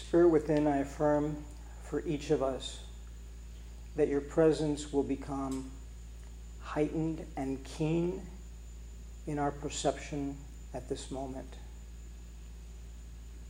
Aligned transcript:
Spirit 0.00 0.30
within, 0.30 0.66
I 0.66 0.78
affirm 0.78 1.44
for 1.84 2.02
each 2.06 2.30
of 2.30 2.42
us 2.42 2.80
that 3.96 4.08
your 4.08 4.22
presence 4.22 4.92
will 4.92 5.04
become 5.04 5.70
heightened 6.62 7.24
and 7.36 7.62
keen 7.62 8.22
in 9.26 9.38
our 9.38 9.52
perception 9.52 10.36
at 10.74 10.88
this 10.88 11.10
moment. 11.10 11.54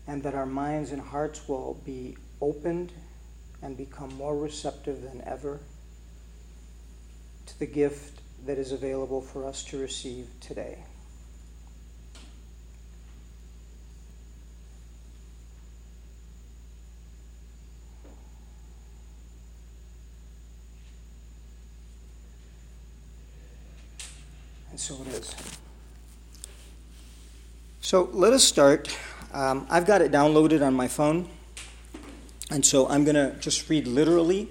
And 0.07 0.23
that 0.25 0.35
our 0.35 0.45
minds 0.45 0.91
and 0.91 1.01
hearts 1.01 1.49
will 1.49 1.81
be 1.87 2.17
opened 2.43 2.93
and 3.63 3.77
become 3.77 4.13
more 4.17 4.37
receptive 4.37 5.03
than 5.03 5.23
ever 5.25 5.61
to 7.47 7.59
the 7.59 7.67
gift 7.67 8.21
that 8.45 8.59
is 8.59 8.73
available 8.73 9.23
for 9.23 9.47
us 9.47 9.63
to 9.65 9.79
receive 9.79 10.27
today. 10.41 10.79
And 24.71 24.79
so 24.91 25.01
it 25.03 25.15
is. 25.15 25.35
So 27.81 28.11
let 28.13 28.33
us 28.33 28.43
start. 28.43 28.97
Um, 29.33 29.65
I've 29.71 29.87
got 29.87 30.03
it 30.03 30.11
downloaded 30.11 30.67
on 30.67 30.75
my 30.75 30.89
phone. 30.89 31.29
And 32.51 32.67
so 32.67 32.89
I'm 32.89 33.05
going 33.05 33.15
to 33.15 33.37
just 33.39 33.71
read 33.71 33.87
literally 33.87 34.49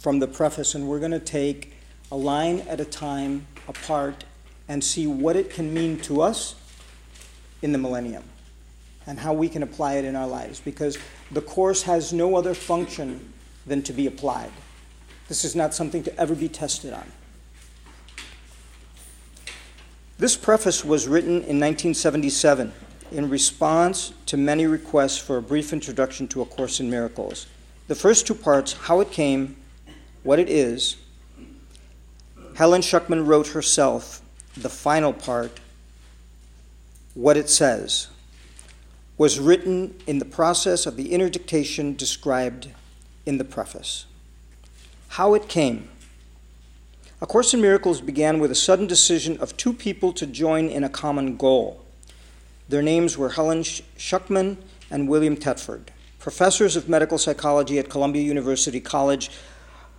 from 0.00 0.18
the 0.18 0.26
preface, 0.26 0.74
and 0.74 0.88
we're 0.88 0.98
going 0.98 1.12
to 1.12 1.20
take 1.20 1.74
a 2.10 2.16
line 2.16 2.60
at 2.62 2.80
a 2.80 2.84
time 2.84 3.46
apart 3.68 4.24
and 4.66 4.82
see 4.82 5.06
what 5.06 5.36
it 5.36 5.50
can 5.50 5.72
mean 5.72 6.00
to 6.00 6.22
us 6.22 6.56
in 7.62 7.70
the 7.70 7.78
millennium 7.78 8.24
and 9.06 9.20
how 9.20 9.32
we 9.32 9.48
can 9.48 9.62
apply 9.62 9.94
it 9.94 10.04
in 10.04 10.16
our 10.16 10.26
lives 10.26 10.58
because 10.58 10.98
the 11.30 11.40
course 11.40 11.82
has 11.82 12.12
no 12.12 12.34
other 12.34 12.54
function 12.54 13.32
than 13.64 13.80
to 13.82 13.92
be 13.92 14.08
applied. 14.08 14.50
This 15.28 15.44
is 15.44 15.54
not 15.54 15.72
something 15.72 16.02
to 16.02 16.20
ever 16.20 16.34
be 16.34 16.48
tested 16.48 16.92
on. 16.92 17.06
This 20.22 20.36
preface 20.36 20.84
was 20.84 21.08
written 21.08 21.30
in 21.30 21.58
1977 21.58 22.72
in 23.10 23.28
response 23.28 24.14
to 24.26 24.36
many 24.36 24.68
requests 24.68 25.18
for 25.18 25.36
a 25.36 25.42
brief 25.42 25.72
introduction 25.72 26.28
to 26.28 26.42
A 26.42 26.44
Course 26.44 26.78
in 26.78 26.88
Miracles. 26.88 27.48
The 27.88 27.96
first 27.96 28.24
two 28.24 28.36
parts, 28.36 28.72
how 28.72 29.00
it 29.00 29.10
came, 29.10 29.56
what 30.22 30.38
it 30.38 30.48
is, 30.48 30.94
Helen 32.54 32.82
Schucman 32.82 33.26
wrote 33.26 33.48
herself. 33.48 34.22
The 34.56 34.68
final 34.68 35.12
part, 35.12 35.58
what 37.14 37.36
it 37.36 37.50
says, 37.50 38.06
was 39.18 39.40
written 39.40 39.96
in 40.06 40.20
the 40.20 40.24
process 40.24 40.86
of 40.86 40.96
the 40.96 41.10
inner 41.10 41.30
dictation 41.30 41.96
described 41.96 42.68
in 43.26 43.38
the 43.38 43.44
preface. 43.44 44.06
How 45.08 45.34
it 45.34 45.48
came. 45.48 45.88
A 47.22 47.26
Course 47.26 47.54
in 47.54 47.60
Miracles 47.60 48.00
began 48.00 48.40
with 48.40 48.50
a 48.50 48.56
sudden 48.56 48.88
decision 48.88 49.38
of 49.38 49.56
two 49.56 49.72
people 49.72 50.12
to 50.14 50.26
join 50.26 50.68
in 50.68 50.82
a 50.82 50.88
common 50.88 51.36
goal. 51.36 51.80
Their 52.68 52.82
names 52.82 53.16
were 53.16 53.28
Helen 53.28 53.62
Schucman 53.62 54.56
and 54.90 55.08
William 55.08 55.36
Thetford, 55.36 55.92
professors 56.18 56.74
of 56.74 56.88
medical 56.88 57.18
psychology 57.18 57.78
at 57.78 57.88
Columbia 57.88 58.22
University 58.22 58.80
College 58.80 59.30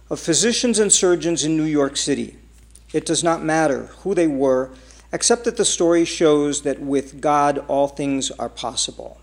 of 0.10 0.20
Physicians 0.20 0.80
and 0.80 0.92
Surgeons 0.92 1.46
in 1.46 1.56
New 1.56 1.64
York 1.64 1.96
City. 1.96 2.36
It 2.92 3.06
does 3.06 3.24
not 3.24 3.42
matter 3.42 3.86
who 4.00 4.14
they 4.14 4.28
were, 4.28 4.72
except 5.14 5.46
that 5.46 5.56
the 5.56 5.64
story 5.64 6.04
shows 6.04 6.64
that 6.64 6.82
with 6.82 7.22
God 7.22 7.60
all 7.70 7.88
things 7.88 8.32
are 8.32 8.50
possible. 8.50 9.22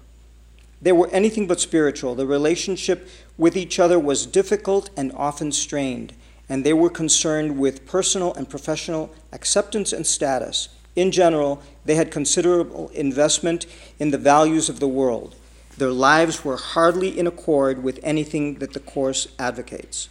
They 0.81 0.93
were 0.93 1.11
anything 1.11 1.47
but 1.47 1.61
spiritual. 1.61 2.15
The 2.15 2.27
relationship 2.27 3.07
with 3.37 3.59
each 3.59 3.79
other 3.79 3.99
was 3.99 4.25
difficult 4.25 4.89
and 4.97 5.13
often 5.13 5.53
strained, 5.53 6.15
and 6.51 6.65
they 6.65 6.73
were 6.73 6.91
concerned 6.91 7.57
with 7.59 7.87
personal 7.87 8.35
and 8.35 8.51
professional 8.51 9.15
acceptance 9.33 9.93
and 9.93 10.05
status. 10.05 10.69
In 10.97 11.13
general, 11.13 11.63
they 11.85 11.95
had 11.95 12.11
considerable 12.11 12.89
investment 12.89 13.67
in 14.01 14.11
the 14.11 14.19
values 14.19 14.69
of 14.69 14.81
the 14.81 14.89
world. 14.89 15.37
Their 15.79 15.93
lives 15.93 16.45
were 16.45 16.57
hardly 16.57 17.17
in 17.17 17.29
accord 17.29 17.85
with 17.85 18.01
anything 18.03 18.57
that 18.57 18.73
the 18.73 18.81
Course 18.81 19.29
advocates. 19.39 20.09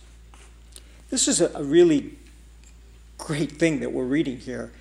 This 1.09 1.27
is 1.27 1.41
a, 1.41 1.61
really 1.61 2.17
great 3.17 3.51
thing 3.51 3.81
that 3.81 3.91
we're 3.91 4.05
reading 4.05 4.37
here. 4.37 4.71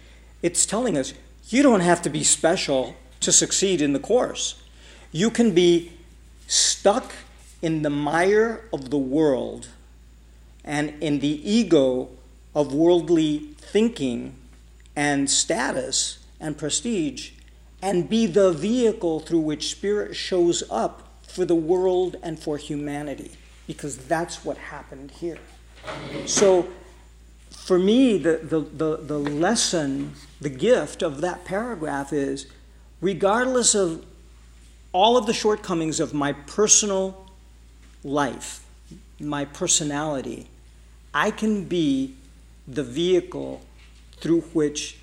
It's 0.42 0.64
telling 0.64 0.96
us 0.96 1.12
you 1.48 1.64
don't 1.64 1.80
have 1.80 2.00
to 2.02 2.10
be 2.10 2.22
special 2.22 2.94
to 3.19 3.32
succeed 3.32 3.82
in 3.82 3.94
the 3.94 3.98
Course. 3.98 4.62
You 5.10 5.28
can 5.28 5.52
be 5.54 5.92
stuck 6.46 7.12
in 7.60 7.82
the 7.82 7.90
mire 7.90 8.64
of 8.72 8.90
the 8.90 8.98
world 8.98 9.69
and 10.69 11.03
in 11.03 11.19
the 11.21 11.51
ego 11.51 12.11
of 12.55 12.75
worldly 12.75 13.39
thinking 13.56 14.37
and 14.95 15.29
status 15.31 16.19
and 16.39 16.59
prestige 16.59 17.31
and 17.81 18.09
be 18.09 18.27
the 18.27 18.53
vehicle 18.53 19.19
through 19.19 19.41
which 19.41 19.71
spirit 19.71 20.15
shows 20.15 20.62
up 20.71 21.09
for 21.27 21.45
the 21.47 21.55
world 21.55 22.17
and 22.23 22.39
for 22.39 22.59
humanity 22.59 23.31
because 23.67 23.97
that's 23.97 24.45
what 24.45 24.59
happened 24.59 25.11
here. 25.11 25.39
So 26.27 26.69
for 27.50 27.79
me 27.79 28.19
the, 28.19 28.41
the, 28.43 28.61
the, 28.61 28.97
the 28.99 29.19
lesson 29.19 30.12
the 30.41 30.50
gift 30.50 31.03
of 31.03 31.23
that 31.23 31.45
paragraph 31.47 32.12
is 32.12 32.47
regardless 33.00 33.75
of 33.75 34.05
all 34.93 35.17
of 35.17 35.27
the 35.27 35.33
shortcomings 35.33 35.99
of 36.00 36.12
my 36.12 36.33
personal 36.33 37.27
life 38.05 38.65
my 39.21 39.45
personality 39.45 40.49
i 41.27 41.31
can 41.31 41.65
be 41.65 42.15
the 42.67 42.87
vehicle 43.01 43.62
through 44.21 44.43
which 44.53 44.99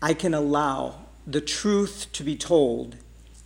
I 0.00 0.14
can 0.14 0.32
allow 0.32 1.06
the 1.26 1.40
truth 1.40 2.06
to 2.12 2.22
be 2.22 2.36
told 2.36 2.96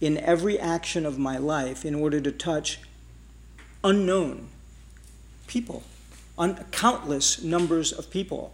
in 0.00 0.18
every 0.18 0.58
action 0.58 1.06
of 1.06 1.18
my 1.18 1.38
life 1.38 1.84
in 1.84 1.94
order 1.94 2.20
to 2.20 2.30
touch 2.30 2.80
unknown 3.82 4.48
people, 5.46 5.82
un- 6.38 6.64
countless 6.70 7.42
numbers 7.42 7.92
of 7.92 8.10
people. 8.10 8.52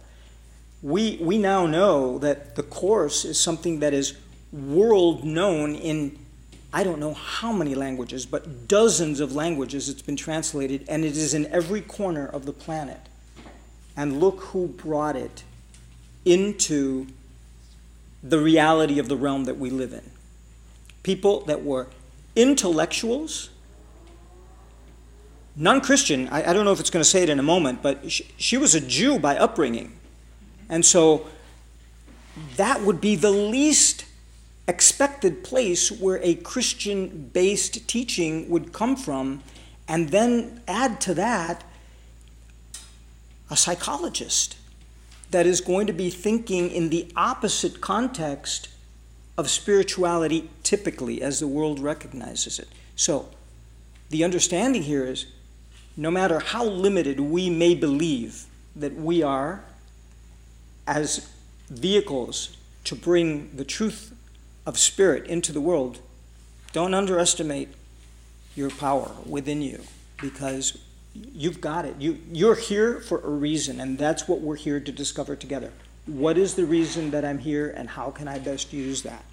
We, 0.81 1.17
we 1.21 1.37
now 1.37 1.65
know 1.65 2.17
that 2.19 2.55
the 2.55 2.63
Course 2.63 3.25
is 3.25 3.39
something 3.39 3.79
that 3.79 3.93
is 3.93 4.17
world 4.51 5.25
known 5.25 5.75
in 5.75 6.17
I 6.71 6.83
don't 6.83 6.99
know 6.99 7.13
how 7.13 7.51
many 7.51 7.73
languages, 7.73 8.25
but 8.25 8.67
dozens 8.67 9.19
of 9.19 9.33
languages 9.33 9.89
it's 9.89 10.03
been 10.03 10.15
translated, 10.15 10.85
and 10.87 11.03
it 11.03 11.17
is 11.17 11.33
in 11.33 11.47
every 11.47 11.81
corner 11.81 12.27
of 12.27 12.45
the 12.45 12.53
planet. 12.53 12.99
And 13.97 14.19
look 14.19 14.39
who 14.41 14.67
brought 14.67 15.15
it 15.15 15.43
into 16.25 17.07
the 18.21 18.39
reality 18.39 18.99
of 18.99 19.07
the 19.07 19.15
realm 19.15 19.45
that 19.45 19.57
we 19.57 19.69
live 19.69 19.93
in. 19.93 20.11
People 21.01 21.41
that 21.41 21.63
were 21.63 21.87
intellectuals, 22.35 23.49
non 25.55 25.81
Christian, 25.81 26.27
I, 26.29 26.49
I, 26.49 26.53
don't 26.53 26.65
know 26.65 26.71
if 26.71 26.79
it's 26.79 26.89
going 26.89 27.03
to 27.03 27.09
say 27.09 27.23
it 27.23 27.29
in 27.29 27.39
a 27.39 27.43
moment, 27.43 27.81
but 27.81 28.11
she, 28.11 28.27
she 28.37 28.57
was 28.57 28.75
a 28.75 28.81
Jew 28.81 29.17
by 29.17 29.37
upbringing. 29.37 29.93
And 30.69 30.85
so 30.85 31.27
that 32.57 32.81
would 32.81 33.01
be 33.01 33.15
the 33.15 33.31
least 33.31 34.05
expected 34.69 35.43
place 35.43 35.91
where 35.91 36.19
a 36.21 36.35
Christian 36.35 37.31
based 37.33 37.87
teaching 37.87 38.49
would 38.49 38.71
come 38.71 38.95
from. 38.95 39.41
And 39.87 40.09
then 40.09 40.61
add 40.67 41.01
to 41.01 41.15
that 41.15 41.63
a 43.49 43.57
psychologist 43.57 44.55
that 45.31 45.47
is 45.47 45.59
going 45.59 45.87
to 45.87 45.93
be 45.93 46.11
thinking 46.11 46.69
in 46.69 46.89
the 46.89 47.11
opposite 47.15 47.81
context 47.81 48.69
of 49.37 49.49
spirituality 49.49 50.49
typically 50.63 51.21
as 51.21 51.39
the 51.39 51.47
world 51.47 51.79
recognizes 51.79 52.59
it. 52.59 52.67
So, 52.95 53.29
the 54.09 54.23
understanding 54.23 54.83
here 54.83 55.05
is 55.05 55.25
no 55.97 56.11
matter 56.11 56.39
how 56.39 56.65
limited 56.65 57.19
we 57.19 57.49
may 57.49 57.73
believe 57.73 58.45
that 58.75 58.95
we 58.95 59.23
are 59.23 59.63
as 60.85 61.29
vehicles 61.69 62.57
to 62.83 62.95
bring 62.95 63.55
the 63.55 63.65
truth 63.65 64.13
of 64.69 64.77
spirit 64.77 65.25
into 65.25 65.51
the 65.51 65.59
world, 65.59 65.97
don't 66.73 66.93
underestimate 66.93 67.69
your 68.55 68.69
power 68.69 69.09
within 69.25 69.63
you 69.63 69.81
because 70.21 70.77
you've 71.33 71.59
got 71.59 71.85
it. 71.85 71.95
You, 71.97 72.19
you're 72.31 72.53
here 72.53 72.99
for 72.99 73.19
a 73.21 73.29
reason, 73.29 73.79
and 73.79 73.97
that's 73.97 74.27
what 74.27 74.41
we're 74.41 74.55
here 74.55 74.79
to 74.79 74.91
discover 74.91 75.35
together. 75.35 75.71
What 76.05 76.37
is 76.37 76.53
the 76.53 76.65
reason 76.65 77.09
that 77.09 77.25
I'm 77.25 77.39
here, 77.39 77.73
and 77.75 77.89
how 77.89 78.11
can 78.11 78.27
I 78.27 78.37
best 78.37 78.71
use 78.71 79.01
that? 79.01 79.25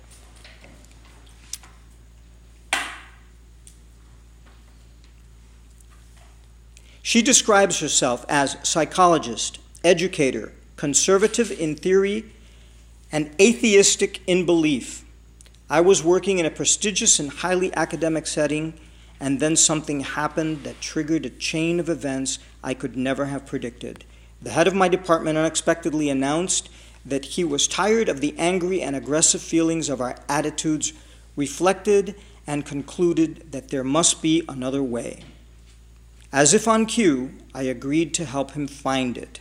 She 7.02 7.20
describes 7.20 7.80
herself 7.80 8.24
as 8.26 8.56
psychologist, 8.62 9.58
educator, 9.84 10.54
conservative 10.76 11.50
in 11.50 11.76
theory, 11.76 12.24
and 13.12 13.30
atheistic 13.38 14.22
in 14.26 14.46
belief. 14.46 15.02
I 15.68 15.80
was 15.80 16.04
working 16.04 16.38
in 16.38 16.46
a 16.46 16.50
prestigious 16.50 17.18
and 17.18 17.30
highly 17.30 17.74
academic 17.74 18.26
setting 18.26 18.74
and 19.18 19.40
then 19.40 19.56
something 19.56 20.00
happened 20.00 20.62
that 20.64 20.80
triggered 20.80 21.26
a 21.26 21.30
chain 21.30 21.80
of 21.80 21.88
events 21.88 22.38
I 22.62 22.74
could 22.74 22.96
never 22.96 23.26
have 23.26 23.46
predicted. 23.46 24.04
The 24.42 24.50
head 24.50 24.68
of 24.68 24.74
my 24.74 24.88
department 24.88 25.38
unexpectedly 25.38 26.10
announced 26.10 26.68
that 27.04 27.24
he 27.24 27.44
was 27.44 27.66
tired 27.66 28.08
of 28.08 28.20
the 28.20 28.34
angry 28.38 28.82
and 28.82 28.94
aggressive 28.94 29.40
feelings 29.40 29.88
of 29.88 30.00
our 30.00 30.16
attitudes, 30.28 30.92
reflected, 31.34 32.14
and 32.46 32.66
concluded 32.66 33.50
that 33.52 33.68
there 33.68 33.84
must 33.84 34.22
be 34.22 34.42
another 34.48 34.82
way. 34.82 35.24
As 36.32 36.52
if 36.52 36.68
on 36.68 36.86
cue, 36.86 37.32
I 37.54 37.62
agreed 37.62 38.12
to 38.14 38.24
help 38.24 38.52
him 38.52 38.66
find 38.66 39.16
it. 39.16 39.40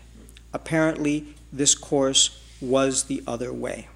Apparently, 0.54 1.36
this 1.51 1.75
course 1.75 2.42
was 2.62 3.04
the 3.04 3.22
other 3.27 3.51
way. 3.51 3.89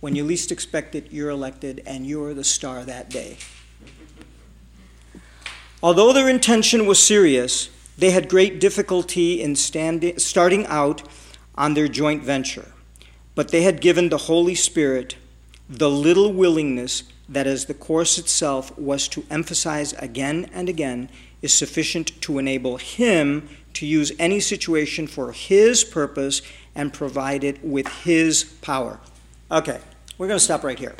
When 0.00 0.14
you 0.14 0.24
least 0.24 0.52
expect 0.52 0.94
it, 0.94 1.10
you're 1.10 1.30
elected, 1.30 1.82
and 1.84 2.06
you're 2.06 2.34
the 2.34 2.44
star 2.44 2.84
that 2.84 3.10
day. 3.10 3.38
Although 5.82 6.12
their 6.12 6.28
intention 6.28 6.86
was 6.86 6.98
serious, 6.98 7.70
they 7.96 8.10
had 8.10 8.28
great 8.28 8.60
difficulty 8.60 9.42
in 9.42 9.56
starting 9.56 10.66
out 10.66 11.02
on 11.56 11.74
their 11.74 11.88
joint 11.88 12.22
venture. 12.22 12.72
But 13.34 13.50
they 13.50 13.62
had 13.62 13.80
given 13.80 14.08
the 14.08 14.18
Holy 14.18 14.54
Spirit 14.54 15.16
the 15.68 15.90
little 15.90 16.32
willingness 16.32 17.04
that, 17.28 17.46
as 17.46 17.66
the 17.66 17.74
course 17.74 18.18
itself 18.18 18.76
was 18.78 19.08
to 19.08 19.24
emphasize 19.30 19.92
again 19.94 20.48
and 20.52 20.68
again, 20.68 21.10
is 21.42 21.52
sufficient 21.52 22.20
to 22.22 22.38
enable 22.38 22.78
Him 22.78 23.48
to 23.74 23.84
use 23.86 24.12
any 24.18 24.40
situation 24.40 25.06
for 25.06 25.32
His 25.32 25.84
purpose 25.84 26.40
and 26.74 26.92
provide 26.92 27.44
it 27.44 27.62
with 27.64 27.86
His 28.04 28.44
power. 28.44 28.98
Okay, 29.50 29.80
we're 30.18 30.26
going 30.26 30.38
to 30.38 30.44
stop 30.44 30.64
right 30.64 30.78
here 30.78 30.94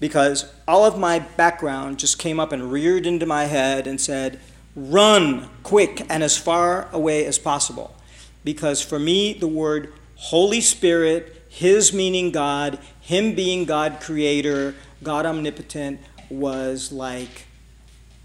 because 0.00 0.52
all 0.66 0.84
of 0.84 0.98
my 0.98 1.20
background 1.20 1.98
just 1.98 2.18
came 2.18 2.40
up 2.40 2.50
and 2.50 2.72
reared 2.72 3.06
into 3.06 3.26
my 3.26 3.44
head 3.44 3.86
and 3.86 4.00
said, 4.00 4.40
run 4.74 5.48
quick 5.62 6.04
and 6.10 6.22
as 6.22 6.36
far 6.36 6.88
away 6.92 7.24
as 7.26 7.38
possible. 7.38 7.94
Because 8.42 8.82
for 8.82 8.98
me, 8.98 9.34
the 9.34 9.46
word 9.46 9.92
Holy 10.16 10.60
Spirit, 10.60 11.44
His 11.48 11.92
meaning 11.92 12.30
God, 12.30 12.78
Him 13.00 13.34
being 13.34 13.64
God 13.64 14.00
creator, 14.00 14.74
God 15.02 15.26
omnipotent, 15.26 16.00
was 16.30 16.90
like 16.90 17.46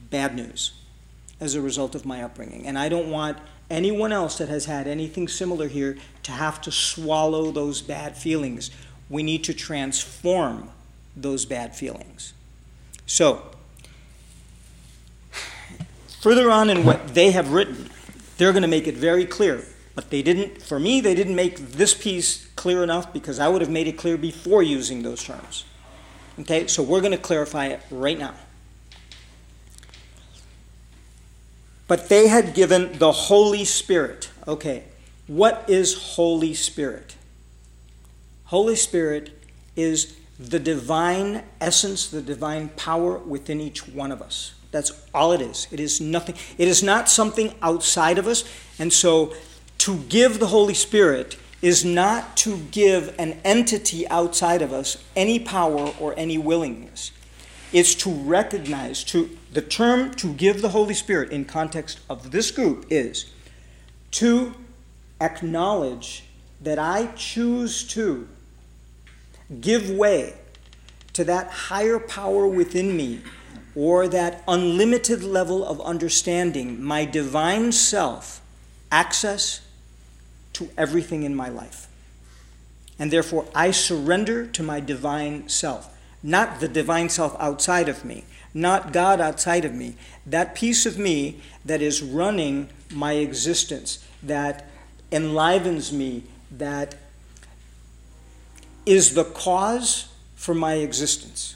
bad 0.10 0.36
news 0.36 0.72
as 1.40 1.54
a 1.54 1.62
result 1.62 1.96
of 1.96 2.06
my 2.06 2.24
upbringing. 2.24 2.66
And 2.66 2.80
I 2.80 2.90
don't 2.90 3.10
want 3.10 3.38
anyone 3.70 4.14
else 4.14 4.38
that 4.38 4.50
has 4.50 4.66
had 4.66 4.88
anything 4.88 5.28
similar 5.28 5.68
here 5.68 5.98
to 6.24 6.32
have 6.32 6.62
to 6.62 6.72
swallow 6.72 7.52
those 7.52 7.82
bad 7.82 8.18
feelings. 8.18 8.72
We 9.10 9.24
need 9.24 9.44
to 9.46 9.54
transform 9.54 10.70
those 11.16 11.46
bad 11.46 11.76
feelings. 11.76 12.34
So, 13.06 13.42
further 16.22 16.52
on 16.52 16.70
in 16.70 16.84
what 16.84 17.14
they 17.14 17.32
have 17.32 17.52
written, 17.52 17.90
they're 18.38 18.52
going 18.52 18.64
to 18.64 18.68
make 18.68 18.88
it 18.88 18.96
very 18.96 19.26
clear. 19.26 19.64
But 19.96 20.12
they 20.12 20.22
didn't, 20.22 20.62
for 20.62 20.80
me, 20.80 21.02
they 21.02 21.16
didn't 21.16 21.36
make 21.36 21.58
this 21.58 21.94
piece 21.96 22.46
clear 22.56 22.84
enough 22.84 23.12
because 23.12 23.40
I 23.40 23.48
would 23.48 23.62
have 23.62 23.70
made 23.72 23.88
it 23.88 23.94
clear 23.94 24.16
before 24.16 24.62
using 24.62 25.02
those 25.02 25.24
terms. 25.24 25.64
Okay, 26.40 26.68
so 26.68 26.84
we're 26.84 27.02
going 27.02 27.14
to 27.14 27.18
clarify 27.18 27.68
it 27.68 27.82
right 27.90 28.20
now. 28.20 28.36
But 31.88 32.10
they 32.10 32.28
had 32.28 32.54
given 32.54 33.00
the 33.00 33.12
Holy 33.12 33.66
Spirit. 33.66 34.30
Okay, 34.48 34.84
what 35.26 35.66
is 35.68 36.14
Holy 36.16 36.54
Spirit? 36.54 37.16
Holy 38.48 38.78
Spirit 38.78 39.44
is 39.76 40.16
the 40.40 40.60
divine 40.60 41.44
essence, 41.60 42.08
the 42.08 42.22
divine 42.22 42.70
power 42.70 43.18
within 43.18 43.60
each 43.60 43.88
one 43.90 44.10
of 44.10 44.22
us. 44.22 44.54
That's 44.72 45.06
all 45.14 45.34
it 45.34 45.42
is. 45.42 45.68
It 45.70 45.82
is 45.82 46.00
nothing. 46.00 46.36
It 46.58 46.70
is 46.70 46.82
not 46.82 47.10
something 47.10 47.54
outside 47.62 48.18
of 48.18 48.26
us. 48.26 48.46
And 48.80 48.94
so 48.94 49.34
to 49.80 49.98
give 50.04 50.40
the 50.40 50.48
Holy 50.48 50.74
Spirit 50.74 51.38
is 51.62 51.84
not 51.84 52.38
to 52.38 52.58
give 52.72 53.14
an 53.20 53.38
entity 53.44 54.08
outside 54.08 54.62
of 54.62 54.72
us 54.72 55.04
any 55.14 55.40
power 55.40 55.92
or 56.00 56.14
any 56.18 56.38
willingness. 56.38 57.12
It's 57.74 57.96
to 57.96 58.10
recognize, 58.10 59.04
to 59.06 59.38
the 59.52 59.62
term 59.62 60.14
to 60.16 60.34
give 60.34 60.62
the 60.62 60.70
Holy 60.70 60.94
Spirit 60.94 61.32
in 61.32 61.44
context 61.44 62.00
of 62.10 62.32
this 62.32 62.52
group 62.52 62.86
is 62.90 63.30
to 64.12 64.54
acknowledge 65.20 66.24
that 66.62 66.80
I 66.80 67.08
choose 67.08 67.84
to 67.90 68.30
give 69.62 69.90
way 69.90 70.34
to 71.14 71.24
that 71.24 71.50
higher 71.50 72.00
power 72.00 72.48
within 72.48 72.96
me 72.96 73.22
or 73.76 74.08
that 74.08 74.44
unlimited 74.48 75.24
level 75.24 75.64
of 75.64 75.80
understanding, 75.82 76.84
my 76.84 77.06
divine 77.06 77.72
self, 77.72 78.42
access 78.92 79.62
to 80.54 80.70
everything 80.78 81.24
in 81.24 81.36
my 81.36 81.50
life. 81.50 81.88
And 83.00 83.12
therefore, 83.12 83.46
I 83.54 83.72
surrender 83.72 84.48
to 84.48 84.64
my 84.64 84.80
divine 84.80 85.48
self, 85.48 85.96
not 86.24 86.60
the 86.60 86.68
divine 86.68 87.10
self 87.10 87.36
outside 87.40 87.88
of 87.88 88.04
me, 88.04 88.26
not 88.54 88.92
God 88.92 89.22
outside 89.22 89.66
of 89.66 89.74
me, 89.74 89.96
that 90.26 90.56
piece 90.56 90.86
of 90.88 90.98
me 90.98 91.40
that 91.64 91.82
is 91.82 92.02
running 92.02 92.70
my 92.92 93.14
existence, 93.14 94.04
that 94.24 94.68
enlivens 95.12 95.94
me, 95.94 96.24
that 96.50 96.96
is 98.88 99.14
the 99.14 99.26
cause 99.26 100.08
for 100.36 100.54
my 100.54 100.76
existence. 100.76 101.56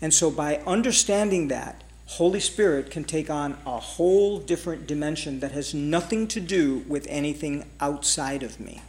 And 0.00 0.12
so, 0.12 0.30
by 0.30 0.56
understanding 0.66 1.48
that, 1.48 1.84
Holy 2.06 2.40
Spirit 2.40 2.90
can 2.90 3.04
take 3.04 3.30
on 3.30 3.56
a 3.66 3.78
whole 3.78 4.38
different 4.38 4.86
dimension 4.86 5.40
that 5.40 5.52
has 5.52 5.74
nothing 5.74 6.28
to 6.28 6.40
do 6.40 6.84
with 6.86 7.06
anything 7.08 7.64
outside 7.80 8.42
of 8.42 8.60
me. 8.60 8.82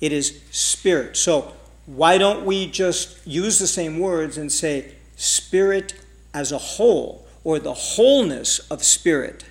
It 0.00 0.12
is 0.12 0.40
spirit. 0.50 1.16
So, 1.16 1.52
why 1.86 2.18
don't 2.18 2.44
we 2.44 2.66
just 2.66 3.24
use 3.26 3.58
the 3.58 3.66
same 3.66 3.98
words 3.98 4.36
and 4.36 4.50
say 4.50 4.94
spirit 5.16 5.94
as 6.34 6.52
a 6.52 6.58
whole, 6.58 7.26
or 7.44 7.58
the 7.58 7.74
wholeness 7.74 8.58
of 8.70 8.82
spirit? 8.82 9.44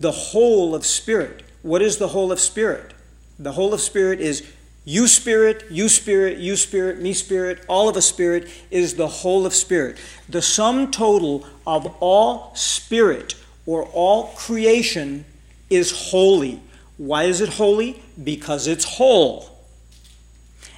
The 0.00 0.12
whole 0.12 0.74
of 0.74 0.84
spirit. 0.84 1.42
What 1.62 1.80
is 1.80 1.98
the 1.98 2.08
whole 2.08 2.30
of 2.32 2.40
spirit? 2.40 2.92
The 3.38 3.52
whole 3.52 3.74
of 3.74 3.80
spirit 3.80 4.20
is 4.20 4.46
you 4.84 5.08
spirit, 5.08 5.64
you 5.70 5.88
spirit, 5.88 6.38
you 6.38 6.56
spirit, 6.56 7.00
me 7.00 7.14
spirit, 7.14 7.64
all 7.68 7.88
of 7.88 7.96
a 7.96 8.02
spirit 8.02 8.48
is 8.70 8.94
the 8.94 9.06
whole 9.06 9.46
of 9.46 9.54
spirit. 9.54 9.96
The 10.28 10.42
sum 10.42 10.90
total 10.90 11.46
of 11.66 11.94
all 12.00 12.54
spirit 12.54 13.34
or 13.64 13.84
all 13.84 14.28
creation 14.36 15.24
is 15.70 16.10
holy. 16.10 16.60
Why 16.98 17.24
is 17.24 17.40
it 17.40 17.54
holy? 17.54 18.02
Because 18.22 18.66
it's 18.66 18.84
whole. 18.84 19.48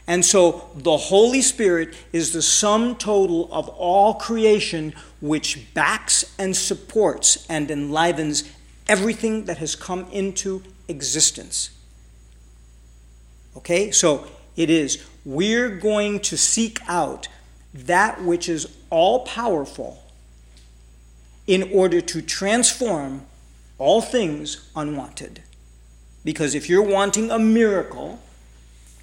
And 0.06 0.24
so 0.24 0.70
the 0.76 0.96
Holy 0.96 1.42
Spirit 1.42 1.94
is 2.12 2.32
the 2.32 2.42
sum 2.42 2.94
total 2.94 3.52
of 3.52 3.68
all 3.70 4.14
creation, 4.14 4.94
which 5.20 5.74
backs 5.74 6.32
and 6.38 6.56
supports 6.56 7.44
and 7.48 7.70
enlivens 7.72 8.44
everything 8.88 9.46
that 9.46 9.58
has 9.58 9.74
come 9.74 10.06
into 10.12 10.62
existence. 10.86 11.70
Okay? 13.56 13.90
So 13.90 14.26
it 14.56 14.70
is, 14.70 15.04
we're 15.24 15.70
going 15.70 16.20
to 16.20 16.36
seek 16.36 16.78
out 16.88 17.28
that 17.74 18.22
which 18.22 18.48
is 18.48 18.74
all 18.90 19.24
powerful 19.26 20.02
in 21.46 21.70
order 21.72 22.00
to 22.00 22.22
transform 22.22 23.22
all 23.78 24.00
things 24.00 24.68
unwanted. 24.74 25.42
Because 26.24 26.54
if 26.54 26.68
you're 26.68 26.82
wanting 26.82 27.30
a 27.30 27.38
miracle, 27.38 28.20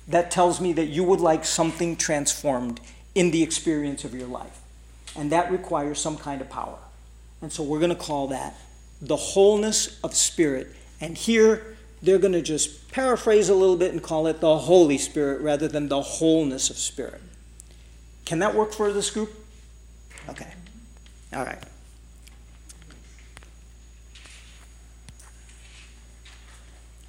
that 0.08 0.32
tells 0.32 0.60
me 0.60 0.74
that 0.74 0.88
you 0.88 1.04
would 1.04 1.22
like 1.22 1.46
something 1.46 1.96
transformed 1.96 2.82
in 3.16 3.32
the 3.32 3.44
experience 3.44 4.04
of 4.04 4.14
your 4.14 4.28
life. 4.28 4.60
And 5.16 5.32
that 5.32 5.52
requires 5.52 6.00
some 6.00 6.18
kind 6.18 6.42
of 6.42 6.50
power. 6.50 6.78
And 7.42 7.52
so 7.52 7.64
we're 7.64 7.80
going 7.80 7.90
to 7.90 7.96
call 7.96 8.28
that 8.28 8.56
the 9.02 9.16
wholeness 9.16 10.00
of 10.04 10.16
spirit. 10.16 10.68
And 11.00 11.18
here 11.18 11.73
they're 12.04 12.20
going 12.20 12.34
to 12.34 12.42
just 12.42 12.92
paraphrase 12.92 13.48
a 13.48 13.56
little 13.56 13.78
bit 13.78 13.94
and 13.94 14.04
call 14.04 14.28
it 14.28 14.42
the 14.42 14.58
Holy 14.58 14.98
Spirit 14.98 15.42
rather 15.42 15.70
than 15.70 15.88
the 15.88 16.02
wholeness 16.02 16.70
of 16.70 16.78
spirit. 16.78 17.22
Can 18.26 18.40
that 18.40 18.54
work 18.54 18.74
for 18.74 18.92
this 18.92 19.10
group? 19.10 19.34
Okay. 20.28 20.54
All 21.34 21.46
right. 21.46 21.64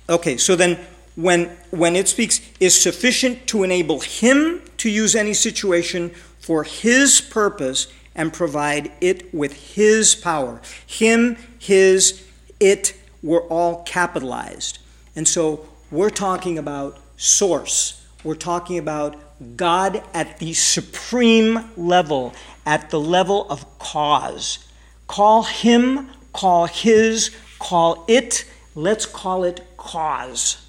Okay, 0.09 0.37
so 0.37 0.55
then 0.55 0.79
when, 1.17 1.47
when 1.71 1.97
it 1.97 2.07
speaks, 2.07 2.41
is 2.61 2.81
sufficient 2.81 3.49
to 3.49 3.65
enable 3.65 4.01
him 4.01 4.63
to 4.77 4.89
use 4.89 5.17
any 5.17 5.35
situation 5.35 6.11
for 6.39 6.63
his 6.63 7.21
purpose 7.21 7.89
and 8.15 8.33
provide 8.33 8.93
it 9.01 9.35
with 9.35 9.75
his 9.75 10.15
power. 10.15 10.61
Him, 10.87 11.37
his, 11.59 12.25
it 12.61 12.95
were 13.23 13.43
all 13.45 13.83
capitalized. 13.83 14.79
And 15.17 15.27
so 15.27 15.67
we're 15.91 16.11
talking 16.11 16.59
about 16.59 16.99
source. 17.17 18.05
We're 18.25 18.35
talking 18.35 18.79
about 18.79 19.17
God 19.57 20.03
at 20.13 20.39
the 20.39 20.53
supreme 20.55 21.71
level, 21.77 22.35
at 22.65 22.91
the 22.91 23.01
level 23.01 23.49
of 23.51 23.79
cause. 23.79 24.67
Call 25.07 25.43
him, 25.43 26.11
call 26.33 26.67
his, 26.67 27.35
call 27.59 28.05
it, 28.09 28.45
let's 28.75 29.07
call 29.07 29.45
it 29.45 29.61
cause. 29.77 30.61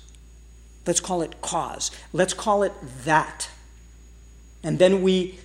Let's 0.85 0.99
call 0.99 1.21
it 1.21 1.41
cause. 1.41 1.91
Let's 2.13 2.33
call 2.33 2.63
it 2.63 2.73
that. 3.05 3.49
And 4.63 4.77
then 4.77 5.01
we 5.01 5.39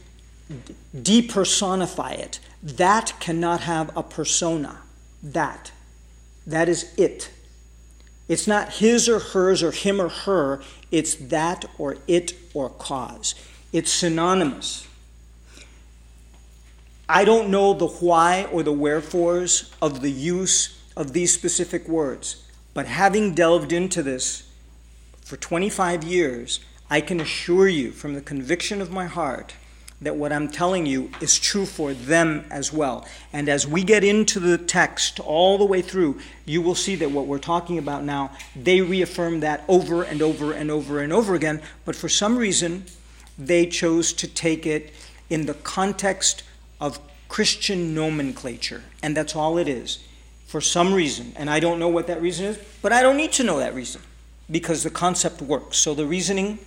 depersonify 0.95 2.19
it. 2.19 2.41
That 2.63 3.15
cannot 3.21 3.61
have 3.61 3.97
a 3.97 4.03
persona. 4.03 4.81
That. 5.23 5.73
That 6.47 6.69
is 6.69 6.93
it. 6.99 7.31
It's 8.31 8.47
not 8.47 8.75
his 8.75 9.09
or 9.09 9.19
hers 9.19 9.61
or 9.61 9.73
him 9.73 10.01
or 10.01 10.09
her. 10.09 10.61
It's 10.93 11.17
that 11.17 11.65
or 11.79 11.97
it 12.07 12.35
or 12.55 12.71
cause. 12.71 13.35
It's 13.73 13.91
synonymous. 13.91 14.87
I 17.09 17.25
don't 17.25 17.51
know 17.51 17.75
the 17.75 17.89
why 17.89 18.45
or 18.53 18.63
the 18.63 18.73
wherefores 18.73 19.73
of 19.83 20.01
the 20.01 20.13
use 20.13 20.81
of 20.97 21.13
these 21.13 21.35
specific 21.35 21.89
words, 21.89 22.47
but 22.73 22.87
having 22.87 23.35
delved 23.35 23.73
into 23.73 24.01
this 24.01 24.49
for 25.23 25.37
25 25.37 26.05
years, 26.05 26.61
I 26.89 27.01
can 27.01 27.19
assure 27.19 27.67
you 27.67 27.91
from 27.91 28.15
the 28.15 28.21
conviction 28.21 28.81
of 28.81 28.93
my 28.93 29.07
heart 29.07 29.55
that 30.03 30.17
what 30.17 30.33
I'm 30.33 30.49
telling 30.49 30.87
you 30.87 31.11
is 31.21 31.39
true 31.39 31.67
for 31.67 31.93
them 31.93 32.45
as 32.51 32.73
well. 32.73 33.07
And 33.33 33.49
as 33.49 33.67
we 33.67 33.85
get 33.85 34.03
into 34.03 34.41
the 34.41 34.57
text 34.57 35.21
all 35.21 35.59
the 35.59 35.65
way 35.65 35.83
through, 35.83 36.21
you 36.47 36.63
will 36.63 36.75
see 36.75 36.95
that 36.97 37.11
what 37.11 37.27
we're 37.27 37.39
talking 37.39 37.77
about 37.79 38.03
now, 38.05 38.31
they 38.57 38.81
reaffirm 38.81 39.41
that 39.41 39.63
over 39.69 40.03
and 40.03 40.23
over 40.23 40.53
and 40.53 40.71
over 40.71 41.01
and 41.01 41.13
over 41.13 41.35
again. 41.35 41.61
But 41.85 41.97
for 41.97 42.09
some 42.09 42.39
reason, 42.39 42.85
they 43.39 43.67
chose 43.67 44.13
to 44.15 44.27
take 44.27 44.67
it 44.67 44.93
in 45.29 45.47
the 45.47 45.55
context 45.55 46.45
of 46.81 46.99
Christian 47.29 47.95
nomenclature. 47.95 48.83
And 49.03 49.17
that's 49.17 49.37
all 49.37 49.59
it 49.59 49.69
is. 49.69 50.05
For 50.47 50.61
some 50.61 50.95
reason. 50.95 51.33
And 51.37 51.49
I 51.49 51.61
don't 51.61 51.79
know 51.79 51.89
what 51.89 52.07
that 52.07 52.21
reason 52.23 52.47
is, 52.47 52.59
but 52.83 52.93
I 52.93 53.03
don't 53.03 53.17
need 53.17 53.33
to 53.33 53.45
know 53.45 53.59
that 53.59 53.75
reason 53.75 54.01
because 54.51 54.83
the 54.83 54.91
concept 54.91 55.41
works. 55.41 55.77
So 55.77 55.95
the 55.95 56.07
reasoning 56.07 56.59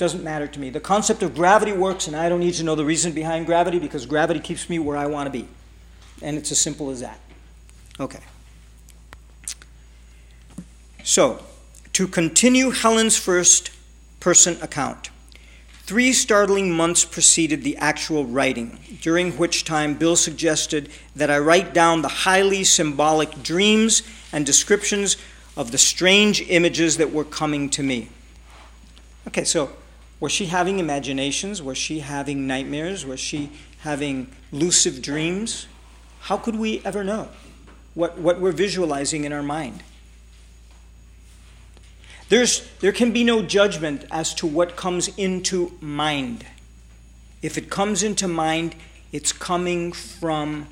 doesn't 0.00 0.24
matter 0.24 0.46
to 0.46 0.58
me. 0.58 0.70
The 0.70 0.80
concept 0.80 1.22
of 1.22 1.34
gravity 1.34 1.72
works, 1.72 2.06
and 2.06 2.16
I 2.16 2.30
don't 2.30 2.40
need 2.40 2.54
to 2.54 2.64
know 2.64 2.74
the 2.74 2.86
reason 2.86 3.12
behind 3.12 3.44
gravity 3.44 3.78
because 3.78 4.06
gravity 4.06 4.40
keeps 4.40 4.70
me 4.70 4.78
where 4.78 4.96
I 4.96 5.04
want 5.04 5.26
to 5.26 5.30
be. 5.30 5.46
And 6.22 6.38
it's 6.38 6.50
as 6.50 6.58
simple 6.58 6.88
as 6.88 7.00
that. 7.00 7.20
Okay. 8.00 8.20
So, 11.04 11.44
to 11.92 12.08
continue 12.08 12.70
Helen's 12.70 13.18
first 13.18 13.72
person 14.20 14.56
account. 14.62 15.10
Three 15.82 16.14
startling 16.14 16.72
months 16.72 17.04
preceded 17.04 17.62
the 17.62 17.76
actual 17.76 18.24
writing, 18.24 18.78
during 19.02 19.32
which 19.32 19.64
time 19.64 19.94
Bill 19.94 20.16
suggested 20.16 20.88
that 21.14 21.30
I 21.30 21.38
write 21.40 21.74
down 21.74 22.00
the 22.00 22.08
highly 22.08 22.64
symbolic 22.64 23.42
dreams 23.42 24.02
and 24.32 24.46
descriptions 24.46 25.18
of 25.58 25.72
the 25.72 25.78
strange 25.78 26.40
images 26.48 26.96
that 26.96 27.12
were 27.12 27.24
coming 27.24 27.68
to 27.70 27.82
me. 27.82 28.08
Okay, 29.26 29.44
so 29.44 29.72
was 30.20 30.30
she 30.30 30.46
having 30.46 30.78
imaginations? 30.78 31.62
Was 31.62 31.78
she 31.78 32.00
having 32.00 32.46
nightmares? 32.46 33.06
Was 33.06 33.18
she 33.18 33.50
having 33.78 34.30
lucid 34.52 35.00
dreams? 35.00 35.66
How 36.20 36.36
could 36.36 36.56
we 36.56 36.82
ever 36.84 37.02
know 37.02 37.28
what, 37.94 38.18
what 38.18 38.38
we're 38.38 38.52
visualizing 38.52 39.24
in 39.24 39.32
our 39.32 39.42
mind? 39.42 39.82
There's, 42.28 42.68
there 42.78 42.92
can 42.92 43.10
be 43.10 43.24
no 43.24 43.42
judgment 43.42 44.04
as 44.10 44.34
to 44.34 44.46
what 44.46 44.76
comes 44.76 45.08
into 45.16 45.72
mind. 45.80 46.46
If 47.42 47.56
it 47.56 47.70
comes 47.70 48.02
into 48.02 48.28
mind, 48.28 48.76
it's 49.10 49.32
coming 49.32 49.90
from, 49.90 50.68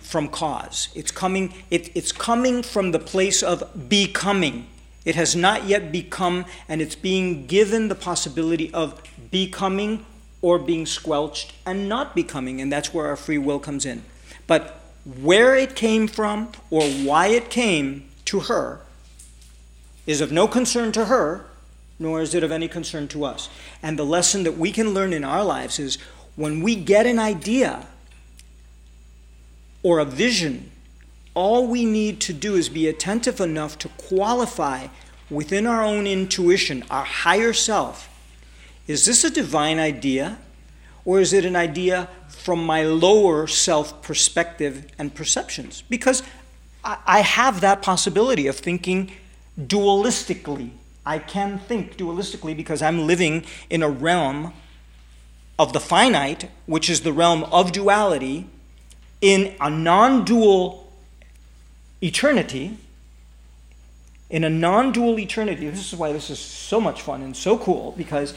from 0.00 0.28
cause. 0.28 0.88
It's 0.94 1.10
coming, 1.10 1.52
it, 1.70 1.94
it's 1.94 2.12
coming 2.12 2.62
from 2.62 2.92
the 2.92 2.98
place 2.98 3.42
of 3.42 3.88
becoming. 3.88 4.68
It 5.04 5.16
has 5.16 5.36
not 5.36 5.64
yet 5.64 5.92
become, 5.92 6.46
and 6.68 6.80
it's 6.80 6.94
being 6.94 7.46
given 7.46 7.88
the 7.88 7.94
possibility 7.94 8.72
of 8.72 9.02
becoming 9.30 10.04
or 10.40 10.58
being 10.58 10.86
squelched 10.86 11.52
and 11.66 11.88
not 11.88 12.14
becoming, 12.14 12.60
and 12.60 12.72
that's 12.72 12.92
where 12.94 13.06
our 13.06 13.16
free 13.16 13.38
will 13.38 13.58
comes 13.58 13.84
in. 13.84 14.02
But 14.46 14.80
where 15.04 15.54
it 15.54 15.76
came 15.76 16.06
from 16.06 16.52
or 16.70 16.82
why 16.82 17.28
it 17.28 17.50
came 17.50 18.08
to 18.26 18.40
her 18.40 18.80
is 20.06 20.20
of 20.20 20.32
no 20.32 20.48
concern 20.48 20.92
to 20.92 21.06
her, 21.06 21.46
nor 21.98 22.20
is 22.20 22.34
it 22.34 22.42
of 22.42 22.50
any 22.50 22.68
concern 22.68 23.08
to 23.08 23.24
us. 23.24 23.48
And 23.82 23.98
the 23.98 24.04
lesson 24.04 24.42
that 24.44 24.58
we 24.58 24.72
can 24.72 24.94
learn 24.94 25.12
in 25.12 25.24
our 25.24 25.44
lives 25.44 25.78
is 25.78 25.98
when 26.36 26.62
we 26.62 26.74
get 26.74 27.06
an 27.06 27.18
idea 27.18 27.86
or 29.82 29.98
a 29.98 30.04
vision 30.04 30.70
all 31.34 31.66
we 31.66 31.84
need 31.84 32.20
to 32.20 32.32
do 32.32 32.54
is 32.54 32.68
be 32.68 32.88
attentive 32.88 33.40
enough 33.40 33.76
to 33.78 33.88
qualify 33.90 34.86
within 35.28 35.66
our 35.66 35.82
own 35.82 36.06
intuition, 36.06 36.84
our 36.90 37.04
higher 37.04 37.52
self. 37.52 38.08
Is 38.86 39.04
this 39.04 39.24
a 39.24 39.30
divine 39.30 39.78
idea? 39.78 40.38
Or 41.04 41.20
is 41.20 41.32
it 41.32 41.44
an 41.44 41.56
idea 41.56 42.08
from 42.28 42.64
my 42.64 42.82
lower 42.82 43.46
self 43.46 44.02
perspective 44.02 44.86
and 44.98 45.14
perceptions? 45.14 45.82
Because 45.88 46.22
I 46.84 47.20
have 47.20 47.62
that 47.62 47.82
possibility 47.82 48.46
of 48.46 48.56
thinking 48.56 49.10
dualistically. 49.58 50.70
I 51.06 51.18
can 51.18 51.58
think 51.58 51.96
dualistically 51.96 52.56
because 52.56 52.82
I'm 52.82 53.06
living 53.06 53.44
in 53.70 53.82
a 53.82 53.88
realm 53.88 54.52
of 55.58 55.72
the 55.72 55.80
finite, 55.80 56.50
which 56.66 56.90
is 56.90 57.00
the 57.00 57.12
realm 57.12 57.44
of 57.44 57.72
duality, 57.72 58.46
in 59.20 59.54
a 59.60 59.70
non 59.70 60.24
dual 60.24 60.83
eternity, 62.04 62.76
in 64.30 64.44
a 64.44 64.50
non 64.50 64.92
dual 64.92 65.18
eternity, 65.18 65.68
this 65.70 65.92
is 65.92 65.98
why 65.98 66.12
this 66.12 66.30
is 66.30 66.38
so 66.38 66.80
much 66.80 67.02
fun 67.02 67.22
and 67.22 67.36
so 67.36 67.56
cool 67.58 67.94
because 67.96 68.34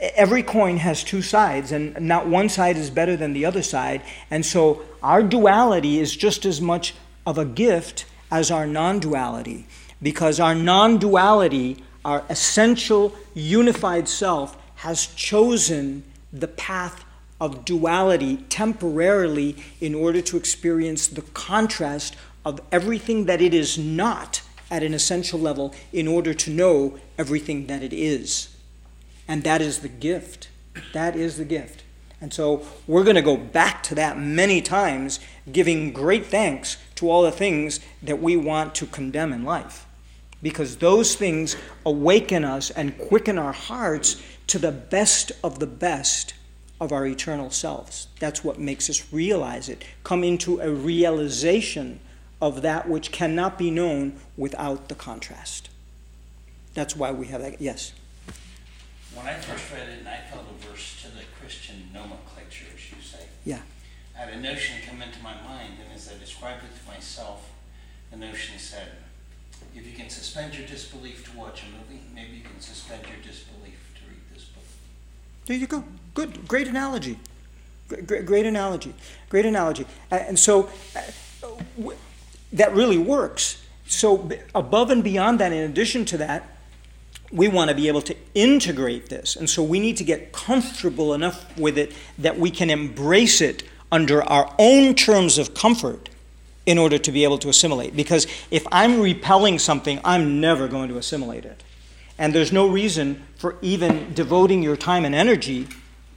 every 0.00 0.42
coin 0.42 0.76
has 0.76 1.02
two 1.02 1.22
sides 1.22 1.72
and 1.72 1.98
not 2.00 2.26
one 2.26 2.48
side 2.48 2.76
is 2.76 2.90
better 2.90 3.16
than 3.16 3.32
the 3.32 3.44
other 3.44 3.62
side. 3.62 4.02
And 4.30 4.44
so 4.44 4.82
our 5.02 5.22
duality 5.22 5.98
is 5.98 6.14
just 6.16 6.44
as 6.44 6.60
much 6.60 6.94
of 7.26 7.38
a 7.38 7.44
gift 7.44 8.04
as 8.30 8.50
our 8.50 8.66
non 8.66 8.98
duality 8.98 9.66
because 10.02 10.38
our 10.38 10.54
non 10.54 10.98
duality, 10.98 11.82
our 12.04 12.24
essential 12.28 13.14
unified 13.34 14.08
self, 14.08 14.56
has 14.76 15.06
chosen 15.06 16.04
the 16.32 16.48
path 16.48 17.04
of 17.40 17.64
duality 17.64 18.38
temporarily 18.48 19.56
in 19.80 19.94
order 19.94 20.20
to 20.20 20.36
experience 20.36 21.06
the 21.06 21.22
contrast 21.22 22.16
of 22.48 22.62
everything 22.72 23.26
that 23.26 23.42
it 23.42 23.52
is 23.52 23.76
not 23.76 24.40
at 24.70 24.82
an 24.82 24.94
essential 24.94 25.38
level 25.38 25.74
in 25.92 26.08
order 26.08 26.32
to 26.32 26.50
know 26.50 26.98
everything 27.18 27.66
that 27.66 27.82
it 27.82 27.92
is. 27.92 28.56
And 29.28 29.44
that 29.44 29.60
is 29.60 29.80
the 29.80 29.88
gift. 29.88 30.48
That 30.94 31.14
is 31.14 31.36
the 31.36 31.44
gift. 31.44 31.82
And 32.22 32.32
so 32.32 32.66
we're 32.86 33.04
going 33.04 33.16
to 33.16 33.22
go 33.22 33.36
back 33.36 33.82
to 33.84 33.94
that 33.96 34.18
many 34.18 34.62
times, 34.62 35.20
giving 35.52 35.92
great 35.92 36.24
thanks 36.24 36.78
to 36.94 37.10
all 37.10 37.22
the 37.22 37.30
things 37.30 37.80
that 38.02 38.22
we 38.22 38.34
want 38.34 38.74
to 38.76 38.86
condemn 38.86 39.34
in 39.34 39.44
life. 39.44 39.86
Because 40.42 40.78
those 40.78 41.16
things 41.16 41.54
awaken 41.84 42.46
us 42.46 42.70
and 42.70 42.96
quicken 42.96 43.38
our 43.38 43.52
hearts 43.52 44.22
to 44.46 44.58
the 44.58 44.72
best 44.72 45.32
of 45.44 45.58
the 45.58 45.66
best 45.66 46.32
of 46.80 46.92
our 46.92 47.06
eternal 47.06 47.50
selves. 47.50 48.06
That's 48.20 48.42
what 48.42 48.58
makes 48.58 48.88
us 48.88 49.12
realize 49.12 49.68
it, 49.68 49.84
come 50.02 50.24
into 50.24 50.60
a 50.60 50.70
realization 50.70 52.00
of 52.40 52.62
that 52.62 52.88
which 52.88 53.10
cannot 53.12 53.58
be 53.58 53.70
known 53.70 54.20
without 54.36 54.88
the 54.88 54.94
contrast. 54.94 55.68
That's 56.74 56.94
why 56.94 57.10
we 57.10 57.26
have 57.26 57.40
that. 57.40 57.60
Yes? 57.60 57.92
When 59.14 59.26
I 59.26 59.34
first 59.34 59.72
read 59.72 59.88
it 59.88 59.98
and 60.00 60.08
I 60.08 60.18
felt 60.30 60.44
averse 60.60 61.02
to 61.02 61.08
the 61.08 61.24
Christian 61.40 61.88
nomenclature, 61.92 62.66
as 62.74 62.90
you 62.90 63.02
say, 63.02 63.24
yeah. 63.44 63.60
I 64.16 64.22
had 64.22 64.34
a 64.34 64.40
notion 64.40 64.76
come 64.88 65.02
into 65.02 65.20
my 65.22 65.34
mind, 65.42 65.74
and 65.82 65.94
as 65.94 66.10
I 66.12 66.18
described 66.18 66.62
it 66.64 66.78
to 66.80 66.92
myself, 66.92 67.50
the 68.10 68.16
notion 68.16 68.58
said, 68.58 68.88
if 69.74 69.86
you 69.86 69.92
can 69.92 70.08
suspend 70.08 70.54
your 70.54 70.66
disbelief 70.66 71.30
to 71.30 71.36
watch 71.36 71.62
a 71.62 71.66
movie, 71.66 72.02
maybe 72.14 72.36
you 72.36 72.42
can 72.42 72.60
suspend 72.60 73.02
your 73.02 73.16
disbelief 73.16 73.78
to 73.96 74.08
read 74.08 74.20
this 74.32 74.44
book. 74.44 74.64
There 75.46 75.56
you 75.56 75.66
go. 75.66 75.84
Good. 76.14 76.46
Great 76.46 76.68
analogy. 76.68 77.18
Great, 77.88 78.26
great 78.26 78.46
analogy. 78.46 78.94
Great 79.28 79.46
analogy. 79.46 79.86
And 80.10 80.38
so, 80.38 80.68
uh, 80.94 81.50
that 82.52 82.74
really 82.74 82.98
works. 82.98 83.62
So, 83.86 84.30
above 84.54 84.90
and 84.90 85.02
beyond 85.02 85.40
that, 85.40 85.52
in 85.52 85.70
addition 85.70 86.04
to 86.06 86.18
that, 86.18 86.48
we 87.32 87.48
want 87.48 87.70
to 87.70 87.76
be 87.76 87.88
able 87.88 88.02
to 88.02 88.16
integrate 88.34 89.08
this. 89.08 89.36
And 89.36 89.48
so, 89.48 89.62
we 89.62 89.80
need 89.80 89.96
to 89.98 90.04
get 90.04 90.32
comfortable 90.32 91.14
enough 91.14 91.56
with 91.58 91.78
it 91.78 91.92
that 92.18 92.38
we 92.38 92.50
can 92.50 92.70
embrace 92.70 93.40
it 93.40 93.62
under 93.90 94.22
our 94.22 94.54
own 94.58 94.94
terms 94.94 95.38
of 95.38 95.54
comfort 95.54 96.10
in 96.66 96.76
order 96.76 96.98
to 96.98 97.10
be 97.10 97.24
able 97.24 97.38
to 97.38 97.48
assimilate. 97.48 97.96
Because 97.96 98.26
if 98.50 98.66
I'm 98.70 99.00
repelling 99.00 99.58
something, 99.58 100.00
I'm 100.04 100.40
never 100.40 100.68
going 100.68 100.90
to 100.90 100.98
assimilate 100.98 101.46
it. 101.46 101.62
And 102.18 102.34
there's 102.34 102.52
no 102.52 102.66
reason 102.68 103.24
for 103.36 103.56
even 103.62 104.12
devoting 104.12 104.62
your 104.62 104.76
time 104.76 105.06
and 105.06 105.14
energy 105.14 105.66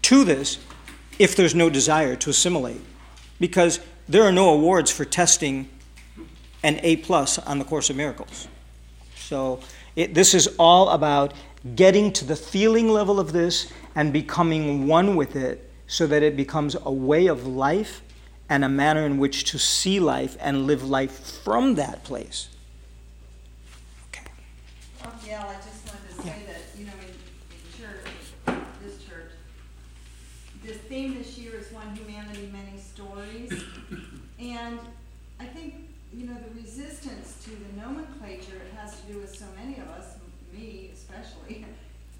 to 0.03 0.25
this 0.25 0.57
if 1.19 1.35
there's 1.35 1.55
no 1.55 1.69
desire 1.69 2.15
to 2.17 2.29
assimilate. 2.29 2.81
because 3.41 3.79
there 4.07 4.23
are 4.23 4.31
no 4.31 4.53
awards 4.53 4.91
for 4.91 5.03
testing 5.03 5.67
an 6.63 6.79
A 6.83 6.97
plus 6.97 7.39
on 7.39 7.59
the 7.59 7.65
Course 7.65 7.89
of 7.89 7.95
Miracles. 7.95 8.47
So 9.15 9.59
it, 9.95 10.13
this 10.13 10.33
is 10.33 10.47
all 10.59 10.89
about 10.89 11.33
getting 11.75 12.11
to 12.13 12.25
the 12.25 12.35
feeling 12.35 12.89
level 12.89 13.19
of 13.19 13.31
this 13.31 13.71
and 13.95 14.11
becoming 14.11 14.87
one 14.87 15.15
with 15.15 15.35
it 15.35 15.69
so 15.87 16.07
that 16.07 16.23
it 16.23 16.37
becomes 16.37 16.75
a 16.85 16.91
way 16.91 17.27
of 17.27 17.45
life 17.45 18.01
and 18.51 18.65
a 18.65 18.69
manner 18.69 19.05
in 19.05 19.17
which 19.17 19.45
to 19.45 19.57
see 19.57 19.99
life 19.99 20.37
and 20.41 20.67
live 20.67 20.83
life 20.83 21.41
from 21.43 21.75
that 21.75 22.03
place. 22.03 22.49
Okay. 24.09 24.29
Well, 25.03 25.13
yeah, 25.25 25.45
I 25.47 25.53
just 25.55 25.87
wanted 25.87 26.09
to 26.09 26.21
say 26.21 26.35
yeah. 26.39 26.53
that, 26.53 26.61
you 26.77 26.85
know, 26.85 26.91
in, 26.99 27.07
in 27.55 27.61
church, 27.77 28.05
this 28.83 29.03
church, 29.05 29.31
the 30.65 30.73
theme 30.73 31.17
this 31.17 31.37
year 31.37 31.55
is 31.55 31.71
One 31.71 31.95
Humanity, 31.95 32.49
Many 32.51 32.77
Stories. 32.77 33.63
and 34.37 34.79
I 35.39 35.45
think, 35.45 35.75
you 36.13 36.25
know, 36.27 36.35
the 36.35 36.61
resistance 36.61 37.41
to 37.45 37.51
the 37.51 37.81
nomenclature, 37.81 38.57
it 38.57 38.73
has 38.77 38.99
to 38.99 39.13
do 39.13 39.19
with 39.19 39.33
so 39.33 39.45
many 39.55 39.77
of 39.77 39.87
us, 39.89 40.15
me 40.53 40.91
especially, 40.93 41.65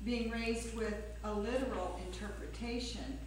being 0.06 0.30
raised 0.30 0.76
with 0.76 0.96
a 1.24 1.34
literal 1.34 2.00
interpretation. 2.06 3.20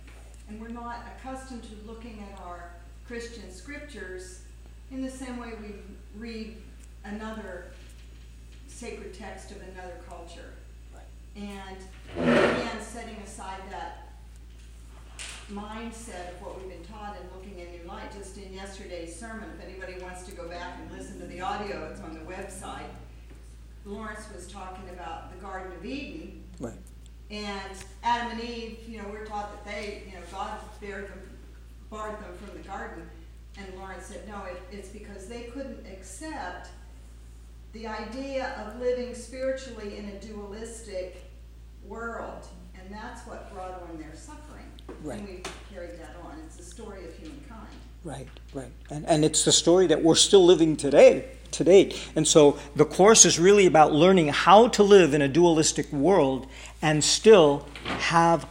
And 0.48 0.60
we're 0.60 0.68
not 0.68 0.98
accustomed 1.16 1.62
to 1.64 1.70
looking 1.86 2.24
at 2.30 2.40
our 2.40 2.70
Christian 3.06 3.50
scriptures 3.50 4.42
in 4.90 5.02
the 5.02 5.10
same 5.10 5.38
way 5.38 5.52
we 5.60 5.74
read 6.18 6.56
another 7.04 7.66
sacred 8.66 9.14
text 9.14 9.50
of 9.50 9.58
another 9.72 10.00
culture. 10.08 10.54
And 11.36 11.76
again, 12.16 12.80
setting 12.80 13.16
aside 13.24 13.60
that 13.70 14.04
mindset 15.50 16.30
of 16.30 16.42
what 16.42 16.60
we've 16.60 16.70
been 16.70 16.84
taught 16.84 17.16
and 17.20 17.28
looking 17.34 17.58
in 17.58 17.70
new 17.72 17.88
light. 17.88 18.12
Just 18.16 18.36
in 18.38 18.52
yesterday's 18.52 19.18
sermon, 19.18 19.48
if 19.58 19.64
anybody 19.66 20.00
wants 20.02 20.22
to 20.24 20.32
go 20.32 20.48
back 20.48 20.78
and 20.80 20.96
listen 20.96 21.18
to 21.20 21.26
the 21.26 21.40
audio, 21.40 21.88
it's 21.90 22.00
on 22.00 22.14
the 22.14 22.20
website. 22.20 22.88
Lawrence 23.84 24.26
was 24.34 24.46
talking 24.46 24.88
about 24.90 25.34
the 25.34 25.44
Garden 25.44 25.76
of 25.76 25.84
Eden. 25.84 26.43
Right. 26.60 26.74
And 27.30 27.72
Adam 28.02 28.38
and 28.38 28.48
Eve, 28.48 28.78
you 28.86 28.98
know, 28.98 29.08
we're 29.10 29.24
taught 29.24 29.52
that 29.52 29.72
they, 29.72 30.02
you 30.06 30.12
know, 30.12 30.22
God 30.30 30.60
bared 30.80 31.08
them 31.08 31.20
barred 31.90 32.14
them 32.14 32.34
from 32.42 32.58
the 32.58 32.68
garden. 32.68 33.08
And 33.56 33.66
Lawrence 33.78 34.06
said, 34.06 34.26
no, 34.26 34.42
it, 34.44 34.60
it's 34.72 34.88
because 34.88 35.28
they 35.28 35.42
couldn't 35.44 35.86
accept 35.86 36.70
the 37.72 37.86
idea 37.86 38.52
of 38.58 38.80
living 38.80 39.14
spiritually 39.14 39.96
in 39.96 40.06
a 40.06 40.20
dualistic 40.20 41.30
world. 41.86 42.46
And 42.80 42.92
that's 42.92 43.26
what 43.26 43.52
brought 43.54 43.82
on 43.88 43.98
their 43.98 44.14
suffering. 44.14 44.66
Right. 45.02 45.20
And 45.20 45.28
we 45.28 45.42
carried 45.72 45.98
that 46.00 46.16
on. 46.24 46.36
It's 46.46 46.56
the 46.56 46.64
story 46.64 47.04
of 47.04 47.14
humankind. 47.16 47.68
Right, 48.02 48.28
right. 48.52 48.72
And, 48.90 49.06
and 49.06 49.24
it's 49.24 49.44
the 49.44 49.52
story 49.52 49.86
that 49.86 50.02
we're 50.02 50.14
still 50.16 50.44
living 50.44 50.76
today, 50.76 51.28
to 51.54 51.64
date. 51.64 52.00
And 52.14 52.26
so 52.26 52.58
the 52.76 52.84
course 52.84 53.24
is 53.24 53.38
really 53.38 53.66
about 53.66 53.92
learning 53.92 54.28
how 54.28 54.68
to 54.68 54.82
live 54.82 55.14
in 55.14 55.22
a 55.22 55.28
dualistic 55.28 55.92
world 55.92 56.46
and 56.82 57.02
still 57.02 57.66
have 57.84 58.46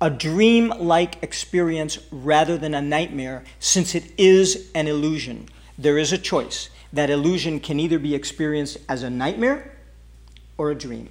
a 0.00 0.10
dream 0.10 0.68
like 0.78 1.22
experience 1.22 1.98
rather 2.10 2.58
than 2.58 2.74
a 2.74 2.82
nightmare, 2.82 3.44
since 3.58 3.94
it 3.94 4.04
is 4.18 4.70
an 4.74 4.86
illusion. 4.86 5.48
There 5.78 5.98
is 5.98 6.12
a 6.12 6.18
choice. 6.18 6.68
That 6.92 7.10
illusion 7.10 7.60
can 7.60 7.80
either 7.80 7.98
be 7.98 8.14
experienced 8.14 8.78
as 8.88 9.02
a 9.02 9.10
nightmare 9.10 9.72
or 10.58 10.70
a 10.70 10.74
dream. 10.74 11.08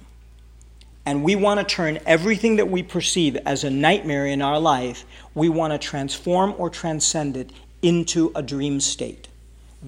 And 1.04 1.22
we 1.22 1.36
want 1.36 1.60
to 1.60 1.64
turn 1.64 2.00
everything 2.04 2.56
that 2.56 2.68
we 2.68 2.82
perceive 2.82 3.36
as 3.46 3.62
a 3.62 3.70
nightmare 3.70 4.26
in 4.26 4.42
our 4.42 4.58
life, 4.58 5.04
we 5.34 5.48
want 5.48 5.72
to 5.72 5.78
transform 5.78 6.54
or 6.58 6.68
transcend 6.68 7.36
it 7.36 7.50
into 7.80 8.32
a 8.34 8.42
dream 8.42 8.80
state. 8.80 9.28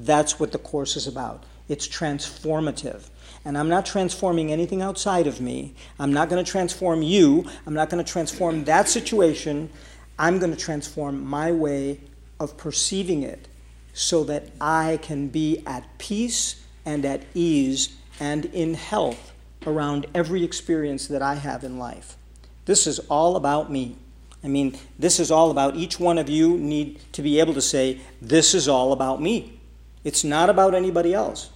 That's 0.04 0.38
what 0.38 0.52
the 0.52 0.58
Course 0.58 0.96
is 0.96 1.06
about. 1.06 1.44
It's 1.68 1.86
transformative 1.86 3.10
and 3.44 3.56
I'm 3.56 3.68
not 3.68 3.86
transforming 3.86 4.52
anything 4.52 4.82
outside 4.82 5.26
of 5.26 5.40
me. 5.40 5.74
I'm 5.98 6.12
not 6.12 6.28
going 6.28 6.44
to 6.44 6.50
transform 6.50 7.02
you. 7.02 7.46
I'm 7.66 7.74
not 7.74 7.90
going 7.90 8.04
to 8.04 8.10
transform 8.10 8.64
that 8.64 8.88
situation. 8.88 9.70
I'm 10.18 10.38
going 10.38 10.50
to 10.54 10.58
transform 10.58 11.24
my 11.24 11.52
way 11.52 12.00
of 12.40 12.56
perceiving 12.56 13.22
it 13.22 13.48
so 13.92 14.24
that 14.24 14.50
I 14.60 14.98
can 15.02 15.28
be 15.28 15.62
at 15.66 15.98
peace 15.98 16.62
and 16.84 17.04
at 17.04 17.22
ease 17.34 17.96
and 18.20 18.44
in 18.46 18.74
health 18.74 19.32
around 19.66 20.06
every 20.14 20.44
experience 20.44 21.08
that 21.08 21.22
I 21.22 21.34
have 21.34 21.64
in 21.64 21.78
life. 21.78 22.16
This 22.64 22.86
is 22.86 22.98
all 23.08 23.36
about 23.36 23.70
me. 23.70 23.96
I 24.44 24.48
mean, 24.48 24.78
this 24.98 25.18
is 25.18 25.30
all 25.30 25.50
about 25.50 25.74
each 25.74 25.98
one 25.98 26.18
of 26.18 26.28
you 26.28 26.56
need 26.56 27.00
to 27.12 27.22
be 27.22 27.40
able 27.40 27.54
to 27.54 27.62
say, 27.62 28.00
This 28.22 28.54
is 28.54 28.68
all 28.68 28.92
about 28.92 29.20
me. 29.20 29.57
It's 30.04 30.24
not 30.24 30.50
about 30.50 30.74
anybody 30.74 31.14
else. 31.14 31.50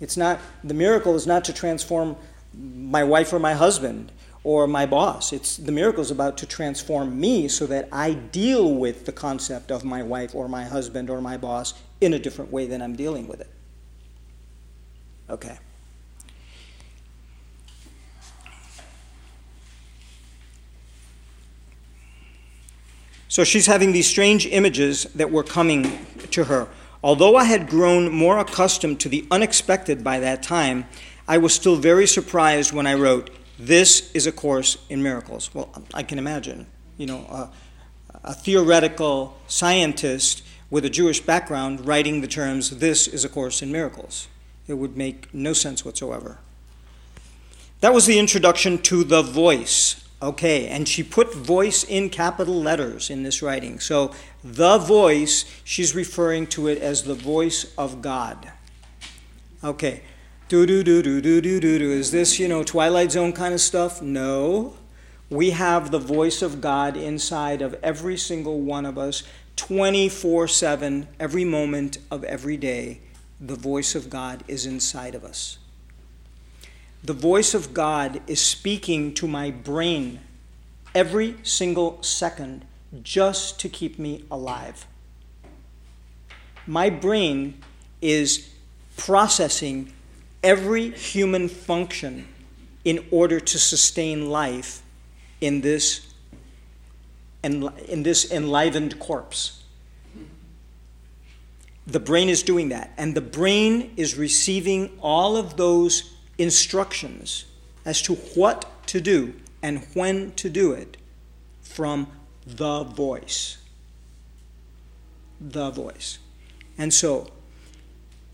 It's 0.00 0.16
not, 0.16 0.40
the 0.64 0.74
miracle 0.74 1.14
is 1.14 1.26
not 1.26 1.44
to 1.44 1.52
transform 1.52 2.16
my 2.54 3.04
wife 3.04 3.32
or 3.32 3.38
my 3.38 3.54
husband 3.54 4.12
or 4.42 4.66
my 4.66 4.86
boss. 4.86 5.32
It's 5.32 5.56
the 5.56 5.72
miracle 5.72 6.00
is 6.00 6.10
about 6.10 6.38
to 6.38 6.46
transform 6.46 7.20
me 7.20 7.48
so 7.48 7.66
that 7.66 7.88
I 7.92 8.14
deal 8.14 8.74
with 8.74 9.04
the 9.04 9.12
concept 9.12 9.70
of 9.70 9.84
my 9.84 10.02
wife 10.02 10.34
or 10.34 10.48
my 10.48 10.64
husband 10.64 11.10
or 11.10 11.20
my 11.20 11.36
boss 11.36 11.74
in 12.00 12.14
a 12.14 12.18
different 12.18 12.50
way 12.50 12.66
than 12.66 12.80
I'm 12.80 12.96
dealing 12.96 13.28
with 13.28 13.40
it. 13.40 13.50
Okay. 15.28 15.58
So 23.28 23.44
she's 23.44 23.66
having 23.66 23.92
these 23.92 24.08
strange 24.08 24.46
images 24.46 25.04
that 25.14 25.30
were 25.30 25.44
coming 25.44 26.04
to 26.32 26.44
her. 26.44 26.66
Although 27.02 27.36
I 27.36 27.44
had 27.44 27.68
grown 27.68 28.12
more 28.12 28.38
accustomed 28.38 29.00
to 29.00 29.08
the 29.08 29.26
unexpected 29.30 30.04
by 30.04 30.20
that 30.20 30.42
time, 30.42 30.86
I 31.26 31.38
was 31.38 31.54
still 31.54 31.76
very 31.76 32.06
surprised 32.06 32.72
when 32.72 32.86
I 32.86 32.94
wrote, 32.94 33.30
This 33.58 34.10
is 34.12 34.26
a 34.26 34.32
Course 34.32 34.78
in 34.90 35.02
Miracles. 35.02 35.50
Well, 35.54 35.70
I 35.94 36.02
can 36.02 36.18
imagine, 36.18 36.66
you 36.98 37.06
know, 37.06 37.20
a, 37.30 37.50
a 38.24 38.34
theoretical 38.34 39.38
scientist 39.46 40.42
with 40.68 40.84
a 40.84 40.90
Jewish 40.90 41.20
background 41.20 41.86
writing 41.86 42.20
the 42.20 42.26
terms, 42.26 42.70
This 42.78 43.08
is 43.08 43.24
a 43.24 43.28
Course 43.28 43.62
in 43.62 43.72
Miracles. 43.72 44.28
It 44.68 44.74
would 44.74 44.96
make 44.96 45.32
no 45.34 45.52
sense 45.52 45.84
whatsoever. 45.84 46.38
That 47.80 47.94
was 47.94 48.04
the 48.04 48.18
introduction 48.18 48.78
to 48.82 49.04
the 49.04 49.22
voice. 49.22 50.04
Okay, 50.22 50.66
and 50.68 50.86
she 50.86 51.02
put 51.02 51.34
voice 51.34 51.82
in 51.82 52.10
capital 52.10 52.60
letters 52.60 53.08
in 53.08 53.22
this 53.22 53.40
writing. 53.40 53.80
So 53.80 54.12
the 54.44 54.76
voice, 54.76 55.46
she's 55.64 55.94
referring 55.94 56.46
to 56.48 56.68
it 56.68 56.78
as 56.78 57.04
the 57.04 57.14
voice 57.14 57.72
of 57.78 58.02
God. 58.02 58.52
Okay. 59.64 60.02
Do 60.48 60.66
do 60.66 60.82
do 60.82 61.00
do 61.00 61.20
do 61.20 61.40
do 61.40 61.60
do 61.60 61.78
do. 61.78 61.90
Is 61.92 62.10
this, 62.10 62.38
you 62.40 62.48
know, 62.48 62.64
Twilight 62.64 63.12
Zone 63.12 63.32
kind 63.32 63.54
of 63.54 63.60
stuff? 63.60 64.02
No. 64.02 64.74
We 65.30 65.50
have 65.50 65.92
the 65.92 66.00
voice 66.00 66.42
of 66.42 66.60
God 66.60 66.96
inside 66.96 67.62
of 67.62 67.76
every 67.84 68.16
single 68.16 68.60
one 68.60 68.84
of 68.84 68.98
us 68.98 69.22
24 69.54 70.48
7, 70.48 71.06
every 71.20 71.44
moment 71.44 71.98
of 72.10 72.24
every 72.24 72.56
day. 72.56 73.00
The 73.40 73.54
voice 73.54 73.94
of 73.94 74.10
God 74.10 74.42
is 74.48 74.66
inside 74.66 75.14
of 75.14 75.24
us. 75.24 75.58
The 77.02 77.12
voice 77.14 77.54
of 77.54 77.72
God 77.72 78.20
is 78.26 78.40
speaking 78.40 79.14
to 79.14 79.26
my 79.26 79.50
brain 79.50 80.20
every 80.94 81.36
single 81.42 82.02
second 82.02 82.66
just 83.02 83.58
to 83.60 83.68
keep 83.68 83.98
me 83.98 84.24
alive. 84.30 84.86
My 86.66 86.90
brain 86.90 87.62
is 88.02 88.50
processing 88.96 89.92
every 90.42 90.90
human 90.90 91.48
function 91.48 92.28
in 92.84 93.06
order 93.10 93.40
to 93.40 93.58
sustain 93.58 94.28
life 94.28 94.82
in 95.40 95.62
this, 95.62 96.12
in 97.42 98.02
this 98.02 98.30
enlivened 98.30 98.98
corpse. 98.98 99.62
The 101.86 102.00
brain 102.00 102.28
is 102.28 102.42
doing 102.42 102.68
that, 102.68 102.92
and 102.98 103.14
the 103.14 103.20
brain 103.22 103.94
is 103.96 104.16
receiving 104.16 104.98
all 105.00 105.36
of 105.36 105.56
those 105.56 106.14
instructions 106.40 107.44
as 107.84 108.00
to 108.02 108.14
what 108.34 108.64
to 108.86 109.00
do 109.00 109.34
and 109.62 109.86
when 109.94 110.32
to 110.32 110.48
do 110.48 110.72
it 110.72 110.96
from 111.60 112.08
the 112.46 112.82
voice. 112.82 113.58
The 115.40 115.70
voice. 115.70 116.18
And 116.78 116.92
so, 116.92 117.30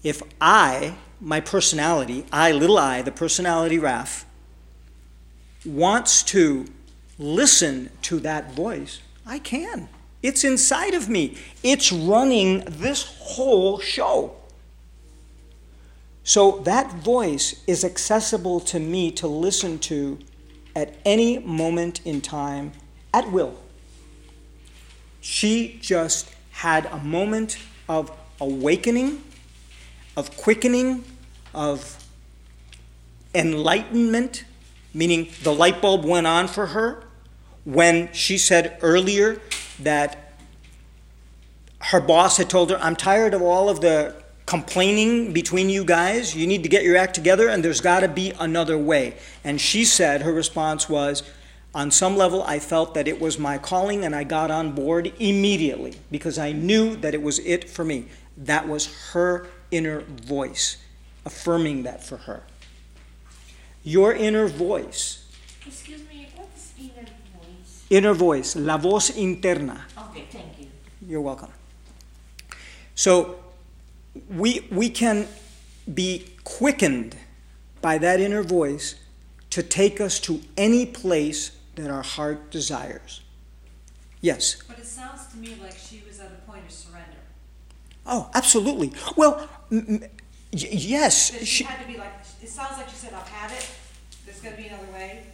if 0.02 0.22
I, 0.40 0.96
my 1.20 1.40
personality, 1.40 2.24
I, 2.32 2.52
little 2.52 2.78
I, 2.78 3.02
the 3.02 3.12
personality 3.12 3.78
Raf, 3.78 4.24
wants 5.64 6.22
to 6.24 6.66
listen 7.18 7.90
to 8.02 8.20
that 8.20 8.52
voice, 8.52 9.00
I 9.26 9.40
can. 9.40 9.88
It's 10.22 10.44
inside 10.44 10.94
of 10.94 11.08
me. 11.08 11.36
It's 11.62 11.92
running 11.92 12.64
this 12.66 13.04
whole 13.18 13.78
show. 13.78 14.35
So 16.26 16.58
that 16.64 16.92
voice 16.92 17.62
is 17.68 17.84
accessible 17.84 18.58
to 18.60 18.80
me 18.80 19.12
to 19.12 19.28
listen 19.28 19.78
to 19.78 20.18
at 20.74 20.96
any 21.04 21.38
moment 21.38 22.00
in 22.04 22.20
time 22.20 22.72
at 23.14 23.30
will. 23.30 23.54
She 25.20 25.78
just 25.80 26.28
had 26.50 26.86
a 26.86 26.98
moment 26.98 27.58
of 27.88 28.10
awakening, 28.40 29.22
of 30.16 30.36
quickening, 30.36 31.04
of 31.54 32.04
enlightenment, 33.32 34.44
meaning 34.92 35.28
the 35.44 35.54
light 35.54 35.80
bulb 35.80 36.04
went 36.04 36.26
on 36.26 36.48
for 36.48 36.66
her 36.66 37.04
when 37.64 38.12
she 38.12 38.36
said 38.36 38.76
earlier 38.82 39.40
that 39.78 40.32
her 41.82 42.00
boss 42.00 42.38
had 42.38 42.50
told 42.50 42.70
her, 42.70 42.78
I'm 42.78 42.96
tired 42.96 43.32
of 43.32 43.42
all 43.42 43.68
of 43.68 43.80
the 43.80 44.25
complaining 44.46 45.32
between 45.32 45.68
you 45.68 45.84
guys. 45.84 46.34
You 46.34 46.46
need 46.46 46.62
to 46.62 46.68
get 46.68 46.84
your 46.84 46.96
act 46.96 47.14
together, 47.14 47.48
and 47.48 47.64
there's 47.64 47.80
got 47.80 48.00
to 48.00 48.08
be 48.08 48.32
another 48.38 48.78
way. 48.78 49.16
And 49.44 49.60
she 49.60 49.84
said, 49.84 50.22
her 50.22 50.32
response 50.32 50.88
was, 50.88 51.22
on 51.74 51.90
some 51.90 52.16
level, 52.16 52.42
I 52.44 52.58
felt 52.58 52.94
that 52.94 53.06
it 53.06 53.20
was 53.20 53.38
my 53.38 53.58
calling, 53.58 54.04
and 54.04 54.14
I 54.14 54.24
got 54.24 54.50
on 54.50 54.72
board 54.72 55.12
immediately 55.18 55.94
because 56.10 56.38
I 56.38 56.52
knew 56.52 56.96
that 56.96 57.12
it 57.12 57.20
was 57.20 57.38
it 57.40 57.68
for 57.68 57.84
me. 57.84 58.06
That 58.36 58.66
was 58.66 59.10
her 59.12 59.48
inner 59.70 60.00
voice 60.00 60.78
affirming 61.24 61.82
that 61.82 62.02
for 62.04 62.18
her. 62.18 62.44
Your 63.82 64.14
inner 64.14 64.46
voice. 64.46 65.26
Excuse 65.66 66.00
me, 66.08 66.28
what 66.36 66.48
is 66.56 66.72
inner 66.78 67.08
voice? 67.34 67.84
Inner 67.90 68.14
voice, 68.14 68.56
la 68.56 68.78
voz 68.78 69.10
interna. 69.10 69.80
Okay, 70.10 70.24
thank 70.30 70.58
you. 70.58 70.68
You're 71.06 71.20
welcome. 71.20 71.50
So 72.94 73.38
we, 74.28 74.66
we 74.70 74.88
can 74.90 75.26
be 75.92 76.26
quickened 76.44 77.16
by 77.80 77.98
that 77.98 78.20
inner 78.20 78.42
voice 78.42 78.96
to 79.50 79.62
take 79.62 80.00
us 80.00 80.18
to 80.20 80.40
any 80.56 80.84
place 80.86 81.52
that 81.76 81.90
our 81.90 82.02
heart 82.02 82.50
desires. 82.50 83.20
Yes. 84.20 84.62
But 84.66 84.78
it 84.78 84.86
sounds 84.86 85.26
to 85.28 85.36
me 85.36 85.56
like 85.62 85.76
she 85.76 86.02
was 86.06 86.18
at 86.20 86.26
a 86.32 86.50
point 86.50 86.64
of 86.64 86.70
surrender. 86.72 87.06
Oh, 88.06 88.30
absolutely. 88.34 88.92
Well, 89.16 89.48
m- 89.70 89.86
m- 89.88 90.00
y- 90.00 90.08
yes. 90.52 91.36
She 91.38 91.44
She, 91.44 91.64
had 91.64 91.80
to 91.80 91.86
be 91.86 91.98
like, 91.98 92.12
it 92.42 92.48
sounds 92.48 92.76
like 92.78 92.88
she 92.88 92.96
said, 92.96 93.12
I've 93.12 93.28
had 93.28 93.50
it, 93.56 93.68
there's 94.24 94.40
gonna 94.40 94.56
be 94.56 94.66
another 94.66 94.90
way, 94.92 95.24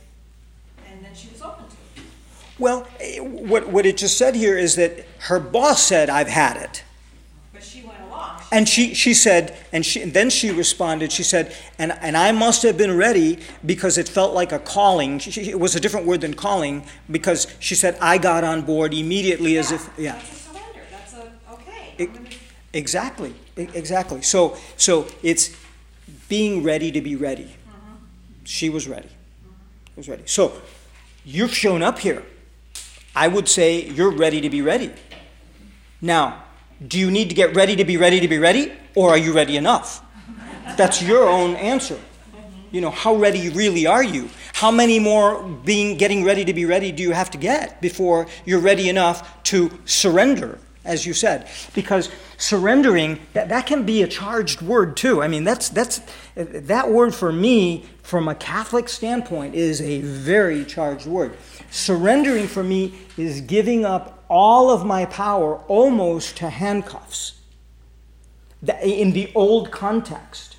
and 0.91 1.05
then 1.05 1.15
she 1.15 1.29
was 1.29 1.41
open 1.43 1.65
to 1.67 1.73
it. 2.01 2.07
well, 2.59 2.87
eh, 3.01 3.19
what, 3.21 3.69
what 3.69 3.87
it 3.87 3.97
just 3.97 4.19
said 4.19 4.35
here 4.35 4.59
is 4.59 4.77
that 4.77 5.07
her 5.21 5.39
boss 5.41 5.83
said, 5.83 6.11
I've 6.11 6.29
had 6.29 6.57
it. 6.57 6.85
But 7.53 7.63
she 7.63 7.83
went 7.83 8.01
along. 8.03 8.42
And 8.53 8.69
she, 8.69 8.93
she 8.93 9.15
said, 9.15 9.57
and, 9.73 9.85
she, 9.85 10.03
and 10.03 10.13
then 10.13 10.29
she 10.29 10.51
responded, 10.51 11.11
she 11.11 11.23
said, 11.23 11.57
and, 11.79 11.91
and 12.03 12.19
I 12.19 12.33
must 12.33 12.63
have 12.65 12.77
been 12.77 12.95
ready 12.99 13.39
because 13.65 13.97
it 13.97 14.07
felt 14.07 14.35
like 14.35 14.53
a 14.53 14.59
calling. 14.59 15.19
She, 15.21 15.31
she- 15.31 15.49
it 15.51 15.59
was 15.59 15.75
a 15.75 15.81
different 15.81 16.07
word 16.07 16.21
than 16.21 16.35
calling 16.35 16.85
because 17.11 17.47
she 17.61 17.75
said, 17.75 17.97
I 17.99 18.19
got 18.19 18.45
on 18.45 18.61
board 18.61 18.93
immediately 18.93 19.57
as 19.57 19.73
if, 19.73 19.89
yeah. 19.99 20.13
That's 20.13 20.31
a 20.31 20.35
surrender, 20.51 20.81
that's 20.91 21.15
a, 21.15 21.33
okay, 21.55 21.95
It- 21.97 22.13
gonna, 22.13 22.29
Exactly, 22.75 23.35
exactly. 23.57 24.23
So, 24.23 24.57
so 24.77 25.07
it's 25.23 25.55
being 26.29 26.63
ready 26.63 26.91
to 26.93 27.01
be 27.01 27.17
ready. 27.17 27.45
Mm-hmm. 27.45 27.95
She 28.45 28.71
was 28.71 28.87
ready. 28.87 29.09
Was 29.97 30.09
ready. 30.09 30.23
So, 30.27 30.53
you've 31.25 31.55
shown 31.55 31.83
up 31.83 31.99
here. 31.99 32.23
I 33.15 33.29
would 33.29 33.49
say 33.49 33.83
you're 33.91 34.11
ready 34.11 34.41
to 34.41 34.49
be 34.51 34.63
ready. 34.63 34.93
Now, 36.01 36.45
do 36.89 36.99
you 36.99 37.11
need 37.11 37.29
to 37.29 37.35
get 37.35 37.55
ready 37.55 37.77
to 37.77 37.85
be 37.85 37.97
ready 37.97 38.21
to 38.21 38.29
be 38.29 38.39
ready, 38.39 38.73
or 38.95 39.11
are 39.11 39.19
you 39.19 39.33
ready 39.33 39.57
enough? 39.57 40.05
That's 40.77 41.03
your 41.03 41.29
own 41.29 41.57
answer. 41.57 41.99
You 42.71 42.81
know, 42.81 42.91
how 42.91 43.15
ready 43.17 43.51
really 43.51 43.87
are 43.87 44.03
you? 44.03 44.31
How 44.55 44.71
many 44.71 44.99
more 44.99 45.43
being 45.43 45.97
getting 45.99 46.25
ready 46.25 46.45
to 46.45 46.55
be 46.55 46.65
ready 46.65 46.93
do 46.93 47.03
you 47.03 47.13
have 47.13 47.31
to 47.33 47.39
get 47.39 47.81
before 47.81 48.27
you're 48.45 48.61
ready 48.61 48.89
enough 48.89 49.43
to 49.45 49.71
surrender, 49.85 50.59
as 50.85 51.05
you 51.05 51.13
said? 51.13 51.49
Because 51.75 52.11
surrendering, 52.39 53.21
that, 53.35 53.51
that 53.51 53.67
can 53.67 53.85
be 53.85 54.03
a 54.03 54.09
charged 54.09 54.63
word 54.63 54.97
too. 54.97 55.23
I 55.23 55.29
mean, 55.29 55.45
that's 55.45 55.69
that's 55.69 56.01
that 56.35 56.91
word 56.91 57.15
for 57.15 57.33
me, 57.33 57.85
from 58.03 58.29
a 58.29 58.35
Catholic 58.35 58.89
standpoint, 58.89 59.55
is 59.55 59.83
a 59.83 60.01
very 60.01 60.65
charged 60.65 61.07
word. 61.07 61.37
Surrendering 61.71 62.47
for 62.47 62.65
me 62.65 62.95
is 63.19 63.43
giving 63.43 63.85
up 63.85 64.22
all 64.33 64.71
of 64.71 64.85
my 64.87 65.05
power 65.05 65.57
almost 65.69 66.39
to 66.39 66.49
handcuffs. 66.49 67.35
In 68.81 69.13
the 69.13 69.31
old 69.35 69.71
context 69.71 70.53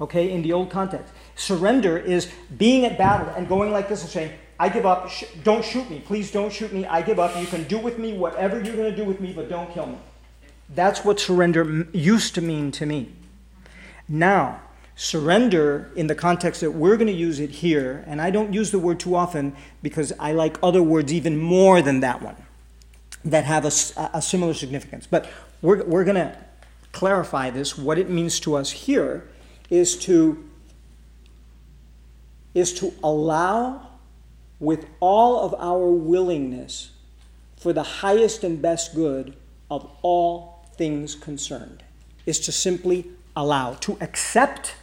okay, 0.00 0.30
in 0.30 0.42
the 0.42 0.52
old 0.52 0.70
context. 0.70 1.12
Surrender 1.36 1.98
is 1.98 2.30
being 2.56 2.84
at 2.84 2.96
battle 2.96 3.28
and 3.36 3.48
going 3.48 3.72
like 3.72 3.88
this 3.88 4.02
and 4.02 4.10
saying, 4.10 4.32
I 4.58 4.68
give 4.68 4.86
up, 4.86 5.08
sh- 5.08 5.24
don't 5.42 5.64
shoot 5.64 5.88
me, 5.90 6.00
please 6.00 6.30
don't 6.30 6.52
shoot 6.52 6.72
me, 6.72 6.86
I 6.86 7.02
give 7.02 7.18
up, 7.18 7.36
you 7.40 7.46
can 7.46 7.64
do 7.64 7.78
with 7.78 7.98
me 7.98 8.16
whatever 8.16 8.60
you're 8.62 8.76
going 8.76 8.90
to 8.90 8.96
do 8.96 9.04
with 9.04 9.20
me, 9.20 9.32
but 9.32 9.48
don't 9.48 9.72
kill 9.72 9.86
me. 9.86 9.98
That's 10.74 11.04
what 11.04 11.18
surrender 11.18 11.62
m- 11.62 11.90
used 11.92 12.34
to 12.36 12.40
mean 12.40 12.70
to 12.72 12.86
me. 12.86 13.12
Now, 14.08 14.60
surrender 14.94 15.90
in 15.96 16.06
the 16.06 16.14
context 16.14 16.60
that 16.60 16.70
we're 16.70 16.96
going 16.96 17.08
to 17.08 17.12
use 17.12 17.40
it 17.40 17.50
here, 17.50 18.04
and 18.06 18.20
I 18.20 18.30
don't 18.30 18.52
use 18.52 18.70
the 18.70 18.78
word 18.78 19.00
too 19.00 19.16
often 19.16 19.56
because 19.82 20.12
I 20.20 20.32
like 20.32 20.56
other 20.62 20.82
words 20.82 21.12
even 21.12 21.36
more 21.36 21.82
than 21.82 22.00
that 22.00 22.22
one 22.22 22.36
that 23.24 23.44
have 23.44 23.64
a 23.64 24.22
similar 24.22 24.54
significance. 24.54 25.06
But 25.06 25.28
we're, 25.62 25.82
we're 25.84 26.04
going 26.04 26.16
to 26.16 26.36
clarify 26.92 27.50
this. 27.50 27.76
What 27.76 27.98
it 27.98 28.10
means 28.10 28.38
to 28.40 28.54
us 28.54 28.70
here 28.70 29.28
is 29.70 29.96
to 29.96 30.48
is 32.54 32.72
to 32.72 32.94
allow 33.02 33.88
with 34.60 34.86
all 35.00 35.40
of 35.40 35.54
our 35.58 35.90
willingness 35.90 36.92
for 37.56 37.72
the 37.72 37.82
highest 37.82 38.44
and 38.44 38.62
best 38.62 38.94
good 38.94 39.34
of 39.70 39.90
all 40.02 40.64
things 40.76 41.16
concerned 41.16 41.82
is 42.26 42.38
to 42.38 42.52
simply 42.52 43.06
allow 43.34 43.74
to 43.74 43.98
accept 44.00 44.76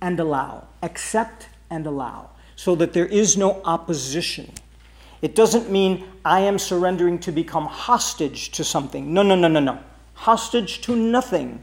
and 0.00 0.18
allow 0.18 0.66
accept 0.82 1.48
and 1.68 1.86
allow 1.86 2.30
so 2.56 2.74
that 2.74 2.94
there 2.94 3.06
is 3.06 3.36
no 3.36 3.60
opposition 3.64 4.50
it 5.22 5.34
doesn't 5.34 5.70
mean 5.70 6.06
i 6.24 6.40
am 6.40 6.58
surrendering 6.58 7.18
to 7.18 7.32
become 7.32 7.66
hostage 7.66 8.50
to 8.52 8.64
something. 8.64 9.12
No 9.12 9.22
no 9.22 9.34
no 9.34 9.48
no 9.48 9.60
no. 9.60 9.78
Hostage 10.14 10.80
to 10.82 10.96
nothing. 10.96 11.62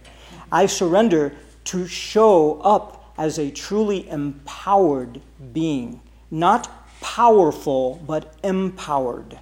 I 0.51 0.65
surrender 0.65 1.35
to 1.65 1.87
show 1.87 2.59
up 2.61 3.13
as 3.17 3.37
a 3.37 3.51
truly 3.51 4.07
empowered 4.09 5.21
being. 5.53 6.01
Not 6.31 6.69
powerful 7.01 8.01
but 8.07 8.35
empowered. 8.43 9.37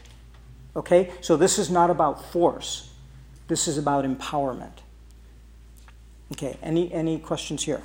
Okay? 0.75 1.11
So 1.21 1.37
this 1.37 1.57
is 1.57 1.69
not 1.69 1.89
about 1.89 2.25
force. 2.31 2.91
This 3.47 3.67
is 3.67 3.77
about 3.77 4.05
empowerment. 4.05 4.79
Okay 6.33 6.57
any 6.61 6.91
any 6.91 7.19
questions 7.19 7.63
here? 7.63 7.81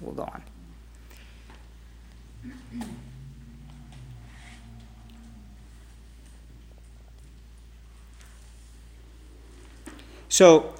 We'll 0.00 0.14
go 0.14 0.22
on 0.22 0.42
So 10.32 10.72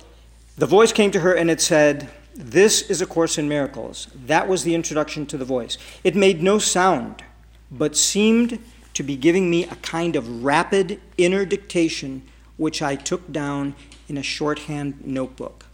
the 0.57 0.65
voice 0.65 0.93
came 0.93 1.11
to 1.11 1.21
her 1.21 1.35
and 1.35 1.51
it 1.51 1.61
said, 1.61 2.09
This 2.35 2.89
is 2.89 3.03
A 3.03 3.07
Course 3.07 3.37
in 3.37 3.51
Miracles. 3.51 4.09
That 4.15 4.49
was 4.49 4.65
the 4.65 4.75
introduction 4.75 5.27
to 5.27 5.37
the 5.37 5.45
voice. 5.45 5.77
It 6.03 6.17
made 6.17 6.43
no 6.43 6.59
sound, 6.59 7.23
but 7.71 7.95
seemed 7.95 8.59
to 8.95 9.03
be 9.03 9.15
giving 9.15 9.51
me 9.51 9.65
a 9.65 9.77
kind 9.77 10.17
of 10.17 10.43
rapid 10.43 11.03
inner 11.19 11.45
dictation, 11.45 12.23
which 12.57 12.81
I 12.81 12.97
took 12.97 13.31
down 13.31 13.75
in 14.09 14.17
a 14.17 14.23
shorthand 14.23 15.05
notebook. 15.05 15.67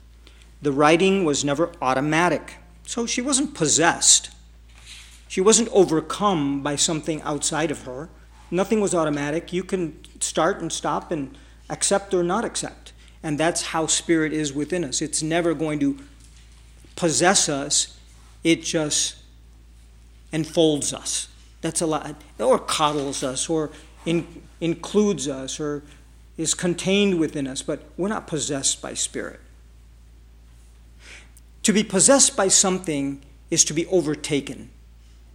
The 0.60 0.72
writing 0.72 1.24
was 1.24 1.44
never 1.44 1.70
automatic, 1.80 2.56
so 2.84 3.06
she 3.06 3.22
wasn't 3.22 3.54
possessed. 3.54 4.30
She 5.28 5.40
wasn't 5.40 5.68
overcome 5.68 6.64
by 6.64 6.74
something 6.74 7.22
outside 7.22 7.70
of 7.70 7.82
her. 7.82 8.08
Nothing 8.50 8.80
was 8.80 8.92
automatic. 8.92 9.52
You 9.52 9.62
can 9.62 10.00
start 10.18 10.60
and 10.60 10.72
stop 10.72 11.12
and 11.12 11.38
accept 11.70 12.12
or 12.12 12.24
not 12.24 12.44
accept. 12.44 12.87
And 13.22 13.38
that's 13.38 13.62
how 13.62 13.86
spirit 13.86 14.32
is 14.32 14.52
within 14.52 14.84
us. 14.84 15.02
It's 15.02 15.22
never 15.22 15.54
going 15.54 15.80
to 15.80 15.98
possess 16.96 17.48
us, 17.48 17.96
it 18.42 18.62
just 18.62 19.16
enfolds 20.32 20.92
us. 20.92 21.28
That's 21.60 21.80
a 21.80 21.86
lot, 21.86 22.14
or 22.38 22.58
coddles 22.58 23.22
us, 23.22 23.48
or 23.48 23.70
in, 24.04 24.26
includes 24.60 25.28
us, 25.28 25.58
or 25.60 25.82
is 26.36 26.54
contained 26.54 27.18
within 27.18 27.46
us, 27.46 27.62
but 27.62 27.82
we're 27.96 28.08
not 28.08 28.26
possessed 28.26 28.80
by 28.80 28.94
spirit. 28.94 29.40
To 31.64 31.72
be 31.72 31.82
possessed 31.82 32.36
by 32.36 32.48
something 32.48 33.20
is 33.50 33.64
to 33.64 33.74
be 33.74 33.86
overtaken. 33.86 34.70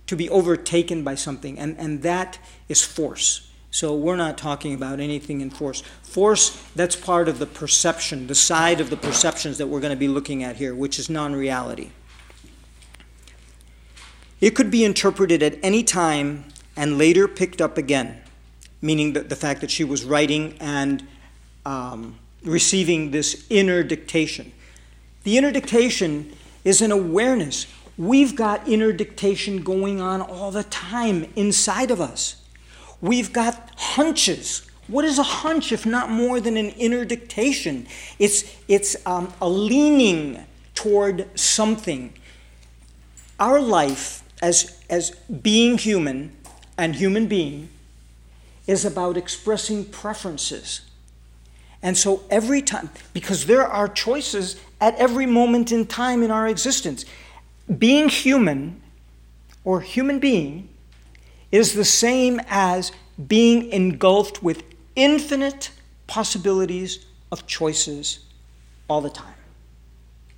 To 0.07 0.15
be 0.15 0.29
overtaken 0.29 1.03
by 1.03 1.15
something, 1.15 1.59
and, 1.59 1.77
and 1.77 2.03
that 2.03 2.39
is 2.69 2.81
force. 2.81 3.49
So 3.73 3.95
we're 3.95 4.15
not 4.15 4.37
talking 4.37 4.75
about 4.75 4.99
anything 4.99 5.41
in 5.41 5.49
force. 5.49 5.81
Force, 6.03 6.61
that's 6.75 6.95
part 6.95 7.27
of 7.27 7.39
the 7.39 7.47
perception, 7.47 8.27
the 8.27 8.35
side 8.35 8.79
of 8.79 8.91
the 8.91 8.95
perceptions 8.95 9.57
that 9.57 9.65
we're 9.65 9.79
going 9.79 9.89
to 9.89 9.97
be 9.97 10.07
looking 10.07 10.43
at 10.43 10.57
here, 10.57 10.75
which 10.75 10.99
is 10.99 11.09
non 11.09 11.33
reality. 11.33 11.89
It 14.39 14.51
could 14.51 14.69
be 14.69 14.83
interpreted 14.83 15.41
at 15.41 15.57
any 15.63 15.81
time 15.81 16.45
and 16.77 16.99
later 16.99 17.27
picked 17.27 17.61
up 17.61 17.79
again, 17.79 18.21
meaning 18.79 19.13
that 19.13 19.29
the 19.29 19.35
fact 19.35 19.59
that 19.61 19.71
she 19.71 19.83
was 19.83 20.05
writing 20.05 20.55
and 20.59 21.07
um, 21.65 22.19
receiving 22.43 23.09
this 23.09 23.47
inner 23.49 23.81
dictation. 23.81 24.53
The 25.23 25.35
inner 25.35 25.51
dictation 25.51 26.31
is 26.63 26.83
an 26.83 26.91
awareness. 26.91 27.65
We've 27.97 28.35
got 28.35 28.67
inner 28.67 28.93
dictation 28.93 29.63
going 29.63 29.99
on 29.99 30.21
all 30.21 30.51
the 30.51 30.63
time 30.65 31.25
inside 31.35 31.89
of 31.89 31.99
us. 31.99 32.42
We've 33.03 33.33
got 33.33 33.69
hunches. 33.75 34.65
What 34.87 35.03
is 35.03 35.19
a 35.19 35.23
hunch 35.23 35.73
if 35.73 35.85
not 35.85 36.09
more 36.09 36.39
than 36.39 36.55
an 36.55 36.69
inner 36.69 37.03
dictation? 37.03 37.85
It's, 38.17 38.55
it's 38.69 38.95
um, 39.05 39.33
a 39.41 39.49
leaning 39.49 40.45
toward 40.73 41.27
something. 41.37 42.13
Our 43.41 43.59
life 43.59 44.23
as, 44.41 44.81
as 44.89 45.11
being 45.11 45.77
human 45.77 46.33
and 46.77 46.95
human 46.95 47.27
being 47.27 47.67
is 48.67 48.85
about 48.85 49.17
expressing 49.17 49.83
preferences. 49.83 50.79
And 51.81 51.97
so 51.97 52.23
every 52.29 52.61
time, 52.61 52.89
because 53.11 53.47
there 53.47 53.67
are 53.67 53.89
choices 53.89 54.55
at 54.79 54.95
every 54.95 55.25
moment 55.25 55.73
in 55.73 55.87
time 55.87 56.23
in 56.23 56.31
our 56.31 56.47
existence, 56.47 57.03
being 57.77 58.07
human 58.07 58.81
or 59.65 59.81
human 59.81 60.19
being 60.19 60.69
is 61.53 61.73
the 61.73 61.85
same 61.85 62.41
as 62.47 62.91
being 63.27 63.69
engulfed 63.69 64.41
with 64.41 64.63
infinite 64.95 65.69
possibilities 66.07 67.05
of 67.31 67.45
choices 67.45 68.25
all 68.89 69.01
the 69.01 69.09
time. 69.11 69.35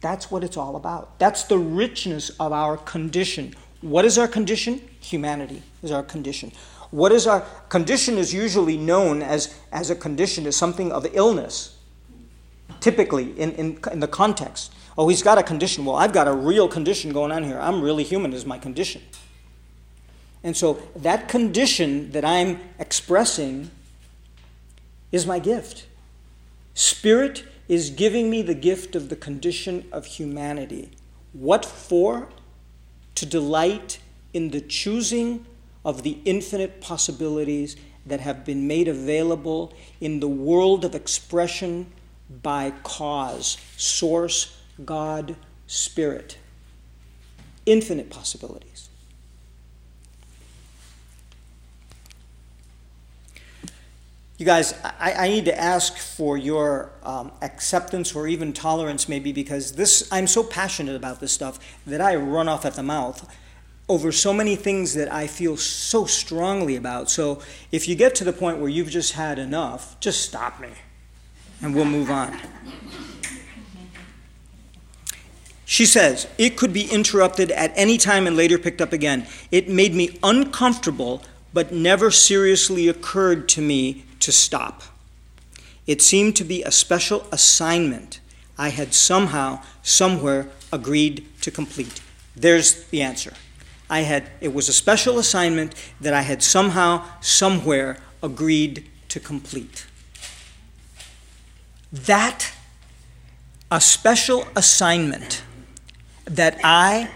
That's 0.02 0.30
what 0.30 0.44
it's 0.44 0.58
all 0.58 0.76
about. 0.76 1.18
That's 1.18 1.46
the 1.46 1.58
richness 1.58 2.32
of 2.32 2.52
our 2.52 2.76
condition. 2.76 3.56
What 3.80 4.04
is 4.04 4.18
our 4.18 4.28
condition? 4.28 4.82
Humanity 5.00 5.64
is 5.82 5.90
our 5.90 6.04
condition. 6.04 6.52
What 6.92 7.14
is 7.14 7.28
our 7.28 7.46
condition 7.70 8.18
is 8.18 8.34
usually 8.34 8.76
known 8.76 9.22
as, 9.22 9.58
as 9.72 9.90
a 9.90 9.96
condition 9.96 10.46
as 10.46 10.58
something 10.58 10.92
of 10.92 11.08
illness, 11.14 11.78
typically 12.82 13.32
in, 13.40 13.54
in, 13.54 13.80
in 13.90 14.02
the 14.02 14.08
context. 14.10 14.74
Oh, 14.98 15.08
he's 15.08 15.24
got 15.24 15.38
a 15.38 15.44
condition. 15.44 15.86
Well, 15.86 15.96
I've 15.96 16.14
got 16.14 16.28
a 16.28 16.34
real 16.34 16.68
condition 16.68 17.14
going 17.14 17.32
on 17.32 17.46
here. 17.46 17.58
I'm 17.58 17.82
really 17.82 18.04
human, 18.04 18.34
is 18.34 18.46
my 18.46 18.60
condition. 18.60 19.02
And 20.46 20.56
so 20.56 20.80
that 20.96 21.28
condition 21.28 22.12
that 22.12 22.24
I'm 22.24 22.60
expressing 22.78 23.72
is 25.12 25.26
my 25.26 25.40
gift. 25.40 25.88
Spirit 26.76 27.46
is 27.68 27.90
giving 27.90 28.30
me 28.30 28.44
the 28.44 28.54
gift 28.54 28.96
of 28.96 29.10
the 29.10 29.16
condition 29.16 29.88
of 29.92 30.06
humanity. 30.06 30.92
What 31.34 31.66
for? 31.66 32.30
To 33.16 33.26
delight 33.26 33.98
in 34.34 34.52
the 34.52 34.62
choosing 34.62 35.48
of 35.84 36.04
the 36.04 36.20
infinite 36.26 36.80
possibilities 36.80 37.76
that 38.06 38.20
have 38.20 38.46
been 38.46 38.68
made 38.68 38.88
available 38.88 39.74
in 40.00 40.20
the 40.20 40.28
world 40.28 40.86
of 40.86 40.94
expression 40.94 41.92
by 42.44 42.72
cause, 42.84 43.58
source, 43.78 44.56
God, 44.86 45.38
Spirit. 45.66 46.38
Infinite 47.66 48.12
possibilities. 48.12 48.75
You 54.38 54.46
guys, 54.46 54.74
I, 55.00 55.14
I, 55.14 55.28
need 55.30 55.46
to 55.46 55.58
ask 55.58 55.98
for 55.98 56.38
your 56.38 56.92
um, 57.04 57.32
acceptance 57.42 58.14
or 58.14 58.28
even 58.28 58.52
tolerance, 58.52 59.08
maybe, 59.08 59.32
because 59.32 59.74
this 59.74 60.10
I'm 60.12 60.28
so 60.28 60.44
passionate 60.44 60.98
about 60.98 61.22
this 61.22 61.32
stuff 61.32 61.58
that 61.88 62.02
I 62.02 62.16
run 62.16 62.50
off 62.50 62.66
at 62.66 62.74
the 62.74 62.84
mouth 62.84 63.34
over 63.88 64.12
so 64.12 64.34
many 64.34 64.58
things 64.58 64.94
that 64.96 65.10
I 65.14 65.28
feel 65.28 65.56
so 65.56 66.06
strongly 66.06 66.76
about. 66.76 67.10
So 67.10 67.42
if 67.72 67.88
you 67.88 67.96
get 67.96 68.14
to 68.16 68.26
the 68.26 68.34
point 68.34 68.58
where 68.58 68.68
you've 68.68 68.90
just 68.90 69.14
had 69.14 69.40
enough, 69.40 69.98
just 70.02 70.24
stop 70.24 70.60
me 70.60 70.70
and 71.62 71.74
we'll 71.74 71.86
move 71.86 72.12
on. 72.12 72.38
She 75.64 75.86
says, 75.86 76.28
it 76.38 76.58
could 76.58 76.74
be 76.74 76.92
interrupted 76.92 77.52
at 77.52 77.72
any 77.76 77.98
time 77.98 78.28
and 78.28 78.36
later 78.36 78.58
picked 78.58 78.82
up 78.82 78.92
again. 78.92 79.28
It 79.50 79.70
made 79.70 79.96
me 79.96 80.20
uncomfortable, 80.22 81.24
but 81.54 81.72
never 81.72 82.12
seriously 82.12 82.88
occurred 82.88 83.48
to 83.50 83.62
me 83.62 84.04
to 84.26 84.32
stop. 84.32 84.82
It 85.86 86.02
seemed 86.02 86.36
to 86.38 86.44
be 86.44 86.64
a 86.64 86.72
special 86.72 87.28
assignment 87.32 88.20
I 88.58 88.70
had 88.70 88.94
somehow, 88.96 89.62
somewhere 89.84 90.50
agreed 90.74 91.28
to 91.42 91.52
complete. 91.52 92.02
There's 92.36 92.86
the 92.86 93.04
answer. 93.04 93.34
I 93.88 94.00
had, 94.00 94.32
it 94.42 94.52
was 94.52 94.68
a 94.68 94.74
special 94.74 95.20
assignment 95.20 95.76
that 96.02 96.16
I 96.16 96.22
had 96.22 96.42
somehow, 96.42 97.06
somewhere 97.22 97.98
agreed 98.24 98.90
to 99.10 99.20
complete. 99.20 99.86
That, 101.94 102.52
a 103.70 103.80
special 103.80 104.48
assignment 104.56 105.44
that 106.26 106.60
I, 106.64 107.12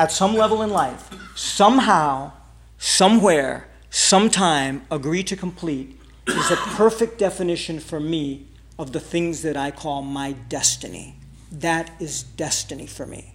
at 0.00 0.10
some 0.10 0.34
level 0.34 0.62
in 0.62 0.70
life, 0.70 1.10
somehow, 1.36 2.32
somewhere, 2.78 3.68
sometime 3.90 4.82
agree 4.90 5.22
to 5.24 5.36
complete 5.36 6.00
is 6.26 6.50
a 6.50 6.56
perfect 6.56 7.18
definition 7.18 7.80
for 7.80 8.00
me 8.00 8.46
of 8.78 8.92
the 8.92 9.00
things 9.00 9.42
that 9.42 9.56
I 9.56 9.70
call 9.70 10.02
my 10.02 10.32
destiny. 10.32 11.16
That 11.50 11.90
is 12.00 12.22
destiny 12.22 12.86
for 12.86 13.06
me 13.06 13.34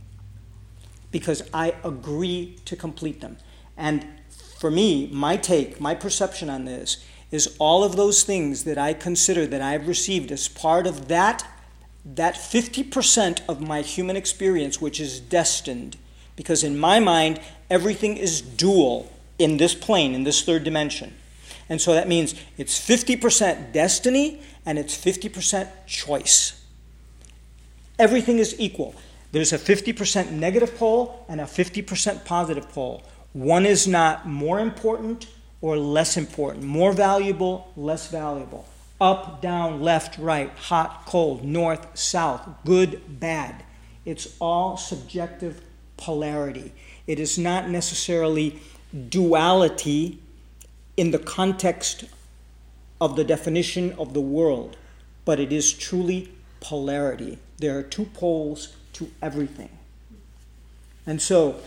because 1.12 1.44
I 1.54 1.76
agree 1.84 2.58
to 2.66 2.76
complete 2.76 3.22
them. 3.22 3.38
And 3.78 4.06
for 4.60 4.70
me, 4.70 5.10
my 5.12 5.38
take, 5.38 5.82
my 5.82 5.96
perception 5.96 6.50
on 6.50 6.66
this 6.66 7.04
is 7.32 7.56
all 7.60 7.84
of 7.84 7.96
those 7.96 8.24
things 8.24 8.66
that 8.66 8.78
I 8.78 8.94
consider 8.94 9.48
that 9.48 9.62
I've 9.62 9.88
received 9.88 10.32
as 10.32 10.48
part 10.48 10.86
of 10.86 11.08
that 11.08 11.46
that 12.04 12.34
50% 12.34 13.42
of 13.48 13.62
my 13.62 13.82
human 13.82 14.16
experience 14.16 14.82
which 14.82 15.00
is 15.00 15.20
destined 15.20 15.98
because 16.36 16.64
in 16.64 16.78
my 16.78 17.00
mind 17.00 17.40
everything 17.70 18.18
is 18.18 18.42
dual 18.42 19.12
in 19.40 19.58
this 19.58 19.74
plane 19.74 20.14
in 20.14 20.24
this 20.24 20.44
third 20.44 20.64
dimension. 20.64 21.14
And 21.70 21.80
so 21.80 21.94
that 21.94 22.08
means 22.08 22.36
it's 22.58 22.80
50% 22.80 23.72
destiny 23.72 24.42
and 24.66 24.78
it's 24.78 24.96
50% 24.96 25.68
choice. 25.86 26.62
Everything 27.98 28.40
is 28.40 28.60
equal. 28.60 28.96
There's 29.32 29.54
a 29.54 29.58
50% 29.58 30.32
negative 30.32 30.76
pole 30.76 31.26
and 31.30 31.40
a 31.40 31.46
50% 31.46 32.26
positive 32.26 32.68
pole. 32.70 33.04
One 33.34 33.66
is 33.66 33.88
not 33.88 34.28
more 34.28 34.60
important 34.60 35.28
or 35.62 35.78
less 35.78 36.18
important, 36.18 36.66
more 36.66 36.92
valuable, 36.92 37.72
less 37.78 38.10
valuable. 38.10 38.68
Up, 39.00 39.42
down, 39.42 39.82
left, 39.82 40.18
right, 40.18 40.52
hot, 40.52 41.06
cold, 41.06 41.46
north, 41.46 41.98
south, 41.98 42.42
good, 42.66 43.20
bad. 43.20 43.64
It's 44.06 44.36
all 44.40 44.78
subjective 44.78 45.62
polarity. 45.98 46.74
It 47.08 47.20
is 47.20 47.38
not 47.38 47.70
necessarily 47.70 48.60
duality 49.10 50.20
in 50.98 51.12
the 51.12 51.20
context 51.20 52.06
of 53.00 53.16
the 53.16 53.24
definition 53.24 53.94
of 53.94 54.14
the 54.14 54.22
world, 54.22 54.78
but 55.26 55.40
it 55.40 55.52
is 55.52 55.74
truly 55.74 56.32
polarity. 56.60 57.40
There 57.58 57.78
are 57.78 57.84
two 57.84 58.06
poles 58.06 58.76
to 58.94 59.12
everything. 59.22 59.70
And 61.06 61.22
so, 61.22 61.60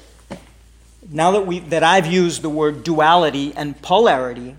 now 1.10 1.32
that, 1.32 1.46
we, 1.46 1.58
that 1.58 1.82
I've 1.82 2.06
used 2.06 2.42
the 2.42 2.48
word 2.48 2.84
duality 2.84 3.52
and 3.56 3.80
polarity, 3.82 4.56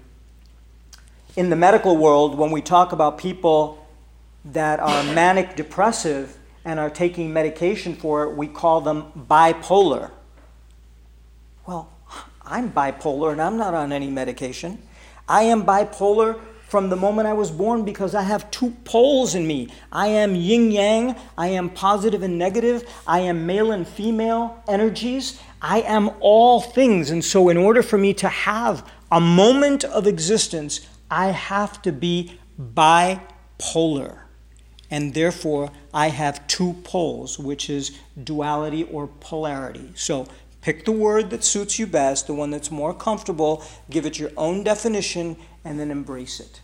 in 1.36 1.50
the 1.50 1.56
medical 1.56 1.98
world, 1.98 2.38
when 2.38 2.52
we 2.52 2.62
talk 2.62 2.92
about 2.92 3.18
people 3.18 3.86
that 4.46 4.80
are 4.80 5.04
manic 5.14 5.56
depressive 5.56 6.38
and 6.64 6.80
are 6.80 6.90
taking 6.90 7.34
medication 7.34 7.96
for 7.96 8.24
it, 8.24 8.36
we 8.36 8.48
call 8.48 8.82
them 8.82 9.12
bipolar. 9.30 10.12
Well, 11.66 11.90
I'm 12.46 12.72
bipolar 12.72 13.32
and 13.32 13.42
I'm 13.42 13.58
not 13.58 13.74
on 13.74 13.92
any 13.92 14.10
medication. 14.10 14.78
I 15.28 15.44
am 15.44 15.66
bipolar 15.66 16.40
from 16.68 16.90
the 16.90 16.96
moment 16.96 17.28
I 17.28 17.34
was 17.34 17.52
born 17.52 17.86
because 17.86 18.16
I 18.16 18.24
have 18.24 18.50
two 18.52 18.72
poles 18.84 19.36
in 19.36 19.48
me. 19.48 19.70
I 19.92 20.08
am 20.08 20.36
yin 20.36 20.72
yang, 20.72 21.16
I 21.38 21.48
am 21.48 21.70
positive 21.70 22.24
and 22.24 22.38
negative, 22.38 22.84
I 23.08 23.22
am 23.22 23.46
male 23.46 23.72
and 23.72 23.88
female 23.88 24.62
energies, 24.68 25.40
I 25.62 25.82
am 25.82 26.12
all 26.20 26.62
things. 26.62 27.12
And 27.12 27.24
so, 27.24 27.50
in 27.50 27.58
order 27.58 27.82
for 27.82 27.98
me 27.98 28.14
to 28.16 28.30
have 28.30 28.90
a 29.12 29.22
moment 29.22 29.84
of 29.84 30.06
existence, 30.08 30.88
I 31.10 31.28
have 31.28 31.82
to 31.84 31.92
be 31.92 32.40
bipolar. 32.60 34.20
And 34.92 35.14
therefore, 35.14 35.72
I 35.94 36.10
have 36.10 36.46
two 36.48 36.74
poles, 36.84 37.40
which 37.40 37.70
is 37.70 37.98
duality 38.22 38.84
or 38.84 39.08
polarity. 39.08 39.92
So, 39.96 40.28
pick 40.66 40.84
the 40.84 40.92
word 40.92 41.30
that 41.30 41.44
suits 41.44 41.78
you 41.78 41.86
best, 41.86 42.26
the 42.26 42.34
one 42.34 42.50
that's 42.50 42.72
more 42.72 42.92
comfortable, 42.92 43.64
give 43.92 44.04
it 44.04 44.18
your 44.18 44.32
own 44.36 44.64
definition, 44.64 45.38
and 45.64 45.80
then 45.80 45.92
embrace 45.92 46.40
it. 46.40 46.60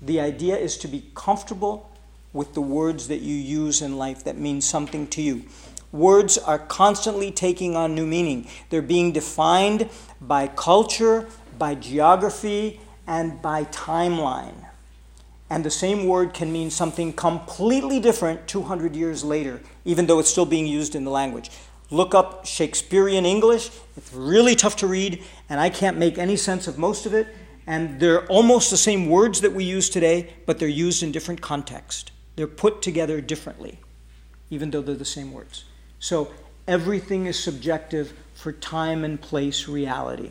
The 0.00 0.20
idea 0.20 0.56
is 0.56 0.78
to 0.78 0.86
be 0.86 1.10
comfortable 1.16 1.90
with 2.32 2.54
the 2.54 2.60
words 2.60 3.08
that 3.08 3.20
you 3.20 3.34
use 3.34 3.82
in 3.82 3.98
life 3.98 4.22
that 4.22 4.38
mean 4.38 4.60
something 4.60 5.08
to 5.08 5.20
you. 5.20 5.42
Words 5.90 6.38
are 6.38 6.60
constantly 6.60 7.32
taking 7.32 7.74
on 7.74 7.96
new 7.96 8.06
meaning. 8.06 8.46
They're 8.70 8.80
being 8.80 9.10
defined 9.10 9.90
by 10.20 10.46
culture, 10.46 11.26
by 11.58 11.74
geography, 11.74 12.80
and 13.08 13.42
by 13.42 13.64
timeline. 13.64 14.68
and 15.50 15.64
the 15.64 15.70
same 15.70 16.06
word 16.06 16.32
can 16.32 16.50
mean 16.50 16.70
something 16.70 17.12
completely 17.12 18.00
different 18.00 18.46
200 18.46 18.96
years 18.96 19.22
later, 19.22 19.60
even 19.84 20.06
though 20.06 20.18
it's 20.18 20.30
still 20.30 20.46
being 20.46 20.66
used 20.66 20.94
in 20.94 21.04
the 21.04 21.10
language. 21.10 21.50
Look 21.92 22.14
up 22.14 22.46
Shakespearean 22.46 23.26
English. 23.26 23.70
It's 23.98 24.14
really 24.14 24.56
tough 24.56 24.76
to 24.76 24.86
read, 24.86 25.22
and 25.50 25.60
I 25.60 25.68
can't 25.68 25.98
make 25.98 26.16
any 26.16 26.36
sense 26.36 26.66
of 26.66 26.78
most 26.78 27.04
of 27.04 27.12
it. 27.12 27.28
And 27.66 28.00
they're 28.00 28.26
almost 28.28 28.70
the 28.70 28.78
same 28.78 29.10
words 29.10 29.42
that 29.42 29.52
we 29.52 29.64
use 29.64 29.90
today, 29.90 30.32
but 30.46 30.58
they're 30.58 30.68
used 30.68 31.02
in 31.02 31.12
different 31.12 31.42
context. 31.42 32.10
They're 32.34 32.46
put 32.46 32.80
together 32.80 33.20
differently, 33.20 33.78
even 34.48 34.70
though 34.70 34.80
they're 34.80 34.94
the 34.94 35.04
same 35.04 35.32
words. 35.32 35.64
So 36.00 36.32
everything 36.66 37.26
is 37.26 37.38
subjective 37.38 38.14
for 38.34 38.52
time 38.52 39.04
and 39.04 39.20
place 39.20 39.68
reality. 39.68 40.30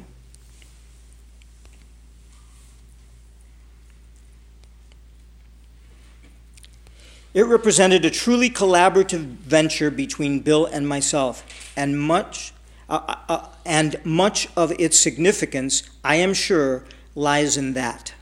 It 7.34 7.44
represented 7.44 8.04
a 8.04 8.10
truly 8.10 8.50
collaborative 8.50 9.22
venture 9.22 9.90
between 9.90 10.42
Bill 10.42 10.66
and 10.66 10.88
myself, 10.88 11.46
and 11.78 11.98
much, 11.98 12.54
uh, 12.90 13.00
uh, 13.08 13.16
uh, 13.30 13.48
and 13.66 13.96
much 14.04 14.50
of 14.58 14.74
its 14.78 15.00
significance, 15.00 15.84
I 16.04 16.16
am 16.16 16.34
sure, 16.34 16.84
lies 17.16 17.56
in 17.56 17.74
that. 17.74 18.14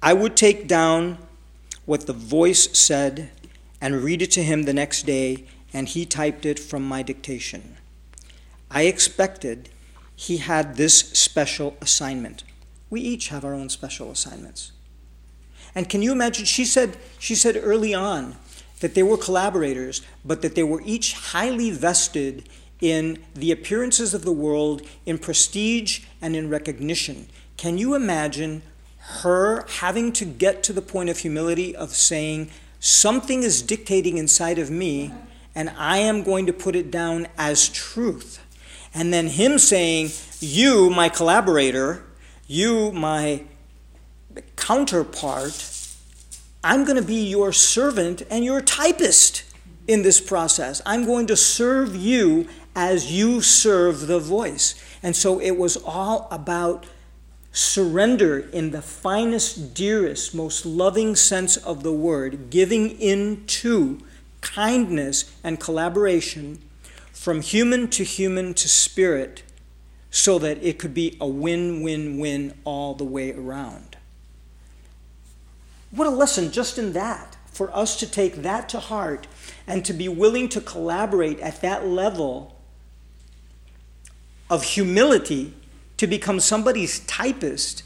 I 0.00 0.12
would 0.12 0.36
take 0.36 0.68
down 0.68 1.18
what 1.84 2.06
the 2.06 2.12
voice 2.12 2.78
said 2.78 3.30
and 3.80 4.04
read 4.04 4.22
it 4.22 4.30
to 4.32 4.42
him 4.44 4.62
the 4.62 4.72
next 4.72 5.02
day, 5.02 5.44
and 5.72 5.88
he 5.88 6.06
typed 6.06 6.46
it 6.46 6.60
from 6.60 6.84
my 6.84 7.02
dictation. 7.02 7.76
I 8.70 8.82
expected 8.82 9.68
he 10.14 10.36
had 10.36 10.76
this 10.76 10.96
special 10.96 11.76
assignment. 11.80 12.44
We 12.88 13.00
each 13.00 13.28
have 13.28 13.44
our 13.44 13.54
own 13.54 13.68
special 13.68 14.12
assignments. 14.12 14.70
And 15.74 15.88
can 15.88 16.02
you 16.02 16.12
imagine? 16.12 16.44
She 16.44 16.64
said, 16.64 16.96
she 17.18 17.34
said 17.34 17.58
early 17.60 17.94
on 17.94 18.36
that 18.80 18.94
they 18.94 19.02
were 19.02 19.16
collaborators, 19.16 20.02
but 20.24 20.42
that 20.42 20.54
they 20.54 20.62
were 20.62 20.82
each 20.84 21.14
highly 21.14 21.70
vested 21.70 22.48
in 22.80 23.18
the 23.34 23.52
appearances 23.52 24.12
of 24.12 24.24
the 24.24 24.32
world, 24.32 24.82
in 25.06 25.16
prestige, 25.16 26.00
and 26.20 26.34
in 26.34 26.50
recognition. 26.50 27.28
Can 27.56 27.78
you 27.78 27.94
imagine 27.94 28.62
her 28.98 29.64
having 29.68 30.12
to 30.12 30.24
get 30.24 30.62
to 30.64 30.72
the 30.72 30.82
point 30.82 31.08
of 31.08 31.18
humility 31.18 31.74
of 31.74 31.90
saying, 31.90 32.50
Something 32.80 33.44
is 33.44 33.62
dictating 33.62 34.18
inside 34.18 34.58
of 34.58 34.68
me, 34.68 35.12
and 35.54 35.70
I 35.78 35.98
am 35.98 36.24
going 36.24 36.46
to 36.46 36.52
put 36.52 36.74
it 36.74 36.90
down 36.90 37.28
as 37.38 37.68
truth. 37.68 38.40
And 38.92 39.12
then 39.12 39.28
him 39.28 39.58
saying, 39.58 40.10
You, 40.40 40.90
my 40.90 41.08
collaborator, 41.08 42.04
you, 42.48 42.90
my 42.90 43.44
counterpart, 44.56 45.68
I'm 46.64 46.84
going 46.84 46.96
to 46.96 47.06
be 47.06 47.28
your 47.28 47.52
servant 47.52 48.22
and 48.30 48.44
your 48.44 48.60
typist 48.60 49.44
in 49.86 50.02
this 50.02 50.20
process. 50.20 50.80
I'm 50.86 51.04
going 51.04 51.26
to 51.26 51.36
serve 51.36 51.96
you 51.96 52.48
as 52.74 53.12
you 53.12 53.40
serve 53.40 54.06
the 54.06 54.20
voice. 54.20 54.74
And 55.02 55.14
so 55.14 55.40
it 55.40 55.52
was 55.52 55.76
all 55.76 56.28
about 56.30 56.86
surrender 57.52 58.38
in 58.38 58.70
the 58.70 58.80
finest, 58.80 59.74
dearest, 59.74 60.34
most 60.34 60.64
loving 60.64 61.14
sense 61.14 61.56
of 61.56 61.82
the 61.82 61.92
word, 61.92 62.50
giving 62.50 62.90
in 62.90 63.44
to 63.46 64.00
kindness 64.40 65.36
and 65.44 65.60
collaboration 65.60 66.58
from 67.12 67.42
human 67.42 67.88
to 67.88 68.04
human 68.04 68.54
to 68.54 68.68
spirit 68.68 69.42
so 70.10 70.38
that 70.38 70.62
it 70.62 70.78
could 70.78 70.94
be 70.94 71.16
a 71.20 71.26
win 71.26 71.82
win 71.82 72.18
win 72.18 72.54
all 72.64 72.94
the 72.94 73.04
way 73.04 73.32
around. 73.32 73.91
What 75.92 76.06
a 76.06 76.10
lesson 76.10 76.50
just 76.50 76.78
in 76.78 76.94
that 76.94 77.36
for 77.46 77.74
us 77.76 77.96
to 78.00 78.10
take 78.10 78.36
that 78.36 78.68
to 78.70 78.80
heart 78.80 79.26
and 79.66 79.84
to 79.84 79.92
be 79.92 80.08
willing 80.08 80.48
to 80.48 80.60
collaborate 80.60 81.38
at 81.40 81.60
that 81.60 81.86
level 81.86 82.56
of 84.48 84.64
humility 84.64 85.54
to 85.98 86.06
become 86.06 86.40
somebody's 86.40 87.00
typist 87.00 87.84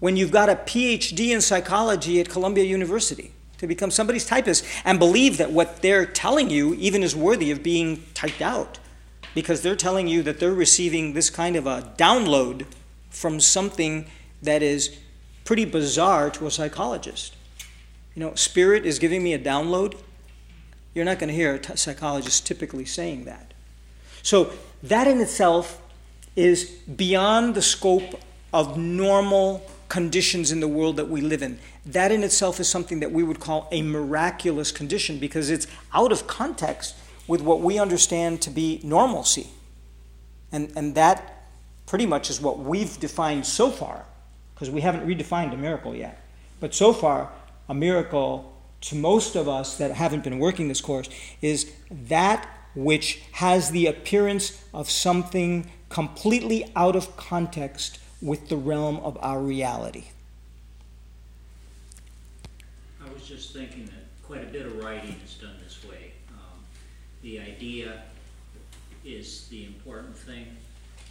when 0.00 0.16
you've 0.16 0.30
got 0.30 0.50
a 0.50 0.54
PhD 0.54 1.30
in 1.30 1.40
psychology 1.40 2.20
at 2.20 2.28
Columbia 2.28 2.64
University. 2.64 3.32
To 3.58 3.66
become 3.66 3.90
somebody's 3.90 4.26
typist 4.26 4.64
and 4.84 4.98
believe 4.98 5.38
that 5.38 5.52
what 5.52 5.82
they're 5.82 6.04
telling 6.04 6.50
you 6.50 6.74
even 6.74 7.02
is 7.02 7.14
worthy 7.14 7.52
of 7.52 7.62
being 7.62 8.02
typed 8.12 8.42
out 8.42 8.80
because 9.34 9.62
they're 9.62 9.76
telling 9.76 10.08
you 10.08 10.22
that 10.24 10.40
they're 10.40 10.52
receiving 10.52 11.12
this 11.12 11.30
kind 11.30 11.54
of 11.56 11.66
a 11.66 11.94
download 11.96 12.66
from 13.08 13.38
something 13.38 14.06
that 14.42 14.62
is 14.62 14.98
pretty 15.44 15.64
bizarre 15.64 16.30
to 16.30 16.46
a 16.46 16.50
psychologist. 16.50 17.34
You 18.14 18.20
know, 18.20 18.34
spirit 18.34 18.84
is 18.84 18.98
giving 18.98 19.22
me 19.22 19.32
a 19.32 19.38
download. 19.38 19.98
You're 20.94 21.04
not 21.04 21.18
going 21.18 21.28
to 21.28 21.34
hear 21.34 21.54
a 21.54 21.58
t- 21.58 21.76
psychologist 21.76 22.46
typically 22.46 22.84
saying 22.84 23.24
that. 23.24 23.54
So, 24.22 24.52
that 24.82 25.06
in 25.06 25.20
itself 25.20 25.80
is 26.36 26.64
beyond 26.64 27.54
the 27.54 27.62
scope 27.62 28.20
of 28.52 28.76
normal 28.76 29.64
conditions 29.88 30.50
in 30.50 30.60
the 30.60 30.68
world 30.68 30.96
that 30.96 31.08
we 31.08 31.20
live 31.20 31.42
in. 31.42 31.58
That 31.84 32.10
in 32.10 32.22
itself 32.22 32.60
is 32.60 32.68
something 32.68 33.00
that 33.00 33.12
we 33.12 33.22
would 33.22 33.40
call 33.40 33.68
a 33.70 33.82
miraculous 33.82 34.72
condition 34.72 35.18
because 35.18 35.50
it's 35.50 35.66
out 35.92 36.12
of 36.12 36.26
context 36.26 36.96
with 37.26 37.40
what 37.40 37.60
we 37.60 37.78
understand 37.78 38.40
to 38.42 38.50
be 38.50 38.80
normalcy. 38.82 39.48
And, 40.50 40.72
and 40.76 40.94
that 40.94 41.44
pretty 41.86 42.06
much 42.06 42.30
is 42.30 42.40
what 42.40 42.58
we've 42.58 42.98
defined 43.00 43.46
so 43.46 43.70
far, 43.70 44.06
because 44.62 44.72
we 44.72 44.80
haven't 44.80 45.04
redefined 45.04 45.52
a 45.52 45.56
miracle 45.56 45.92
yet. 45.92 46.22
But 46.60 46.72
so 46.72 46.92
far, 46.92 47.32
a 47.68 47.74
miracle 47.74 48.56
to 48.82 48.94
most 48.94 49.34
of 49.34 49.48
us 49.48 49.76
that 49.78 49.90
haven't 49.90 50.22
been 50.22 50.38
working 50.38 50.68
this 50.68 50.80
course 50.80 51.10
is 51.40 51.72
that 51.90 52.48
which 52.76 53.20
has 53.32 53.72
the 53.72 53.88
appearance 53.88 54.62
of 54.72 54.88
something 54.88 55.68
completely 55.88 56.70
out 56.76 56.94
of 56.94 57.16
context 57.16 57.98
with 58.20 58.48
the 58.50 58.56
realm 58.56 58.98
of 58.98 59.18
our 59.20 59.40
reality. 59.40 60.04
I 63.04 63.12
was 63.12 63.26
just 63.26 63.52
thinking 63.52 63.86
that 63.86 64.22
quite 64.22 64.44
a 64.44 64.46
bit 64.46 64.64
of 64.64 64.78
writing 64.78 65.16
is 65.24 65.34
done 65.34 65.56
this 65.64 65.84
way. 65.90 66.12
Um, 66.30 66.60
the 67.20 67.40
idea 67.40 68.04
is 69.04 69.48
the 69.48 69.64
important 69.64 70.16
thing, 70.16 70.56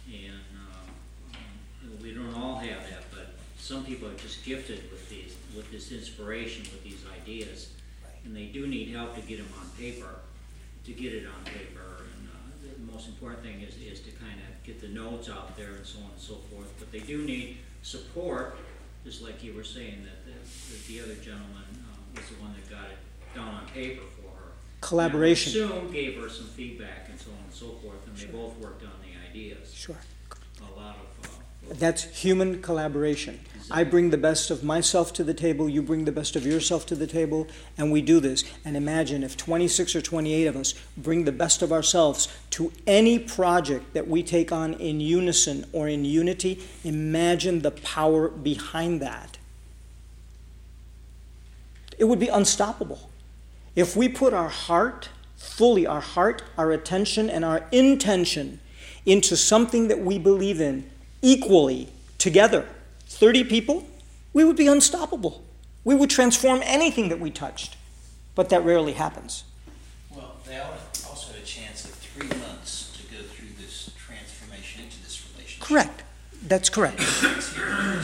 and 0.06 0.40
um, 0.56 1.98
we 2.00 2.14
don't 2.14 2.34
all 2.34 2.56
have 2.56 2.88
that, 2.88 3.04
but 3.10 3.31
some 3.62 3.84
people 3.84 4.08
are 4.08 4.14
just 4.14 4.44
gifted 4.44 4.90
with 4.90 5.08
these, 5.08 5.36
with 5.54 5.70
this 5.70 5.92
inspiration, 5.92 6.62
with 6.64 6.82
these 6.82 7.04
ideas, 7.22 7.68
and 8.24 8.34
they 8.34 8.46
do 8.46 8.66
need 8.66 8.88
help 8.88 9.14
to 9.14 9.20
get 9.20 9.38
them 9.38 9.46
on 9.60 9.68
paper, 9.78 10.16
to 10.84 10.92
get 10.92 11.14
it 11.14 11.26
on 11.26 11.44
paper. 11.44 12.02
And 12.18 12.28
uh, 12.28 12.74
the 12.76 12.92
most 12.92 13.06
important 13.06 13.44
thing 13.44 13.60
is, 13.60 13.76
is 13.76 14.00
to 14.00 14.10
kind 14.10 14.34
of 14.34 14.66
get 14.66 14.80
the 14.80 14.88
notes 14.88 15.30
out 15.30 15.56
there 15.56 15.74
and 15.74 15.86
so 15.86 15.98
on 16.00 16.10
and 16.10 16.20
so 16.20 16.34
forth. 16.50 16.74
But 16.80 16.90
they 16.90 16.98
do 16.98 17.24
need 17.24 17.58
support, 17.82 18.56
just 19.04 19.22
like 19.22 19.44
you 19.44 19.54
were 19.54 19.62
saying 19.62 20.02
that 20.02 20.24
the, 20.26 20.32
that 20.32 20.86
the 20.88 21.00
other 21.00 21.14
gentleman 21.22 21.62
uh, 21.70 21.96
was 22.16 22.28
the 22.30 22.42
one 22.42 22.52
that 22.54 22.68
got 22.68 22.90
it 22.90 22.98
down 23.32 23.54
on 23.54 23.66
paper 23.68 24.02
for 24.16 24.28
her. 24.40 24.52
Collaboration. 24.80 25.62
And 25.62 25.70
Soon 25.70 25.92
gave 25.92 26.20
her 26.20 26.28
some 26.28 26.46
feedback 26.46 27.10
and 27.10 27.20
so 27.20 27.30
on 27.30 27.44
and 27.44 27.54
so 27.54 27.66
forth, 27.80 28.04
and 28.08 28.16
they 28.16 28.26
both 28.26 28.58
worked 28.58 28.82
on 28.82 28.90
the 29.02 29.30
ideas. 29.30 29.72
Sure. 29.72 30.00
A 30.60 30.76
lot 30.76 30.96
of, 30.96 31.26
uh, 31.26 31.31
That's 31.68 32.04
human 32.04 32.60
collaboration. 32.62 33.40
I 33.70 33.84
bring 33.84 34.10
the 34.10 34.18
best 34.18 34.50
of 34.50 34.62
myself 34.62 35.14
to 35.14 35.24
the 35.24 35.32
table, 35.32 35.68
you 35.68 35.80
bring 35.82 36.04
the 36.04 36.12
best 36.12 36.36
of 36.36 36.44
yourself 36.44 36.84
to 36.86 36.94
the 36.94 37.06
table, 37.06 37.46
and 37.78 37.90
we 37.90 38.02
do 38.02 38.20
this. 38.20 38.44
And 38.64 38.76
imagine 38.76 39.22
if 39.22 39.36
26 39.36 39.96
or 39.96 40.02
28 40.02 40.46
of 40.46 40.56
us 40.56 40.74
bring 40.96 41.24
the 41.24 41.32
best 41.32 41.62
of 41.62 41.72
ourselves 41.72 42.28
to 42.50 42.70
any 42.86 43.18
project 43.18 43.94
that 43.94 44.08
we 44.08 44.22
take 44.22 44.52
on 44.52 44.74
in 44.74 45.00
unison 45.00 45.64
or 45.72 45.88
in 45.88 46.04
unity, 46.04 46.62
imagine 46.84 47.60
the 47.62 47.70
power 47.70 48.28
behind 48.28 49.00
that. 49.00 49.38
It 51.96 52.04
would 52.04 52.18
be 52.18 52.28
unstoppable. 52.28 53.08
If 53.74 53.96
we 53.96 54.08
put 54.08 54.34
our 54.34 54.50
heart, 54.50 55.08
fully 55.36 55.86
our 55.86 56.00
heart, 56.00 56.42
our 56.58 56.72
attention, 56.72 57.30
and 57.30 57.44
our 57.44 57.66
intention 57.72 58.60
into 59.06 59.36
something 59.36 59.88
that 59.88 60.00
we 60.00 60.18
believe 60.18 60.60
in 60.60 60.90
equally 61.22 61.88
together, 62.18 62.66
30 63.06 63.44
people, 63.44 63.86
we 64.32 64.44
would 64.44 64.56
be 64.56 64.66
unstoppable. 64.66 65.42
We 65.84 65.94
would 65.94 66.10
transform 66.10 66.60
anything 66.64 67.08
that 67.08 67.20
we 67.20 67.30
touched. 67.30 67.76
But 68.34 68.48
that 68.50 68.64
rarely 68.64 68.92
happens. 68.92 69.44
Well, 70.14 70.36
they 70.46 70.56
al- 70.56 70.72
also 71.08 71.32
had 71.32 71.42
a 71.42 71.44
chance 71.46 71.84
of 71.84 71.90
three 71.92 72.28
months 72.28 72.96
to 72.96 73.02
go 73.14 73.22
through 73.22 73.48
this 73.60 73.90
transformation 73.98 74.84
into 74.84 75.02
this 75.02 75.22
relationship. 75.34 75.62
Correct. 75.68 76.02
That's 76.48 76.68
correct. 76.70 76.98
Nancy 76.98 77.26
was 77.36 77.52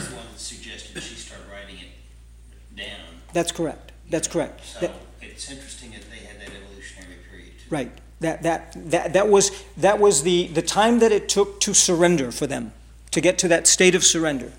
the 0.09 0.15
one 0.15 0.25
that 0.31 0.39
suggested 0.39 1.01
she 1.01 1.15
start 1.15 1.41
writing 1.51 1.75
it 1.81 2.77
down. 2.77 2.99
That's 3.33 3.51
correct. 3.51 3.91
That's 4.09 4.27
correct. 4.27 4.65
So 4.65 4.79
That- 4.81 4.93
it's 5.21 5.49
interesting 5.51 5.91
that 5.91 6.01
they 6.11 6.17
had 6.25 6.39
that 6.39 6.49
evolutionary 6.55 7.15
period. 7.29 7.51
too. 7.59 7.65
right. 7.75 7.91
That, 8.21 8.43
that, 8.43 8.73
that, 8.91 9.13
that 9.13 9.29
was, 9.29 9.51
that 9.77 9.97
was 9.99 10.23
the, 10.23 10.47
the 10.47 10.61
time 10.61 10.99
that 10.99 11.11
it 11.13 11.29
took 11.29 11.61
to 11.61 11.73
surrender 11.73 12.31
for 12.33 12.45
them, 12.47 12.73
to 13.19 13.21
get 13.21 13.37
to 13.37 13.49
that 13.49 13.67
state 13.67 13.95
of 13.95 14.03
surrender, 14.05 14.49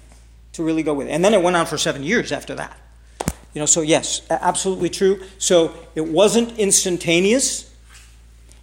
to 0.53 0.63
really 0.63 0.83
go 0.83 0.93
with 0.93 1.09
it. 1.09 1.13
And 1.13 1.25
then 1.25 1.33
it 1.33 1.43
went 1.43 1.57
on 1.57 1.65
for 1.65 1.79
seven 1.79 2.03
years 2.03 2.31
after 2.31 2.55
that. 2.57 2.77
You 3.55 3.61
know, 3.61 3.65
so 3.65 3.81
yes, 3.81 4.21
absolutely 4.29 4.91
true. 4.91 5.23
So 5.39 5.75
it 5.95 6.07
wasn't 6.07 6.59
instantaneous, 6.59 7.75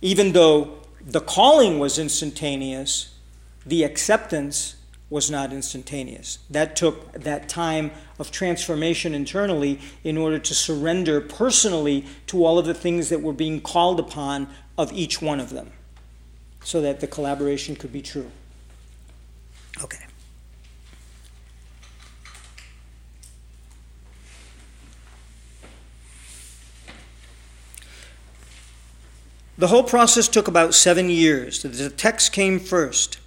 even 0.03 0.33
though 0.33 0.77
the 1.01 1.19
calling 1.19 1.79
was 1.79 1.97
instantaneous, 1.97 3.15
the 3.65 3.83
acceptance 3.83 4.75
was 5.09 5.31
not 5.31 5.51
instantaneous. 5.51 6.37
That 6.47 6.75
took 6.75 7.11
that 7.13 7.49
time 7.49 7.89
of 8.19 8.29
transformation 8.29 9.15
internally 9.15 9.79
in 10.03 10.15
order 10.15 10.37
to 10.37 10.53
surrender 10.53 11.21
personally 11.21 12.05
to 12.27 12.45
all 12.45 12.59
of 12.59 12.67
the 12.67 12.75
things 12.75 13.09
that 13.09 13.23
were 13.23 13.33
being 13.33 13.61
called 13.61 13.99
upon 13.99 14.47
of 14.77 14.93
each 14.93 15.23
one 15.23 15.39
of 15.39 15.49
them 15.49 15.71
so 16.63 16.81
that 16.81 16.99
the 16.99 17.07
collaboration 17.07 17.75
could 17.75 17.91
be 17.91 18.03
true. 18.03 18.29
Okay. 19.83 20.05
The 29.59 29.67
whole 29.67 29.83
process 29.83 30.27
took 30.27 30.47
about 30.47 30.75
seven 30.75 31.09
years. 31.09 31.63
The 31.63 31.89
text 31.89 32.31
came 32.31 32.59
first, 32.59 33.19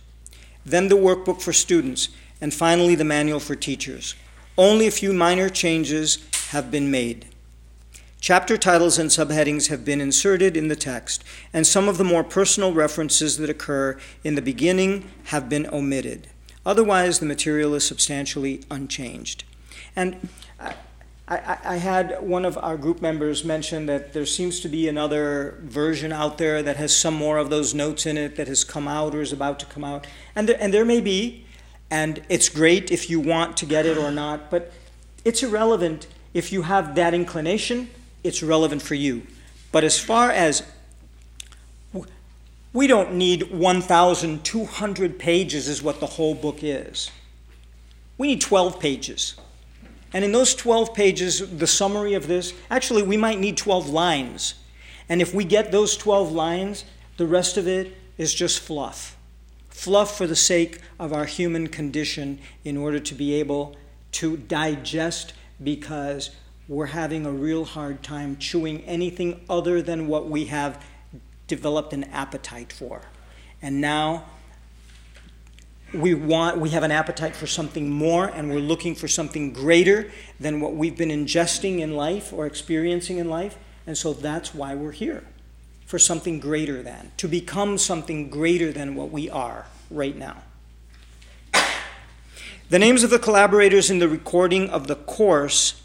then 0.64 0.88
the 0.88 0.96
workbook 0.96 1.42
for 1.42 1.52
students, 1.52 2.08
and 2.40 2.54
finally 2.54 2.94
the 2.94 3.04
manual 3.04 3.40
for 3.40 3.56
teachers. 3.56 4.14
Only 4.56 4.86
a 4.86 4.92
few 4.92 5.12
minor 5.12 5.48
changes 5.48 6.18
have 6.50 6.70
been 6.70 6.90
made. 6.90 7.26
Chapter 8.20 8.58
titles 8.58 8.98
and 8.98 9.10
subheadings 9.10 9.70
have 9.70 9.84
been 9.84 10.00
inserted 10.00 10.56
in 10.56 10.68
the 10.68 10.76
text, 10.76 11.24
and 11.52 11.66
some 11.66 11.88
of 11.88 11.96
the 11.96 12.04
more 12.04 12.22
personal 12.22 12.72
references 12.74 13.38
that 13.38 13.50
occur 13.50 13.98
in 14.22 14.34
the 14.34 14.42
beginning 14.42 15.10
have 15.24 15.48
been 15.48 15.66
omitted. 15.72 16.28
Otherwise, 16.70 17.18
the 17.18 17.26
material 17.26 17.74
is 17.74 17.84
substantially 17.84 18.62
unchanged. 18.70 19.42
And 19.96 20.28
I, 20.60 20.74
I, 21.26 21.58
I 21.64 21.76
had 21.78 22.22
one 22.22 22.44
of 22.44 22.56
our 22.58 22.76
group 22.76 23.02
members 23.02 23.44
mention 23.44 23.86
that 23.86 24.12
there 24.12 24.24
seems 24.24 24.60
to 24.60 24.68
be 24.68 24.86
another 24.86 25.58
version 25.62 26.12
out 26.12 26.38
there 26.38 26.62
that 26.62 26.76
has 26.76 26.96
some 26.96 27.14
more 27.14 27.38
of 27.38 27.50
those 27.50 27.74
notes 27.74 28.06
in 28.06 28.16
it 28.16 28.36
that 28.36 28.46
has 28.46 28.62
come 28.62 28.86
out 28.86 29.16
or 29.16 29.20
is 29.20 29.32
about 29.32 29.58
to 29.58 29.66
come 29.66 29.82
out. 29.82 30.06
And 30.36 30.48
there, 30.48 30.56
and 30.60 30.72
there 30.72 30.84
may 30.84 31.00
be, 31.00 31.44
and 31.90 32.22
it's 32.28 32.48
great 32.48 32.92
if 32.92 33.10
you 33.10 33.18
want 33.18 33.56
to 33.56 33.66
get 33.66 33.84
it 33.84 33.98
or 33.98 34.12
not, 34.12 34.48
but 34.48 34.72
it's 35.24 35.42
irrelevant 35.42 36.06
if 36.34 36.52
you 36.52 36.62
have 36.62 36.94
that 36.94 37.14
inclination 37.14 37.90
it's 38.22 38.44
relevant 38.44 38.82
for 38.82 38.94
you. 38.94 39.26
But 39.72 39.82
as 39.82 39.98
far 39.98 40.30
as 40.30 40.62
we 42.72 42.86
don't 42.86 43.14
need 43.14 43.50
1,200 43.50 45.18
pages, 45.18 45.68
is 45.68 45.82
what 45.82 46.00
the 46.00 46.06
whole 46.06 46.34
book 46.34 46.62
is. 46.62 47.10
We 48.16 48.28
need 48.28 48.40
12 48.40 48.78
pages. 48.78 49.34
And 50.12 50.24
in 50.24 50.32
those 50.32 50.54
12 50.54 50.94
pages, 50.94 51.58
the 51.58 51.66
summary 51.66 52.14
of 52.14 52.26
this, 52.26 52.52
actually, 52.70 53.02
we 53.02 53.16
might 53.16 53.40
need 53.40 53.56
12 53.56 53.88
lines. 53.88 54.54
And 55.08 55.20
if 55.20 55.34
we 55.34 55.44
get 55.44 55.72
those 55.72 55.96
12 55.96 56.30
lines, 56.32 56.84
the 57.16 57.26
rest 57.26 57.56
of 57.56 57.66
it 57.66 57.96
is 58.18 58.34
just 58.34 58.60
fluff. 58.60 59.16
Fluff 59.68 60.16
for 60.16 60.26
the 60.26 60.36
sake 60.36 60.80
of 60.98 61.12
our 61.12 61.24
human 61.24 61.68
condition 61.68 62.38
in 62.64 62.76
order 62.76 63.00
to 63.00 63.14
be 63.14 63.34
able 63.34 63.76
to 64.12 64.36
digest 64.36 65.32
because 65.62 66.30
we're 66.68 66.86
having 66.86 67.26
a 67.26 67.32
real 67.32 67.64
hard 67.64 68.02
time 68.02 68.36
chewing 68.36 68.82
anything 68.82 69.40
other 69.48 69.82
than 69.82 70.06
what 70.06 70.28
we 70.28 70.46
have 70.46 70.84
developed 71.50 71.92
an 71.92 72.04
appetite 72.04 72.72
for. 72.72 73.02
And 73.60 73.80
now 73.80 74.24
we 75.92 76.14
want 76.14 76.58
we 76.58 76.70
have 76.70 76.84
an 76.84 76.92
appetite 76.92 77.34
for 77.34 77.48
something 77.48 77.90
more 77.90 78.26
and 78.28 78.48
we're 78.48 78.60
looking 78.60 78.94
for 78.94 79.08
something 79.08 79.52
greater 79.52 80.10
than 80.38 80.60
what 80.60 80.74
we've 80.74 80.96
been 80.96 81.10
ingesting 81.10 81.80
in 81.80 81.96
life 81.96 82.32
or 82.32 82.46
experiencing 82.46 83.18
in 83.18 83.28
life. 83.28 83.58
And 83.86 83.98
so 83.98 84.12
that's 84.12 84.54
why 84.54 84.74
we're 84.74 84.92
here. 84.92 85.24
For 85.84 85.98
something 85.98 86.38
greater 86.38 86.84
than, 86.84 87.10
to 87.16 87.26
become 87.26 87.76
something 87.76 88.30
greater 88.30 88.70
than 88.70 88.94
what 88.94 89.10
we 89.10 89.28
are 89.28 89.66
right 89.90 90.16
now. 90.16 90.42
The 92.68 92.78
names 92.78 93.02
of 93.02 93.10
the 93.10 93.18
collaborators 93.18 93.90
in 93.90 93.98
the 93.98 94.08
recording 94.08 94.70
of 94.70 94.86
the 94.86 94.94
course 94.94 95.82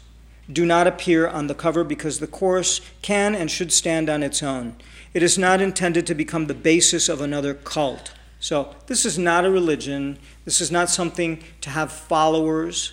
do 0.50 0.64
not 0.64 0.86
appear 0.86 1.26
on 1.26 1.48
the 1.48 1.54
cover 1.54 1.82
because 1.82 2.20
the 2.20 2.28
course 2.28 2.80
can 3.02 3.34
and 3.34 3.50
should 3.50 3.72
stand 3.72 4.08
on 4.08 4.22
its 4.22 4.40
own. 4.40 4.76
It 5.16 5.22
is 5.22 5.38
not 5.38 5.62
intended 5.62 6.06
to 6.08 6.14
become 6.14 6.46
the 6.46 6.52
basis 6.52 7.08
of 7.08 7.22
another 7.22 7.54
cult. 7.54 8.12
So, 8.38 8.74
this 8.86 9.06
is 9.06 9.18
not 9.18 9.46
a 9.46 9.50
religion. 9.50 10.18
This 10.44 10.60
is 10.60 10.70
not 10.70 10.90
something 10.90 11.42
to 11.62 11.70
have 11.70 11.90
followers. 11.90 12.92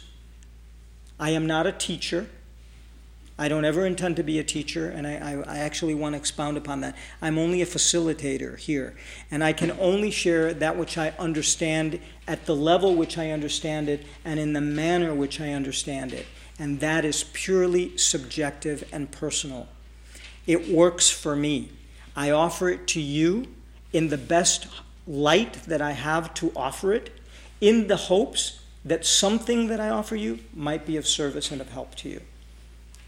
I 1.19 1.31
am 1.31 1.45
not 1.45 1.67
a 1.67 1.73
teacher. 1.73 2.27
I 3.37 3.49
don't 3.49 3.65
ever 3.65 3.85
intend 3.85 4.15
to 4.15 4.23
be 4.23 4.39
a 4.39 4.43
teacher, 4.45 4.87
and 4.87 5.05
I, 5.05 5.15
I, 5.15 5.55
I, 5.55 5.57
actually 5.57 5.95
want 5.95 6.13
to 6.13 6.17
expound 6.17 6.55
upon 6.55 6.79
that. 6.79 6.95
I'm 7.21 7.37
only 7.37 7.61
a 7.61 7.65
facilitator 7.65 8.57
here, 8.57 8.95
and 9.29 9.43
I 9.43 9.51
can 9.51 9.71
only 9.71 10.09
share 10.09 10.53
that 10.53 10.77
which 10.77 10.97
I 10.97 11.09
understand 11.19 11.99
at 12.25 12.45
the 12.45 12.55
level 12.55 12.95
which 12.95 13.17
I 13.17 13.31
understand 13.31 13.89
it 13.89 14.05
and 14.23 14.39
in 14.39 14.53
the 14.53 14.61
manner 14.61 15.13
which 15.13 15.41
I 15.41 15.51
understand 15.51 16.13
it 16.13 16.25
and 16.57 16.79
that 16.79 17.03
is 17.03 17.25
purely 17.33 17.97
subjective 17.97 18.87
and 18.93 19.11
personal. 19.11 19.67
It 20.47 20.69
works 20.69 21.09
for 21.09 21.35
me. 21.35 21.71
I 22.15 22.31
offer 22.31 22.69
it 22.69 22.87
to 22.89 23.01
you 23.01 23.47
in 23.91 24.09
the 24.09 24.17
best 24.17 24.67
light 25.07 25.53
that 25.63 25.81
I 25.81 25.91
have 25.91 26.33
to 26.35 26.51
offer 26.55 26.93
it, 26.93 27.11
in 27.61 27.87
the 27.87 27.95
hopes 27.95 28.59
that 28.85 29.05
something 29.05 29.67
that 29.67 29.79
I 29.79 29.89
offer 29.89 30.15
you 30.15 30.39
might 30.53 30.85
be 30.85 30.97
of 30.97 31.07
service 31.07 31.51
and 31.51 31.61
of 31.61 31.69
help 31.69 31.95
to 31.95 32.09
you. 32.09 32.21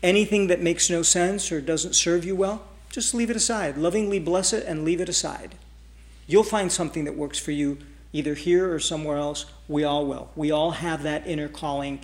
Anything 0.02 0.48
that 0.48 0.62
makes 0.62 0.90
no 0.90 1.02
sense 1.02 1.52
or 1.52 1.60
doesn't 1.62 1.94
serve 1.94 2.26
you 2.26 2.36
well, 2.36 2.64
just 2.90 3.14
leave 3.14 3.30
it 3.30 3.36
aside. 3.36 3.78
Lovingly 3.78 4.20
bless 4.20 4.54
it 4.54 4.66
and 4.66 4.86
leave 4.86 5.02
it 5.02 5.10
aside. 5.10 5.56
You'll 6.28 6.44
find 6.44 6.72
something 6.72 7.06
that 7.06 7.16
works 7.16 7.40
for 7.40 7.52
you 7.52 7.78
either 8.14 8.34
here 8.34 8.74
or 8.74 8.80
somewhere 8.80 9.18
else. 9.18 9.46
We 9.68 9.84
all 9.84 10.06
will. 10.06 10.30
We 10.36 10.52
all 10.52 10.72
have 10.72 11.04
that 11.04 11.28
inner 11.28 11.50
calling 11.50 12.00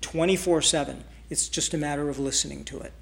24 0.00 0.62
7. 0.62 1.04
It's 1.30 1.48
just 1.48 1.74
a 1.74 1.78
matter 1.78 2.08
of 2.08 2.18
listening 2.18 2.64
to 2.64 2.80
it. 2.80 2.92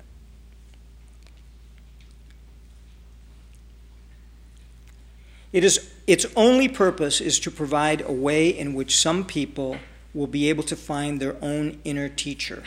It 5.53 5.65
is, 5.65 5.91
its 6.07 6.27
only 6.37 6.69
purpose 6.69 7.21
is 7.21 7.39
to 7.41 7.51
provide 7.51 8.03
a 8.03 8.13
way 8.13 8.49
in 8.49 8.75
which 8.75 8.97
some 8.97 9.25
people 9.25 9.79
will 10.13 10.27
be 10.27 10.49
able 10.49 10.65
to 10.65 10.77
find 10.77 11.21
their 11.21 11.37
own 11.43 11.79
inner 11.85 12.09
teacher. 12.09 12.63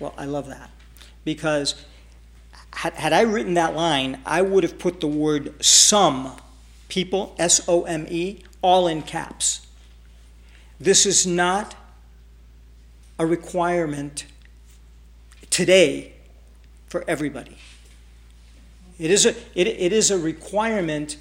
Well, 0.00 0.14
I 0.18 0.24
love 0.24 0.48
that. 0.48 0.70
Because 1.24 1.84
had, 2.74 2.94
had 2.94 3.12
I 3.12 3.22
written 3.22 3.54
that 3.54 3.74
line, 3.74 4.20
I 4.26 4.42
would 4.42 4.62
have 4.62 4.78
put 4.78 5.00
the 5.00 5.06
word 5.06 5.64
some 5.64 6.36
people, 6.88 7.34
S 7.38 7.66
O 7.68 7.84
M 7.84 8.06
E, 8.08 8.42
all 8.62 8.88
in 8.88 9.02
caps. 9.02 9.66
This 10.80 11.06
is 11.06 11.26
not 11.26 11.74
a 13.18 13.26
requirement 13.26 14.26
today 15.50 16.12
for 16.86 17.04
everybody. 17.08 17.58
It 18.98 19.10
is 19.10 19.26
a, 19.26 19.30
it, 19.54 19.66
it 19.66 19.92
is 19.92 20.10
a 20.10 20.18
requirement 20.18 21.16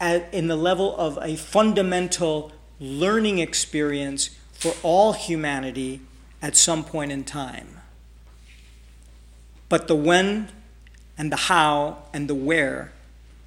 at, 0.00 0.32
in 0.32 0.48
the 0.48 0.56
level 0.56 0.96
of 0.96 1.18
a 1.22 1.36
fundamental 1.36 2.52
learning 2.80 3.38
experience 3.38 4.30
for 4.52 4.74
all 4.82 5.12
humanity 5.12 6.00
at 6.42 6.56
some 6.56 6.84
point 6.84 7.12
in 7.12 7.22
time. 7.22 7.78
But 9.68 9.86
the 9.86 9.94
when 9.94 10.48
and 11.16 11.30
the 11.30 11.36
how 11.36 11.98
and 12.12 12.28
the 12.28 12.34
where 12.34 12.92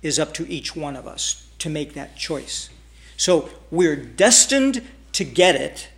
is 0.01 0.19
up 0.19 0.33
to 0.35 0.47
each 0.47 0.75
one 0.75 0.95
of 0.95 1.07
us 1.07 1.47
to 1.59 1.69
make 1.69 1.93
that 1.93 2.15
choice. 2.15 2.69
So 3.17 3.49
we're 3.71 3.95
destined 3.95 4.83
to 5.13 5.23
get 5.23 5.55
it 5.55 5.89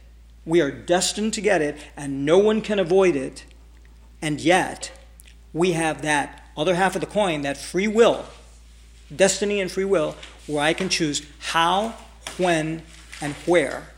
we 0.45 0.61
are 0.61 0.71
destined 0.71 1.33
to 1.33 1.41
get 1.41 1.61
it, 1.61 1.77
and 1.97 2.23
no 2.23 2.37
one 2.37 2.61
can 2.61 2.77
avoid 2.77 3.15
it. 3.15 3.45
And 4.21 4.39
yet, 4.39 4.91
we 5.53 5.71
have 5.71 6.03
that 6.03 6.43
other 6.55 6.75
half 6.75 6.95
of 6.95 7.01
the 7.01 7.07
coin, 7.07 7.41
that 7.41 7.57
free 7.57 7.87
will, 7.87 8.25
destiny 9.13 9.59
and 9.59 9.71
free 9.71 9.85
will, 9.85 10.15
where 10.47 10.63
I 10.63 10.73
can 10.73 10.89
choose 10.89 11.25
how, 11.39 11.95
when, 12.37 12.83
and 13.21 13.33
where 13.45 13.89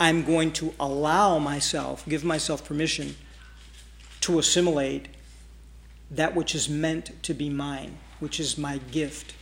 I'm 0.00 0.24
going 0.24 0.52
to 0.54 0.74
allow 0.78 1.38
myself, 1.38 2.04
give 2.08 2.24
myself 2.24 2.64
permission 2.64 3.16
to 4.20 4.38
assimilate 4.38 5.08
that 6.10 6.34
which 6.34 6.54
is 6.54 6.68
meant 6.68 7.22
to 7.22 7.34
be 7.34 7.48
mine, 7.48 7.98
which 8.20 8.38
is 8.38 8.58
my 8.58 8.78
gift. 8.90 9.34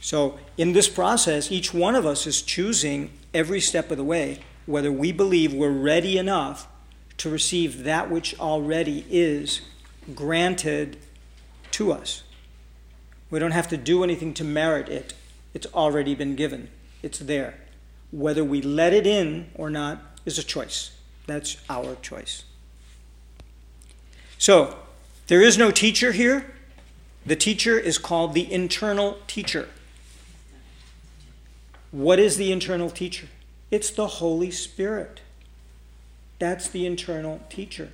So, 0.00 0.38
in 0.58 0.72
this 0.72 0.88
process, 0.88 1.50
each 1.50 1.72
one 1.72 1.94
of 1.94 2.04
us 2.04 2.26
is 2.26 2.42
choosing 2.42 3.10
every 3.32 3.60
step 3.60 3.90
of 3.90 3.96
the 3.96 4.04
way 4.04 4.40
whether 4.66 4.90
we 4.90 5.12
believe 5.12 5.52
we're 5.52 5.70
ready 5.70 6.18
enough 6.18 6.68
to 7.18 7.30
receive 7.30 7.84
that 7.84 8.10
which 8.10 8.38
already 8.40 9.06
is 9.08 9.60
granted 10.14 10.96
to 11.70 11.92
us. 11.92 12.23
We 13.34 13.40
don't 13.40 13.50
have 13.50 13.66
to 13.70 13.76
do 13.76 14.04
anything 14.04 14.32
to 14.34 14.44
merit 14.44 14.88
it, 14.88 15.12
it's 15.54 15.66
already 15.74 16.14
been 16.14 16.36
given, 16.36 16.68
it's 17.02 17.18
there. 17.18 17.56
Whether 18.12 18.44
we 18.44 18.62
let 18.62 18.92
it 18.92 19.08
in 19.08 19.50
or 19.56 19.70
not 19.70 20.00
is 20.24 20.38
a 20.38 20.44
choice. 20.44 20.92
That's 21.26 21.56
our 21.68 21.96
choice. 21.96 22.44
So, 24.38 24.76
there 25.26 25.42
is 25.42 25.58
no 25.58 25.72
teacher 25.72 26.12
here. 26.12 26.54
The 27.26 27.34
teacher 27.34 27.76
is 27.76 27.98
called 27.98 28.34
the 28.34 28.52
internal 28.52 29.18
teacher. 29.26 29.68
What 31.90 32.20
is 32.20 32.36
the 32.36 32.52
internal 32.52 32.88
teacher? 32.88 33.26
It's 33.68 33.90
the 33.90 34.06
Holy 34.06 34.52
Spirit. 34.52 35.22
That's 36.38 36.68
the 36.68 36.86
internal 36.86 37.40
teacher. 37.50 37.90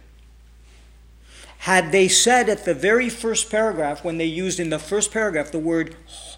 Had 1.65 1.93
they 1.93 2.09
said 2.09 2.49
at 2.49 2.65
the 2.65 2.73
very 2.73 3.11
first 3.11 3.51
paragraph, 3.51 4.03
when 4.03 4.17
they 4.17 4.25
used 4.25 4.59
in 4.59 4.71
the 4.71 4.79
first 4.79 5.13
paragraph 5.13 5.53
the 5.53 5.59
word 5.59 5.95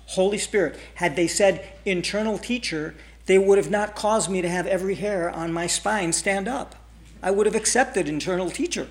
Holy 0.07 0.37
Spirit, 0.37 0.77
had 0.97 1.15
they 1.15 1.29
said 1.29 1.65
internal 1.85 2.39
teacher, 2.39 2.97
they 3.27 3.39
would 3.39 3.57
have 3.57 3.71
not 3.71 3.95
caused 3.95 4.29
me 4.29 4.43
to 4.43 4.49
have 4.49 4.67
every 4.67 4.97
hair 4.97 5.31
on 5.31 5.53
my 5.53 5.69
spine 5.69 6.13
stand 6.13 6.49
up. 6.49 6.75
I 7.23 7.31
would 7.31 7.47
have 7.47 7.55
accepted 7.55 8.09
internal 8.09 8.51
teacher. 8.51 8.89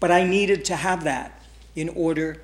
But 0.00 0.10
I 0.10 0.24
needed 0.24 0.64
to 0.64 0.74
have 0.74 1.04
that 1.04 1.40
in 1.76 1.90
order 1.90 2.42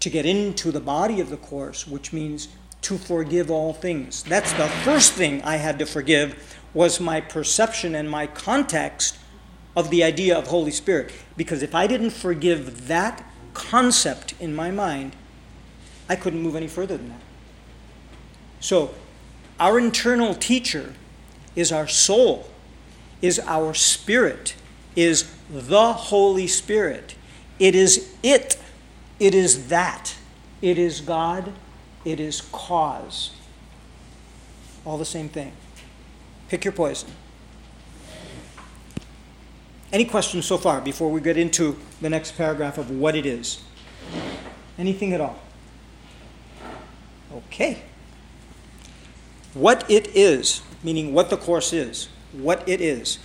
to 0.00 0.08
get 0.08 0.24
into 0.24 0.72
the 0.72 0.80
body 0.80 1.20
of 1.20 1.28
the 1.28 1.36
course, 1.36 1.86
which 1.86 2.14
means 2.14 2.48
to 2.80 2.96
forgive 2.96 3.50
all 3.50 3.74
things. 3.74 4.22
That's 4.22 4.54
the 4.54 4.68
first 4.68 5.12
thing 5.12 5.42
I 5.42 5.56
had 5.56 5.78
to 5.80 5.84
forgive 5.84 6.58
was 6.72 6.98
my 6.98 7.20
perception 7.20 7.94
and 7.94 8.08
my 8.08 8.26
context 8.26 9.18
of 9.78 9.90
the 9.90 10.02
idea 10.02 10.36
of 10.36 10.48
Holy 10.48 10.72
Spirit. 10.72 11.12
Because 11.36 11.62
if 11.62 11.72
I 11.72 11.86
didn't 11.86 12.10
forgive 12.10 12.88
that 12.88 13.24
concept 13.54 14.34
in 14.40 14.52
my 14.52 14.72
mind, 14.72 15.14
I 16.08 16.16
couldn't 16.16 16.42
move 16.42 16.56
any 16.56 16.66
further 16.66 16.96
than 16.96 17.10
that. 17.10 17.20
So, 18.58 18.92
our 19.60 19.78
internal 19.78 20.34
teacher 20.34 20.94
is 21.54 21.70
our 21.70 21.86
soul, 21.86 22.50
is 23.22 23.38
our 23.46 23.72
spirit, 23.72 24.56
is 24.96 25.30
the 25.48 25.92
Holy 25.92 26.48
Spirit. 26.48 27.14
It 27.60 27.76
is 27.76 28.12
it. 28.20 28.60
It 29.20 29.32
is 29.32 29.68
that. 29.68 30.16
It 30.60 30.76
is 30.76 31.00
God. 31.00 31.52
It 32.04 32.18
is 32.18 32.40
cause. 32.50 33.30
All 34.84 34.98
the 34.98 35.04
same 35.04 35.28
thing. 35.28 35.52
Pick 36.48 36.64
your 36.64 36.72
poison. 36.72 37.10
Any 39.92 40.04
questions 40.04 40.44
so 40.44 40.58
far 40.58 40.80
before 40.80 41.10
we 41.10 41.20
get 41.20 41.36
into 41.38 41.76
the 42.00 42.10
next 42.10 42.36
paragraph 42.36 42.76
of 42.76 42.90
what 42.90 43.16
it 43.16 43.24
is? 43.24 43.62
Anything 44.78 45.12
at 45.14 45.20
all? 45.20 45.38
Okay. 47.32 47.82
What 49.54 49.90
it 49.90 50.08
is, 50.14 50.62
meaning 50.82 51.14
what 51.14 51.30
the 51.30 51.36
course 51.36 51.72
is, 51.72 52.08
what 52.32 52.68
it 52.68 52.80
is. 52.80 53.18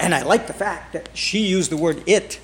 And 0.00 0.14
I 0.14 0.22
like 0.22 0.48
the 0.48 0.52
fact 0.52 0.92
that 0.92 1.08
she 1.14 1.46
used 1.46 1.70
the 1.70 1.76
word 1.76 2.02
it. 2.06 2.40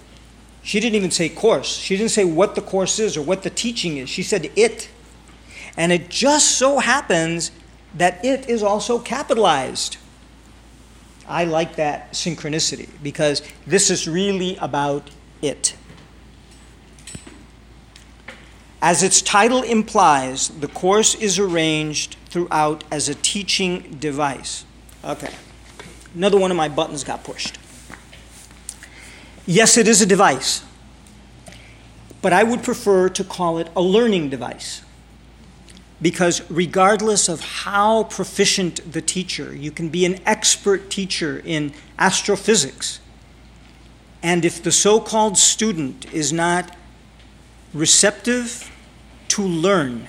She 0.63 0.79
didn't 0.79 0.95
even 0.95 1.11
say 1.11 1.29
course. 1.29 1.77
She 1.77 1.97
didn't 1.97 2.13
say 2.13 2.25
what 2.25 2.55
the 2.55 2.61
course 2.61 3.01
is 3.01 3.17
or 3.17 3.23
what 3.23 3.43
the 3.43 3.51
teaching 3.51 3.97
is. 3.97 4.09
She 4.09 4.23
said 4.23 4.51
it. 4.55 4.89
And 5.77 5.91
it 5.91 6.09
just 6.09 6.59
so 6.59 6.79
happens 6.79 7.51
that 7.95 8.25
it 8.25 8.49
is 8.49 8.63
also 8.63 8.99
capitalized. 8.99 9.97
I 11.33 11.45
like 11.45 11.77
that 11.77 12.13
synchronicity 12.13 12.91
because 13.03 13.43
this 13.67 13.91
is 13.91 14.07
really 14.07 14.57
about 14.57 15.09
it. 15.41 15.75
As 18.83 19.03
its 19.03 19.23
title 19.23 19.63
implies, 19.63 20.49
the 20.49 20.69
course 20.69 21.15
is 21.15 21.39
arranged 21.39 22.17
throughout 22.27 22.85
as 22.91 23.09
a 23.09 23.15
teaching 23.15 23.97
device. 23.99 24.67
Okay. 25.03 25.33
Another 26.15 26.39
one 26.39 26.51
of 26.51 26.57
my 26.59 26.69
buttons 26.69 27.03
got 27.03 27.25
pushed. 27.25 27.59
Yes, 29.47 29.79
it 29.79 29.89
is 29.89 30.03
a 30.03 30.07
device, 30.07 30.63
but 32.21 32.35
I 32.35 32.43
would 32.43 32.63
prefer 32.63 33.09
to 33.09 33.25
call 33.25 33.57
it 33.57 33.69
a 33.75 33.81
learning 33.81 34.29
device. 34.29 34.83
Because 36.03 36.43
regardless 36.51 37.29
of 37.29 37.41
how 37.41 38.05
proficient 38.05 38.93
the 38.93 39.01
teacher, 39.01 39.55
you 39.55 39.71
can 39.71 39.89
be 39.89 40.05
an 40.05 40.21
expert 40.27 40.91
teacher 40.91 41.41
in 41.45 41.73
astrophysics. 41.99 42.99
And 44.21 44.45
if 44.45 44.63
the 44.63 44.73
so 44.73 45.01
called 45.01 45.39
student 45.39 46.13
is 46.13 46.33
not 46.33 46.77
receptive 47.73 48.71
to 49.29 49.43
learn 49.43 50.09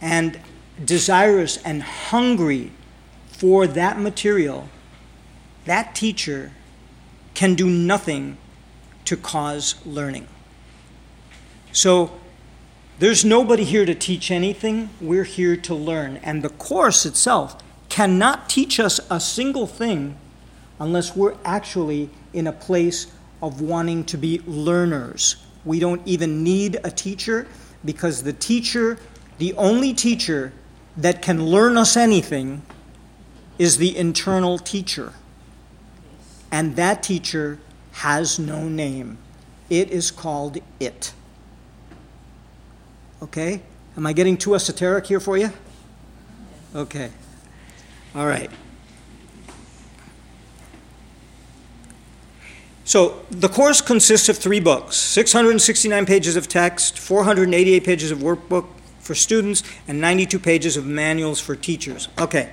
and 0.00 0.40
desirous 0.84 1.56
and 1.58 1.82
hungry 1.82 2.72
for 3.28 3.66
that 3.66 3.98
material, 3.98 4.68
that 5.64 5.94
teacher 5.94 6.52
can 7.34 7.54
do 7.54 7.70
nothing 7.70 8.36
to 9.04 9.16
cause 9.16 9.74
learning. 9.86 10.26
So 11.72 12.19
there's 13.00 13.24
nobody 13.24 13.64
here 13.64 13.86
to 13.86 13.94
teach 13.94 14.30
anything. 14.30 14.90
We're 15.00 15.24
here 15.24 15.56
to 15.56 15.74
learn. 15.74 16.18
And 16.18 16.42
the 16.42 16.50
course 16.50 17.06
itself 17.06 17.56
cannot 17.88 18.50
teach 18.50 18.78
us 18.78 19.00
a 19.10 19.18
single 19.18 19.66
thing 19.66 20.18
unless 20.78 21.16
we're 21.16 21.36
actually 21.42 22.10
in 22.34 22.46
a 22.46 22.52
place 22.52 23.06
of 23.42 23.62
wanting 23.62 24.04
to 24.04 24.18
be 24.18 24.42
learners. 24.46 25.36
We 25.64 25.80
don't 25.80 26.06
even 26.06 26.44
need 26.44 26.78
a 26.84 26.90
teacher 26.90 27.46
because 27.86 28.22
the 28.22 28.34
teacher, 28.34 28.98
the 29.38 29.54
only 29.54 29.94
teacher 29.94 30.52
that 30.98 31.22
can 31.22 31.46
learn 31.46 31.78
us 31.78 31.96
anything, 31.96 32.60
is 33.58 33.78
the 33.78 33.96
internal 33.96 34.58
teacher. 34.58 35.14
And 36.52 36.76
that 36.76 37.02
teacher 37.02 37.60
has 37.92 38.38
no 38.38 38.68
name. 38.68 39.16
It 39.70 39.88
is 39.88 40.10
called 40.10 40.58
it. 40.78 41.14
Okay? 43.22 43.62
Am 43.96 44.06
I 44.06 44.12
getting 44.12 44.36
too 44.36 44.54
esoteric 44.54 45.06
here 45.06 45.20
for 45.20 45.36
you? 45.36 45.52
Okay. 46.74 47.10
All 48.14 48.26
right. 48.26 48.50
So 52.84 53.24
the 53.30 53.48
course 53.48 53.80
consists 53.80 54.28
of 54.28 54.36
three 54.36 54.58
books 54.58 54.96
669 54.96 56.06
pages 56.06 56.34
of 56.36 56.48
text, 56.48 56.98
488 56.98 57.84
pages 57.84 58.10
of 58.10 58.18
workbook 58.18 58.66
for 58.98 59.14
students, 59.14 59.62
and 59.86 60.00
92 60.00 60.38
pages 60.38 60.76
of 60.76 60.86
manuals 60.86 61.38
for 61.40 61.54
teachers. 61.54 62.08
Okay. 62.18 62.50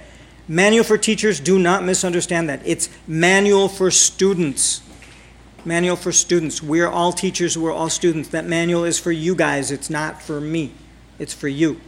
Manual 0.48 0.84
for 0.84 0.98
teachers, 0.98 1.40
do 1.40 1.60
not 1.60 1.84
misunderstand 1.84 2.50
that. 2.50 2.62
It's 2.66 2.90
manual 3.08 3.68
for 3.68 3.92
students. 3.92 4.82
Manual 5.68 5.98
for 5.98 6.14
students. 6.14 6.64
We're 6.64 6.88
all 6.88 7.12
teachers, 7.12 7.58
we're 7.58 7.74
all 7.74 7.90
students. 7.90 8.30
That 8.30 8.46
manual 8.46 8.86
is 8.86 8.98
for 8.98 9.12
you 9.12 9.36
guys, 9.36 9.70
it's 9.70 9.90
not 9.90 10.22
for 10.22 10.40
me, 10.40 10.72
it's 11.20 11.34
for 11.34 11.50
you. 11.50 11.82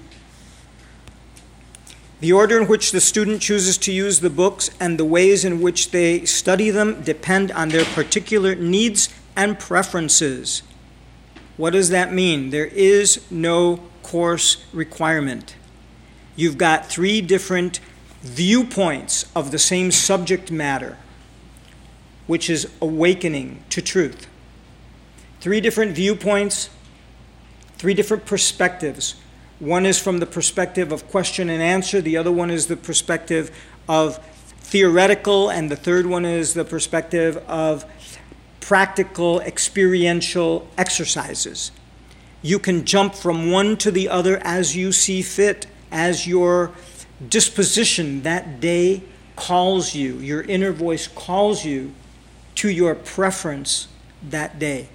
The 2.20 2.34
order 2.34 2.60
in 2.60 2.68
which 2.68 2.92
the 2.92 3.00
student 3.00 3.42
chooses 3.42 3.78
to 3.78 3.94
use 3.94 4.20
the 4.20 4.30
books 4.30 4.70
and 4.82 5.00
the 5.00 5.06
ways 5.06 5.46
in 5.46 5.62
which 5.62 5.92
they 5.92 6.26
study 6.26 6.70
them 6.70 7.02
depend 7.04 7.54
on 7.54 7.70
their 7.70 7.86
particular 7.86 8.54
needs 8.54 9.08
and 9.38 9.58
preferences. 9.58 10.62
What 11.56 11.72
does 11.72 11.88
that 11.88 12.12
mean? 12.12 12.50
There 12.50 12.66
is 12.66 13.26
no 13.32 13.80
course 14.04 14.58
requirement. 14.74 15.56
You've 16.36 16.58
got 16.58 16.88
three 16.88 17.22
different 17.22 17.80
viewpoints 18.24 19.26
of 19.34 19.52
the 19.52 19.60
same 19.60 19.90
subject 19.92 20.52
matter, 20.52 20.98
which 22.30 22.48
is 22.48 22.70
awakening 22.80 23.60
to 23.72 23.82
truth. 23.82 24.28
Three 25.40 25.60
different 25.60 25.94
viewpoints, 25.94 26.70
three 27.80 27.96
different 27.96 28.28
perspectives. 28.28 29.16
One 29.58 29.84
is 29.84 29.98
from 29.98 30.20
the 30.20 30.28
perspective 30.28 30.92
of 30.92 31.08
question 31.08 31.50
and 31.50 31.60
answer, 31.60 32.02
the 32.02 32.18
other 32.18 32.32
one 32.32 32.52
is 32.52 32.68
the 32.68 32.78
perspective 32.78 33.50
of 33.88 34.20
theoretical, 34.60 35.50
and 35.50 35.72
the 35.72 35.76
third 35.76 36.06
one 36.06 36.24
is 36.24 36.54
the 36.54 36.64
perspective 36.64 37.38
of 37.48 37.84
practical, 38.60 39.42
experiential 39.42 40.68
exercises. 40.78 41.72
You 42.44 42.60
can 42.60 42.86
jump 42.86 43.16
from 43.16 43.50
one 43.50 43.76
to 43.78 43.90
the 43.90 44.08
other 44.08 44.38
as 44.44 44.76
you 44.76 44.92
see 44.92 45.24
fit, 45.24 45.66
as 45.92 46.28
your 46.28 46.74
disposition 47.28 48.22
that 48.22 48.60
day 48.60 49.02
calls 49.36 49.96
you, 49.96 50.20
your 50.20 50.44
inner 50.44 50.72
voice 50.72 51.08
calls 51.08 51.66
you 51.66 51.96
to 52.60 52.68
your 52.68 52.94
preference 52.94 53.88
that 54.22 54.60
day. 54.60 54.90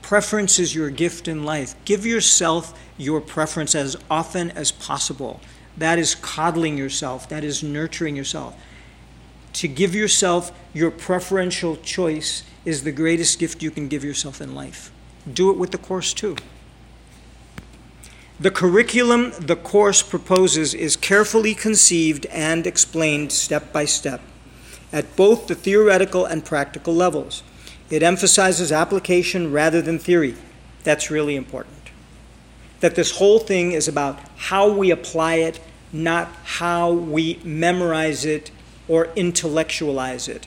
Preference 0.00 0.60
is 0.60 0.76
your 0.76 0.90
gift 0.90 1.26
in 1.26 1.42
life. 1.42 1.74
Give 1.84 2.06
yourself 2.06 2.72
your 2.96 3.20
preference 3.20 3.74
as 3.74 3.96
often 4.08 4.52
as 4.52 4.70
possible. 4.70 5.40
That 5.76 5.98
is 5.98 6.14
coddling 6.14 6.78
yourself, 6.78 7.28
that 7.30 7.42
is 7.42 7.64
nurturing 7.64 8.14
yourself. 8.14 8.56
To 9.54 9.66
give 9.66 9.92
yourself 9.92 10.52
your 10.72 10.92
preferential 10.92 11.74
choice 11.78 12.44
is 12.64 12.84
the 12.84 12.92
greatest 12.92 13.40
gift 13.40 13.60
you 13.60 13.72
can 13.72 13.88
give 13.88 14.04
yourself 14.04 14.40
in 14.40 14.54
life. 14.54 14.92
Do 15.28 15.50
it 15.50 15.58
with 15.58 15.72
the 15.72 15.78
course 15.78 16.14
too. 16.14 16.36
The 18.38 18.52
curriculum 18.52 19.32
the 19.40 19.56
course 19.56 20.00
proposes 20.00 20.74
is 20.74 20.94
carefully 20.94 21.56
conceived 21.56 22.26
and 22.26 22.68
explained 22.68 23.32
step 23.32 23.72
by 23.72 23.84
step 23.84 24.20
at 24.94 25.16
both 25.16 25.48
the 25.48 25.56
theoretical 25.56 26.24
and 26.24 26.44
practical 26.44 26.94
levels. 26.94 27.42
It 27.90 28.04
emphasizes 28.04 28.70
application 28.70 29.50
rather 29.50 29.82
than 29.82 29.98
theory. 29.98 30.36
That's 30.84 31.10
really 31.10 31.34
important. 31.34 31.90
That 32.78 32.94
this 32.94 33.18
whole 33.18 33.40
thing 33.40 33.72
is 33.72 33.88
about 33.88 34.20
how 34.36 34.70
we 34.70 34.92
apply 34.92 35.34
it, 35.34 35.58
not 35.92 36.28
how 36.44 36.92
we 36.92 37.40
memorize 37.42 38.24
it 38.24 38.52
or 38.86 39.08
intellectualize 39.16 40.28
it. 40.28 40.46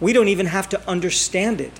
We 0.00 0.12
don't 0.12 0.28
even 0.28 0.46
have 0.46 0.68
to 0.70 0.88
understand 0.88 1.60
it 1.60 1.78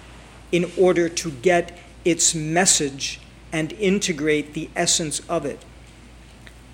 in 0.53 0.71
order 0.79 1.09
to 1.09 1.31
get 1.33 1.77
its 2.05 2.33
message 2.33 3.21
and 3.53 3.73
integrate 3.73 4.55
the 4.55 4.71
essence 4.77 5.21
of 5.29 5.45
it. 5.45 5.65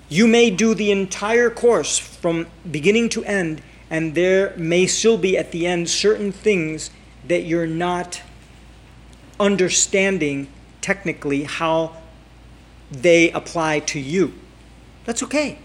You 0.07 0.27
may 0.27 0.51
do 0.51 0.75
the 0.75 0.91
entire 0.91 1.49
course 1.49 1.97
from 1.97 2.45
beginning 2.69 3.09
to 3.09 3.25
end, 3.25 3.63
and 3.89 4.15
there 4.15 4.53
may 4.57 4.87
still 4.87 5.17
be 5.17 5.37
at 5.37 5.51
the 5.51 5.67
end 5.67 5.89
certain 5.89 6.31
things 6.31 6.89
that 7.27 7.43
you're 7.43 7.67
not 7.67 8.21
understanding 9.39 10.47
technically 10.81 11.43
how 11.43 11.95
they 12.91 13.31
apply 13.31 13.79
to 13.79 13.99
you. 13.99 14.33
That's 15.05 15.23
okay. 15.23 15.59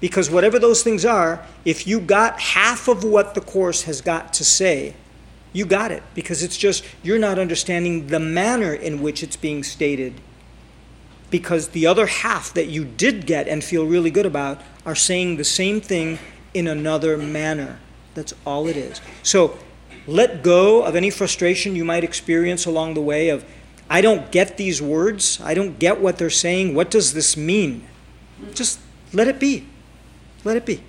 Because 0.00 0.30
whatever 0.30 0.58
those 0.58 0.82
things 0.82 1.04
are, 1.04 1.44
if 1.64 1.86
you 1.86 2.00
got 2.00 2.40
half 2.40 2.88
of 2.88 3.04
what 3.04 3.34
the 3.34 3.40
course 3.40 3.82
has 3.82 4.00
got 4.00 4.32
to 4.34 4.44
say, 4.44 4.94
you 5.52 5.66
got 5.66 5.90
it. 5.92 6.02
Because 6.14 6.42
it's 6.42 6.56
just 6.56 6.84
you're 7.02 7.18
not 7.18 7.38
understanding 7.38 8.06
the 8.06 8.20
manner 8.20 8.74
in 8.74 9.02
which 9.02 9.22
it's 9.22 9.36
being 9.36 9.62
stated. 9.62 10.20
Because 11.30 11.68
the 11.68 11.86
other 11.86 12.06
half 12.06 12.52
that 12.54 12.68
you 12.68 12.84
did 12.84 13.26
get 13.26 13.46
and 13.46 13.62
feel 13.62 13.84
really 13.84 14.10
good 14.10 14.26
about 14.26 14.60
are 14.86 14.94
saying 14.94 15.36
the 15.36 15.44
same 15.44 15.80
thing 15.80 16.18
in 16.54 16.66
another 16.66 17.16
manner. 17.16 17.78
That's 18.14 18.34
all 18.44 18.66
it 18.66 18.76
is. 18.76 19.00
So 19.22 19.58
let 20.06 20.42
go 20.42 20.82
of 20.82 20.96
any 20.96 21.10
frustration 21.10 21.76
you 21.76 21.84
might 21.84 22.04
experience 22.04 22.66
along 22.66 22.94
the 22.94 23.00
way 23.00 23.28
of, 23.28 23.44
I 23.88 24.00
don't 24.00 24.30
get 24.30 24.56
these 24.56 24.80
words. 24.80 25.40
I 25.42 25.54
don't 25.54 25.78
get 25.78 26.00
what 26.00 26.18
they're 26.18 26.30
saying. 26.30 26.74
What 26.74 26.90
does 26.90 27.12
this 27.12 27.36
mean? 27.36 27.86
Just 28.54 28.80
let 29.12 29.28
it 29.28 29.40
be. 29.40 29.66
Let 30.44 30.56
it 30.56 30.64
be. 30.64 30.82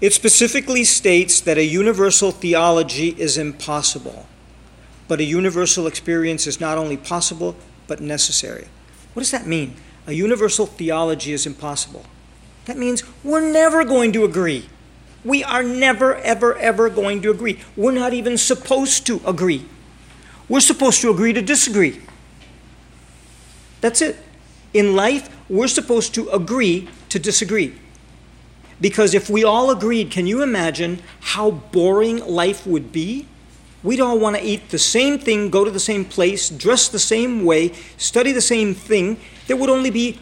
It 0.00 0.12
specifically 0.12 0.84
states 0.84 1.40
that 1.40 1.56
a 1.56 1.64
universal 1.64 2.30
theology 2.30 3.14
is 3.18 3.38
impossible, 3.38 4.26
but 5.08 5.18
a 5.18 5.24
universal 5.24 5.86
experience 5.86 6.46
is 6.46 6.60
not 6.60 6.76
only 6.76 6.98
possible, 6.98 7.56
but 7.86 8.00
necessary. 8.00 8.68
What 9.14 9.20
does 9.20 9.30
that 9.30 9.46
mean? 9.46 9.76
A 10.06 10.12
universal 10.12 10.66
theology 10.66 11.32
is 11.32 11.46
impossible. 11.46 12.04
That 12.66 12.76
means 12.76 13.02
we're 13.22 13.50
never 13.50 13.84
going 13.84 14.12
to 14.12 14.24
agree. 14.24 14.68
We 15.24 15.42
are 15.42 15.62
never, 15.62 16.16
ever, 16.16 16.56
ever 16.56 16.90
going 16.90 17.22
to 17.22 17.30
agree. 17.30 17.60
We're 17.76 17.92
not 17.92 18.12
even 18.12 18.36
supposed 18.36 19.06
to 19.06 19.20
agree. 19.26 19.64
We're 20.48 20.60
supposed 20.60 21.00
to 21.00 21.10
agree 21.10 21.32
to 21.32 21.40
disagree. 21.40 22.02
That's 23.80 24.02
it. 24.02 24.16
In 24.74 24.94
life, 24.94 25.34
we're 25.48 25.68
supposed 25.68 26.14
to 26.14 26.28
agree 26.30 26.88
to 27.08 27.18
disagree. 27.18 27.78
Because 28.80 29.14
if 29.14 29.30
we 29.30 29.44
all 29.44 29.70
agreed, 29.70 30.10
can 30.10 30.26
you 30.26 30.42
imagine 30.42 31.00
how 31.20 31.50
boring 31.50 32.18
life 32.26 32.66
would 32.66 32.92
be? 32.92 33.26
We'd 33.84 34.00
all 34.00 34.18
want 34.18 34.36
to 34.36 34.42
eat 34.42 34.70
the 34.70 34.78
same 34.78 35.18
thing, 35.18 35.50
go 35.50 35.62
to 35.62 35.70
the 35.70 35.78
same 35.78 36.06
place, 36.06 36.48
dress 36.48 36.88
the 36.88 36.98
same 36.98 37.44
way, 37.44 37.72
study 37.98 38.32
the 38.32 38.40
same 38.40 38.74
thing. 38.74 39.18
There 39.46 39.58
would 39.58 39.68
only 39.68 39.90
be, 39.90 40.18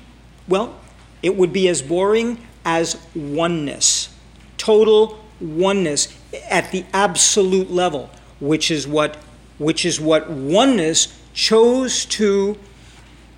well, 0.49 0.79
it 1.23 1.37
would 1.37 1.53
be 1.53 1.69
as 1.69 1.81
boring 1.81 2.39
as 2.65 2.97
oneness, 3.15 4.13
total 4.59 5.25
oneness 5.41 6.09
at 6.51 6.73
the 6.73 6.85
absolute 6.93 7.71
level, 7.71 8.11
which 8.41 8.69
is 8.69 8.89
what, 8.89 9.17
which 9.59 9.85
is 9.85 10.01
what 10.01 10.29
oneness 10.29 11.17
chose 11.33 12.05
to 12.07 12.59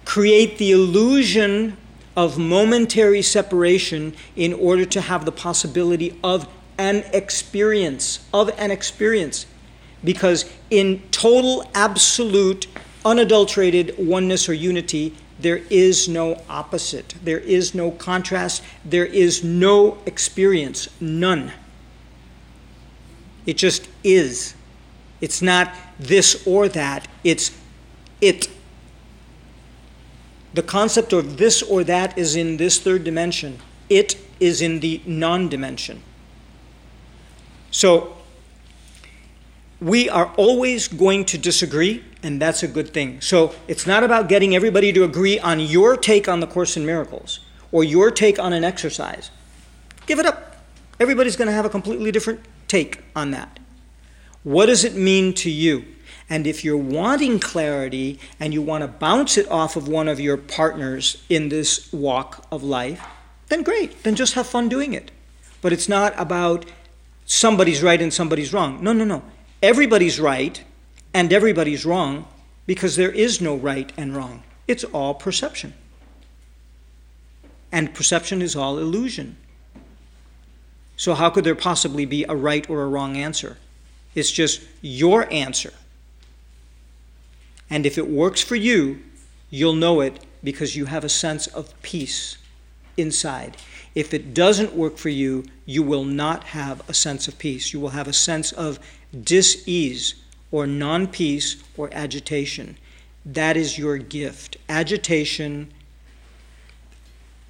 create 0.07 0.57
the 0.57 0.73
illusion 0.73 1.77
of 2.17 2.39
momentary 2.39 3.21
separation 3.21 4.15
in 4.37 4.55
order 4.55 4.87
to 4.87 5.03
have 5.03 5.27
the 5.27 5.33
possibility 5.33 6.19
of 6.25 6.49
an 6.79 7.05
experience, 7.13 8.27
of 8.33 8.49
an 8.59 8.71
experience. 8.71 9.45
Because 10.05 10.45
in 10.71 11.03
total, 11.11 11.69
absolute, 11.75 12.67
unadulterated 13.05 13.95
oneness 13.99 14.49
or 14.49 14.55
unity, 14.55 15.15
there 15.39 15.63
is 15.71 16.09
no 16.09 16.43
opposite. 16.49 17.15
There 17.23 17.39
is 17.39 17.75
no 17.75 17.91
contrast. 17.91 18.63
There 18.85 19.07
is 19.07 19.43
no 19.43 19.99
experience. 20.07 20.89
None. 21.01 21.53
It 23.47 23.57
just 23.57 23.89
is. 24.03 24.55
It's 25.21 25.43
not 25.43 25.75
this 25.99 26.47
or 26.47 26.69
that. 26.69 27.09
It's 27.25 27.51
it. 28.21 28.49
The 30.55 30.63
concept 30.63 31.13
of 31.13 31.37
this 31.37 31.63
or 31.63 31.83
that 31.85 32.17
is 32.17 32.37
in 32.37 32.57
this 32.57 32.79
third 32.79 33.05
dimension, 33.05 33.59
it 33.89 34.17
is 34.39 34.63
in 34.63 34.81
the 34.81 35.03
non 35.05 35.49
dimension. 35.49 36.03
So, 37.71 38.17
we 39.81 40.09
are 40.09 40.33
always 40.37 40.89
going 40.89 41.25
to 41.27 41.39
disagree, 41.39 42.05
and 42.23 42.41
that's 42.41 42.63
a 42.63 42.69
good 42.69 42.93
thing. 42.93 43.21
So, 43.21 43.55
it's 43.69 43.87
not 43.87 44.03
about 44.03 44.29
getting 44.29 44.55
everybody 44.55 44.93
to 44.93 45.05
agree 45.05 45.39
on 45.39 45.61
your 45.61 45.97
take 45.97 46.29
on 46.29 46.41
the 46.41 46.47
Course 46.47 46.77
in 46.77 46.87
Miracles 46.87 47.41
or 47.73 47.83
your 47.85 48.11
take 48.11 48.39
on 48.39 48.53
an 48.53 48.65
exercise. 48.65 49.31
Give 50.07 50.19
it 50.19 50.27
up. 50.27 50.65
Everybody's 51.01 51.37
going 51.37 51.49
to 51.49 51.55
have 51.55 51.65
a 51.65 51.71
completely 51.71 52.13
different 52.13 52.41
take 52.69 53.03
on 53.17 53.33
that. 53.33 53.59
What 54.45 54.67
does 54.67 54.85
it 54.85 54.95
mean 54.95 55.35
to 55.35 55.51
you? 55.51 55.85
And 56.29 56.47
if 56.47 56.65
you're 56.65 56.77
wanting 56.77 57.39
clarity 57.39 58.19
and 58.41 58.55
you 58.55 58.63
want 58.63 58.83
to 58.83 58.89
bounce 58.89 59.37
it 59.37 59.51
off 59.51 59.77
of 59.77 59.89
one 59.89 60.09
of 60.09 60.21
your 60.21 60.37
partners 60.37 61.23
in 61.29 61.49
this 61.49 61.93
walk 61.93 62.47
of 62.51 62.63
life, 62.63 63.05
then 63.49 63.63
great. 63.63 64.03
Then 64.03 64.15
just 64.15 64.35
have 64.35 64.47
fun 64.47 64.69
doing 64.69 64.93
it. 64.95 65.11
But 65.61 65.73
it's 65.73 65.89
not 65.89 66.15
about 66.17 66.67
somebody's 67.27 67.83
right 67.83 68.01
and 68.01 68.13
somebody's 68.13 68.53
wrong. 68.53 68.83
No, 68.83 68.93
no, 68.93 69.05
no. 69.05 69.23
Everybody's 69.65 70.21
right 70.21 70.63
and 71.15 71.33
everybody's 71.33 71.87
wrong 71.87 72.27
because 72.67 72.97
there 72.97 73.11
is 73.11 73.41
no 73.41 73.57
right 73.57 73.91
and 73.97 74.15
wrong. 74.15 74.43
It's 74.69 74.85
all 74.85 75.15
perception. 75.15 75.73
And 77.73 77.95
perception 77.95 78.43
is 78.43 78.55
all 78.55 78.79
illusion. 78.79 79.39
So, 80.99 81.15
how 81.15 81.31
could 81.31 81.45
there 81.45 81.55
possibly 81.55 82.05
be 82.05 82.25
a 82.25 82.37
right 82.37 82.69
or 82.69 82.83
a 82.83 82.87
wrong 82.87 83.17
answer? 83.17 83.57
It's 84.15 84.31
just 84.31 84.61
your 84.83 85.33
answer. 85.33 85.73
And 87.71 87.87
if 87.87 87.97
it 87.97 88.07
works 88.07 88.43
for 88.43 88.57
you, 88.57 89.01
you'll 89.49 89.77
know 89.77 90.03
it 90.03 90.23
because 90.45 90.77
you 90.77 90.85
have 90.85 91.05
a 91.05 91.09
sense 91.09 91.47
of 91.47 91.73
peace 91.81 92.37
inside. 92.99 93.57
If 93.95 94.13
it 94.13 94.35
doesn't 94.35 94.75
work 94.75 94.99
for 94.99 95.09
you, 95.09 95.47
you 95.65 95.83
will 95.83 96.05
not 96.05 96.45
have 96.45 96.87
a 96.87 96.93
sense 96.93 97.29
of 97.29 97.39
peace. 97.39 97.73
You 97.73 97.81
will 97.81 97.97
have 97.97 98.09
a 98.09 98.13
sense 98.13 98.53
of 98.53 98.79
dis 99.23 99.63
ease 99.67 100.15
or 100.51 100.67
non 100.67 101.07
peace 101.07 101.63
or 101.77 101.89
agitation. 101.93 102.77
That 103.25 103.57
is 103.57 103.79
your 103.79 103.99
gift. 103.99 104.57
Agitation, 104.69 105.73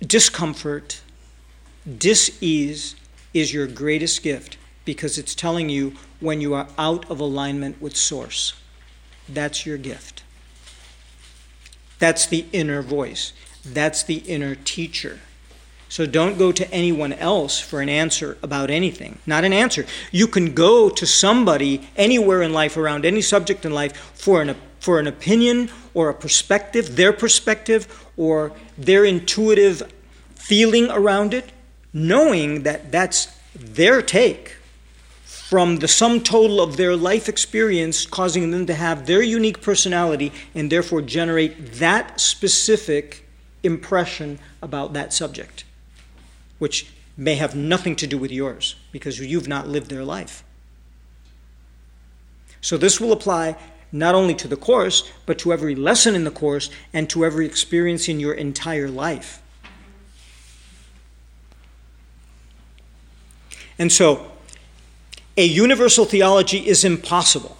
discomfort, 0.00 1.00
dis 1.98 2.38
ease 2.40 2.96
is 3.32 3.52
your 3.52 3.66
greatest 3.66 4.22
gift 4.22 4.56
because 4.84 5.18
it's 5.18 5.34
telling 5.34 5.68
you 5.68 5.94
when 6.20 6.40
you 6.40 6.54
are 6.54 6.68
out 6.78 7.10
of 7.10 7.20
alignment 7.20 7.80
with 7.80 7.96
Source. 7.96 8.54
That's 9.28 9.66
your 9.66 9.78
gift. 9.78 10.22
That's 11.98 12.26
the 12.26 12.46
inner 12.52 12.82
voice. 12.82 13.32
That's 13.64 14.02
the 14.02 14.16
inner 14.18 14.54
teacher. 14.54 15.20
So 15.94 16.06
don't 16.06 16.38
go 16.38 16.50
to 16.50 16.68
anyone 16.74 17.12
else 17.12 17.60
for 17.60 17.80
an 17.80 17.88
answer 17.88 18.36
about 18.42 18.68
anything. 18.68 19.20
Not 19.26 19.44
an 19.44 19.52
answer. 19.52 19.86
You 20.10 20.26
can 20.26 20.52
go 20.52 20.90
to 20.90 21.06
somebody 21.06 21.88
anywhere 21.96 22.42
in 22.42 22.52
life, 22.52 22.76
around 22.76 23.06
any 23.06 23.22
subject 23.22 23.64
in 23.64 23.72
life, 23.72 23.96
for 23.96 24.42
an, 24.42 24.56
for 24.80 24.98
an 24.98 25.06
opinion 25.06 25.70
or 25.94 26.08
a 26.08 26.14
perspective, 26.14 26.96
their 26.96 27.12
perspective, 27.12 27.86
or 28.16 28.50
their 28.76 29.04
intuitive 29.04 29.84
feeling 30.34 30.90
around 30.90 31.32
it, 31.32 31.52
knowing 31.92 32.64
that 32.64 32.90
that's 32.90 33.26
their 33.54 34.02
take 34.02 34.56
from 35.24 35.76
the 35.76 35.86
sum 35.86 36.20
total 36.20 36.60
of 36.60 36.76
their 36.76 36.96
life 36.96 37.28
experience, 37.28 38.04
causing 38.04 38.50
them 38.50 38.66
to 38.66 38.74
have 38.74 39.06
their 39.06 39.22
unique 39.22 39.62
personality 39.62 40.32
and 40.56 40.72
therefore 40.72 41.02
generate 41.02 41.74
that 41.74 42.18
specific 42.18 43.28
impression 43.62 44.40
about 44.60 44.92
that 44.94 45.12
subject, 45.12 45.62
which 46.58 46.86
may 47.16 47.36
have 47.36 47.54
nothing 47.54 47.96
to 47.96 48.06
do 48.06 48.18
with 48.18 48.30
yours 48.30 48.76
because 48.92 49.20
you've 49.20 49.48
not 49.48 49.68
lived 49.68 49.90
their 49.90 50.04
life. 50.04 50.42
So, 52.60 52.76
this 52.76 53.00
will 53.00 53.12
apply 53.12 53.56
not 53.92 54.14
only 54.14 54.34
to 54.34 54.48
the 54.48 54.56
course, 54.56 55.08
but 55.26 55.38
to 55.38 55.52
every 55.52 55.74
lesson 55.74 56.14
in 56.14 56.24
the 56.24 56.30
course 56.30 56.70
and 56.92 57.08
to 57.10 57.24
every 57.24 57.46
experience 57.46 58.08
in 58.08 58.18
your 58.18 58.34
entire 58.34 58.88
life. 58.88 59.40
And 63.78 63.92
so, 63.92 64.30
a 65.36 65.44
universal 65.44 66.04
theology 66.04 66.66
is 66.66 66.84
impossible. 66.84 67.56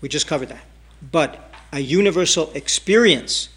We 0.00 0.08
just 0.08 0.26
covered 0.26 0.48
that. 0.50 0.64
But 1.10 1.50
a 1.72 1.80
universal 1.80 2.50
experience 2.54 3.48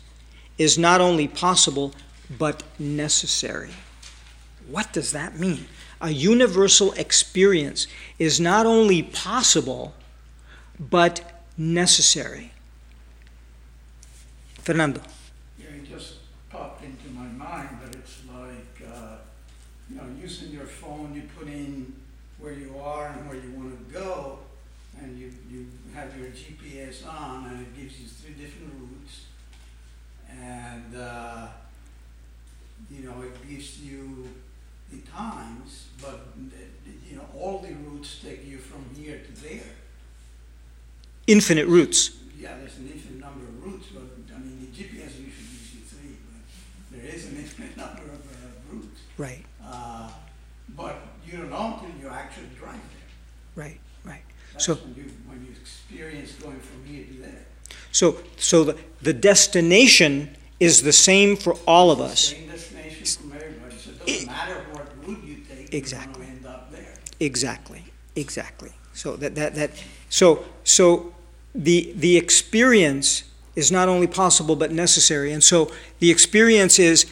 is 0.57 0.78
not 0.78 1.01
only 1.01 1.28
possible, 1.28 1.93
but 2.38 2.63
necessary. 2.80 3.72
What 4.72 4.93
does 4.93 5.11
that 5.11 5.38
mean? 5.38 5.65
A 5.99 6.09
universal 6.09 6.93
experience 6.93 7.88
is 8.17 8.39
not 8.39 8.65
only 8.65 9.03
possible, 9.03 9.93
but 10.80 11.22
necessary. 11.57 12.53
Fernando. 14.59 15.01
Yeah, 15.59 15.65
it 15.76 15.89
just 15.89 16.15
popped 16.49 16.84
into 16.86 17.09
my 17.09 17.28
mind, 17.28 17.69
but 17.84 17.95
it's 17.95 18.19
like, 18.32 18.89
uh, 18.89 19.17
you 19.89 19.97
know, 19.97 20.03
using 20.22 20.51
your 20.51 20.65
phone, 20.65 21.13
you 21.13 21.24
put 21.38 21.47
in 21.47 21.93
where 22.39 22.53
you 22.53 22.74
are 22.82 23.09
and 23.09 23.28
where 23.28 23.38
you 23.38 23.51
want 23.51 23.78
to 23.78 23.93
go, 23.93 24.39
and 25.01 25.19
you, 25.19 25.32
you 25.51 25.67
have 25.93 26.17
your 26.17 26.30
GPS 26.30 27.05
on, 27.05 27.47
and 27.47 27.61
it 27.61 27.76
gives 27.76 27.99
you 27.99 28.07
three 28.07 28.34
different 28.34 28.74
routes. 28.80 29.26
And, 30.30 30.95
uh, 30.95 31.47
you 32.89 33.03
know, 33.03 33.22
it 33.22 33.49
gives 33.49 33.82
you 33.82 34.30
times, 35.00 35.88
but, 36.02 36.20
you 37.10 37.16
know, 37.18 37.26
all 37.38 37.60
the 37.60 37.74
routes 37.74 38.20
take 38.24 38.46
you 38.48 38.58
from 38.58 38.84
here 38.96 39.20
to 39.20 39.42
there. 39.44 39.64
Infinite 41.28 41.68
routes. 41.68 42.12
Yeah, 42.39 42.58
there's 42.58 42.78
an 42.78 42.89
infinite 42.94 43.20
number 43.20 43.44
of 43.46 43.64
routes, 43.66 43.88
but, 43.94 44.04
I 44.36 44.39
mean, 44.39 44.60
the 44.60 44.68
GPS 44.78 45.12
usually 45.12 45.26
gives 45.26 45.74
you 45.74 45.82
three, 45.82 46.16
but 46.92 47.00
there 47.02 47.16
is 47.16 47.26
an 47.26 47.36
infinite 47.38 47.78
number 47.78 48.02
of 48.04 48.20
uh, 48.20 48.74
routes. 48.74 49.00
Right, 49.18 49.44
Uh, 49.64 50.10
But 50.76 50.96
you 51.26 51.38
don't 51.38 51.50
know 51.50 51.80
until 51.82 52.02
you 52.02 52.10
actually 52.10 52.48
drive 52.58 52.74
there. 52.76 53.64
right, 53.66 53.80
right. 54.04 54.22
That's 54.54 54.66
So- 54.66 54.76
when 54.76 54.96
you, 54.96 55.12
when 55.28 55.46
you 55.46 55.52
experience 55.62 56.32
going 56.34 56.60
from 56.60 56.86
here 56.86 57.06
to 57.06 57.14
there. 57.22 57.46
So, 57.92 58.18
so 58.38 58.64
the, 58.64 58.78
the 59.02 59.14
destination 59.14 60.36
is 60.60 60.82
the 60.82 60.94
same 60.94 61.36
for 61.36 61.54
all 61.68 61.92
of 61.92 62.00
us. 62.02 62.20
Same 62.30 62.48
destination 62.48 63.06
from 63.06 63.34
everybody, 63.34 63.76
so 63.78 63.92
it 63.92 64.00
doesn't 64.06 64.26
matter 64.28 64.56
what 64.72 64.88
route 65.06 65.24
you 65.24 65.36
take, 65.36 65.60
you're 65.60 65.61
Exactly. 65.72 66.26
end 66.26 66.45
up 66.45 66.72
there. 66.72 66.93
Exactly, 67.19 67.84
exactly. 68.15 68.72
So 68.93 69.15
that, 69.17 69.36
that, 69.36 69.55
that, 69.55 69.72
so, 70.09 70.43
so 70.63 71.13
the, 71.55 71.93
the 71.95 72.17
experience 72.17 73.24
is 73.55 73.72
not 73.72 73.89
only 73.89 74.07
possible 74.07 74.55
but 74.55 74.72
necessary. 74.72 75.32
And 75.32 75.43
so 75.43 75.72
the 75.99 76.11
experience 76.11 76.80
is, 76.80 77.05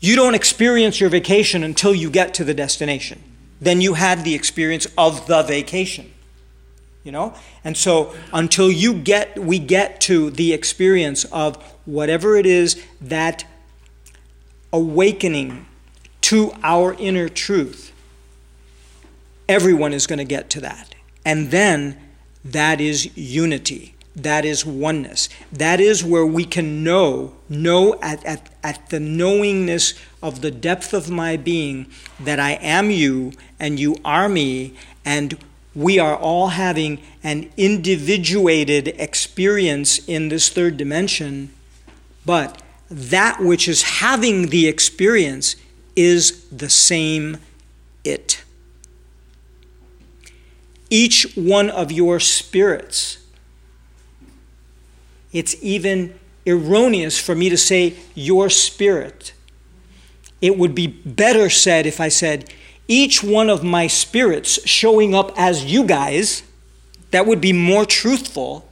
you 0.00 0.16
don't 0.16 0.34
experience 0.34 1.00
your 1.00 1.10
vacation 1.10 1.62
until 1.62 1.94
you 1.94 2.10
get 2.10 2.32
to 2.34 2.44
the 2.44 2.54
destination. 2.54 3.22
Then 3.60 3.80
you 3.80 3.94
had 3.94 4.24
the 4.24 4.34
experience 4.34 4.86
of 4.96 5.26
the 5.26 5.42
vacation. 5.42 6.12
You 7.04 7.12
know? 7.12 7.34
And 7.64 7.76
so 7.76 8.14
until 8.32 8.70
you 8.70 8.94
get, 8.94 9.38
we 9.38 9.58
get 9.58 10.00
to 10.02 10.30
the 10.30 10.52
experience 10.52 11.24
of 11.26 11.56
whatever 11.84 12.36
it 12.36 12.46
is 12.46 12.82
that 13.00 13.44
awakening 14.72 15.66
to 16.22 16.52
our 16.62 16.94
inner 16.94 17.28
truth, 17.28 17.92
everyone 19.48 19.92
is 19.92 20.06
going 20.06 20.18
to 20.18 20.24
get 20.24 20.50
to 20.50 20.60
that. 20.60 20.94
And 21.24 21.50
then 21.50 21.98
that 22.44 22.80
is 22.80 23.16
unity. 23.16 23.94
That 24.16 24.44
is 24.44 24.66
oneness. 24.66 25.28
That 25.52 25.80
is 25.80 26.04
where 26.04 26.26
we 26.26 26.44
can 26.44 26.82
know, 26.82 27.34
know 27.48 27.98
at, 28.02 28.24
at, 28.24 28.50
at 28.62 28.90
the 28.90 29.00
knowingness 29.00 29.94
of 30.22 30.40
the 30.40 30.50
depth 30.50 30.92
of 30.92 31.10
my 31.10 31.36
being 31.36 31.86
that 32.18 32.40
I 32.40 32.52
am 32.52 32.90
you 32.90 33.32
and 33.58 33.78
you 33.78 33.96
are 34.04 34.28
me, 34.28 34.74
and 35.04 35.38
we 35.74 35.98
are 35.98 36.16
all 36.16 36.48
having 36.48 37.00
an 37.22 37.50
individuated 37.56 38.88
experience 38.98 39.98
in 40.08 40.28
this 40.28 40.48
third 40.48 40.76
dimension. 40.76 41.50
But 42.26 42.60
that 42.90 43.40
which 43.40 43.68
is 43.68 43.82
having 43.82 44.48
the 44.48 44.66
experience 44.66 45.54
is 45.96 46.48
the 46.48 46.68
same 46.68 47.38
it. 48.04 48.42
Each 50.88 51.36
one 51.36 51.70
of 51.70 51.92
your 51.92 52.18
spirits, 52.18 53.18
it's 55.32 55.54
even 55.62 56.18
erroneous 56.46 57.18
for 57.18 57.34
me 57.34 57.48
to 57.48 57.56
say 57.56 57.94
your 58.14 58.48
spirit. 58.50 59.32
It 60.40 60.58
would 60.58 60.74
be 60.74 60.86
better 60.86 61.48
said 61.50 61.86
if 61.86 62.00
I 62.00 62.08
said, 62.08 62.52
each 62.88 63.22
one 63.22 63.48
of 63.48 63.62
my 63.62 63.86
spirits 63.86 64.58
showing 64.66 65.14
up 65.14 65.32
as 65.36 65.64
you 65.64 65.84
guys, 65.84 66.42
that 67.12 67.26
would 67.26 67.40
be 67.40 67.52
more 67.52 67.84
truthful, 67.84 68.68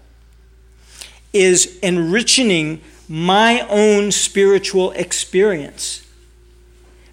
is 1.32 1.78
enriching 1.82 2.80
my 3.08 3.60
own 3.68 4.10
spiritual 4.10 4.90
experience. 4.92 6.02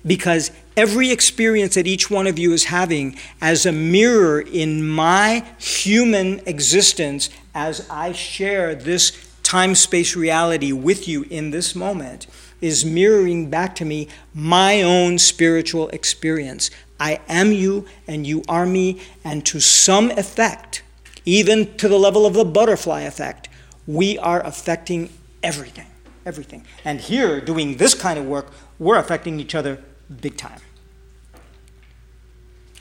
Because 0.05 0.51
every 0.77 1.09
experience 1.09 1.75
that 1.75 1.87
each 1.87 2.11
one 2.11 2.27
of 2.27 2.37
you 2.37 2.53
is 2.53 2.65
having 2.65 3.17
as 3.41 3.65
a 3.65 3.71
mirror 3.71 4.39
in 4.39 4.87
my 4.87 5.45
human 5.57 6.41
existence 6.45 7.29
as 7.53 7.87
I 7.89 8.11
share 8.11 8.75
this 8.75 9.13
time 9.41 9.75
space 9.75 10.15
reality 10.15 10.71
with 10.71 11.07
you 11.07 11.23
in 11.29 11.51
this 11.51 11.75
moment 11.75 12.27
is 12.61 12.85
mirroring 12.85 13.49
back 13.49 13.75
to 13.75 13.85
me 13.85 14.07
my 14.33 14.81
own 14.81 15.17
spiritual 15.17 15.89
experience. 15.89 16.71
I 16.99 17.19
am 17.27 17.51
you 17.51 17.85
and 18.07 18.25
you 18.25 18.43
are 18.47 18.65
me, 18.65 19.01
and 19.23 19.45
to 19.47 19.59
some 19.59 20.11
effect, 20.11 20.81
even 21.25 21.75
to 21.77 21.87
the 21.87 21.99
level 21.99 22.25
of 22.25 22.33
the 22.33 22.45
butterfly 22.45 23.01
effect, 23.01 23.49
we 23.85 24.17
are 24.17 24.41
affecting 24.45 25.09
everything. 25.43 25.87
Everything. 26.25 26.65
And 26.83 26.99
here, 26.99 27.39
doing 27.39 27.77
this 27.77 27.93
kind 27.93 28.17
of 28.17 28.25
work, 28.25 28.51
we're 28.79 28.97
affecting 28.97 29.39
each 29.39 29.53
other 29.53 29.79
big 30.21 30.37
time. 30.37 30.59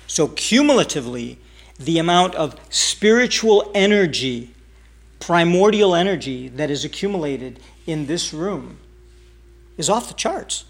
So, 0.06 0.28
cumulatively, 0.28 1.38
the 1.78 1.98
amount 1.98 2.34
of 2.34 2.56
spiritual 2.70 3.70
energy, 3.74 4.54
primordial 5.18 5.94
energy 5.94 6.48
that 6.48 6.70
is 6.70 6.84
accumulated 6.84 7.58
in 7.86 8.06
this 8.06 8.32
room 8.32 8.78
is 9.76 9.90
off 9.90 10.08
the 10.08 10.14
charts. 10.14 10.64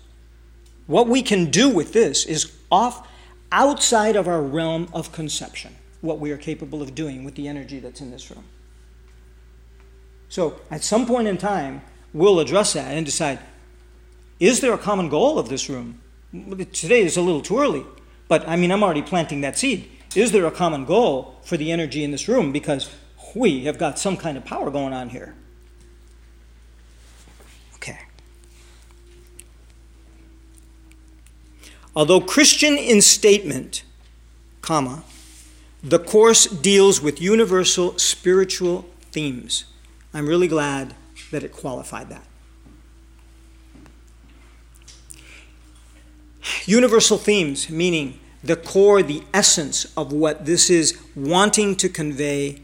What 0.86 1.08
we 1.08 1.22
can 1.22 1.50
do 1.50 1.68
with 1.68 1.92
this 1.92 2.24
is 2.24 2.52
off 2.70 3.06
outside 3.52 4.16
of 4.16 4.26
our 4.26 4.42
realm 4.42 4.88
of 4.92 5.12
conception, 5.12 5.76
what 6.00 6.18
we 6.18 6.30
are 6.30 6.36
capable 6.36 6.82
of 6.82 6.94
doing 6.94 7.24
with 7.24 7.34
the 7.34 7.48
energy 7.48 7.78
that's 7.78 8.00
in 8.00 8.10
this 8.10 8.30
room. 8.30 8.44
So, 10.28 10.60
at 10.70 10.82
some 10.82 11.06
point 11.06 11.28
in 11.28 11.38
time, 11.38 11.82
we'll 12.12 12.40
address 12.40 12.72
that 12.72 12.92
and 12.92 13.04
decide 13.04 13.38
is 14.40 14.60
there 14.60 14.72
a 14.72 14.78
common 14.78 15.08
goal 15.08 15.38
of 15.38 15.48
this 15.48 15.68
room? 15.68 16.00
Today 16.72 17.02
is 17.02 17.16
a 17.16 17.22
little 17.22 17.42
too 17.42 17.58
early, 17.58 17.86
but 18.26 18.46
I 18.48 18.56
mean, 18.56 18.72
I'm 18.72 18.82
already 18.82 19.02
planting 19.02 19.40
that 19.42 19.56
seed. 19.56 19.88
Is 20.16 20.32
there 20.32 20.46
a 20.46 20.50
common 20.50 20.84
goal 20.84 21.36
for 21.44 21.56
the 21.56 21.70
energy 21.70 22.02
in 22.02 22.10
this 22.10 22.26
room? 22.26 22.50
Because 22.50 22.92
we 23.36 23.64
have 23.64 23.78
got 23.78 23.98
some 23.98 24.16
kind 24.16 24.36
of 24.36 24.44
power 24.44 24.70
going 24.70 24.92
on 24.92 25.10
here. 25.10 25.34
Okay. 27.76 28.00
Although 31.94 32.20
Christian 32.20 32.74
in 32.74 33.00
statement, 33.00 33.84
comma, 34.60 35.04
the 35.82 35.98
course 35.98 36.46
deals 36.46 37.00
with 37.00 37.20
universal 37.20 37.96
spiritual 37.98 38.86
themes. 39.12 39.66
I'm 40.12 40.26
really 40.26 40.48
glad 40.48 40.94
that 41.30 41.44
it 41.44 41.52
qualified 41.52 42.08
that. 42.10 42.26
Universal 46.66 47.18
themes, 47.18 47.70
meaning 47.70 48.18
the 48.42 48.56
core, 48.56 49.02
the 49.02 49.22
essence 49.32 49.86
of 49.96 50.12
what 50.12 50.44
this 50.44 50.68
is 50.68 51.00
wanting 51.16 51.76
to 51.76 51.88
convey, 51.88 52.60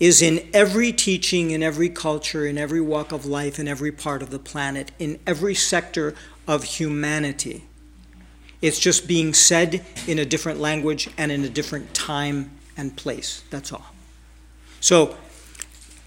is 0.00 0.22
in 0.22 0.48
every 0.52 0.92
teaching, 0.92 1.50
in 1.50 1.62
every 1.62 1.88
culture, 1.88 2.46
in 2.46 2.58
every 2.58 2.80
walk 2.80 3.12
of 3.12 3.26
life, 3.26 3.58
in 3.58 3.68
every 3.68 3.92
part 3.92 4.22
of 4.22 4.30
the 4.30 4.38
planet, 4.38 4.90
in 4.98 5.18
every 5.26 5.54
sector 5.54 6.14
of 6.46 6.64
humanity. 6.64 7.64
It's 8.60 8.78
just 8.78 9.06
being 9.06 9.34
said 9.34 9.84
in 10.06 10.18
a 10.18 10.24
different 10.24 10.60
language 10.60 11.08
and 11.18 11.30
in 11.30 11.44
a 11.44 11.48
different 11.48 11.94
time 11.94 12.50
and 12.76 12.96
place. 12.96 13.42
That's 13.50 13.72
all. 13.72 13.86
So, 14.80 15.16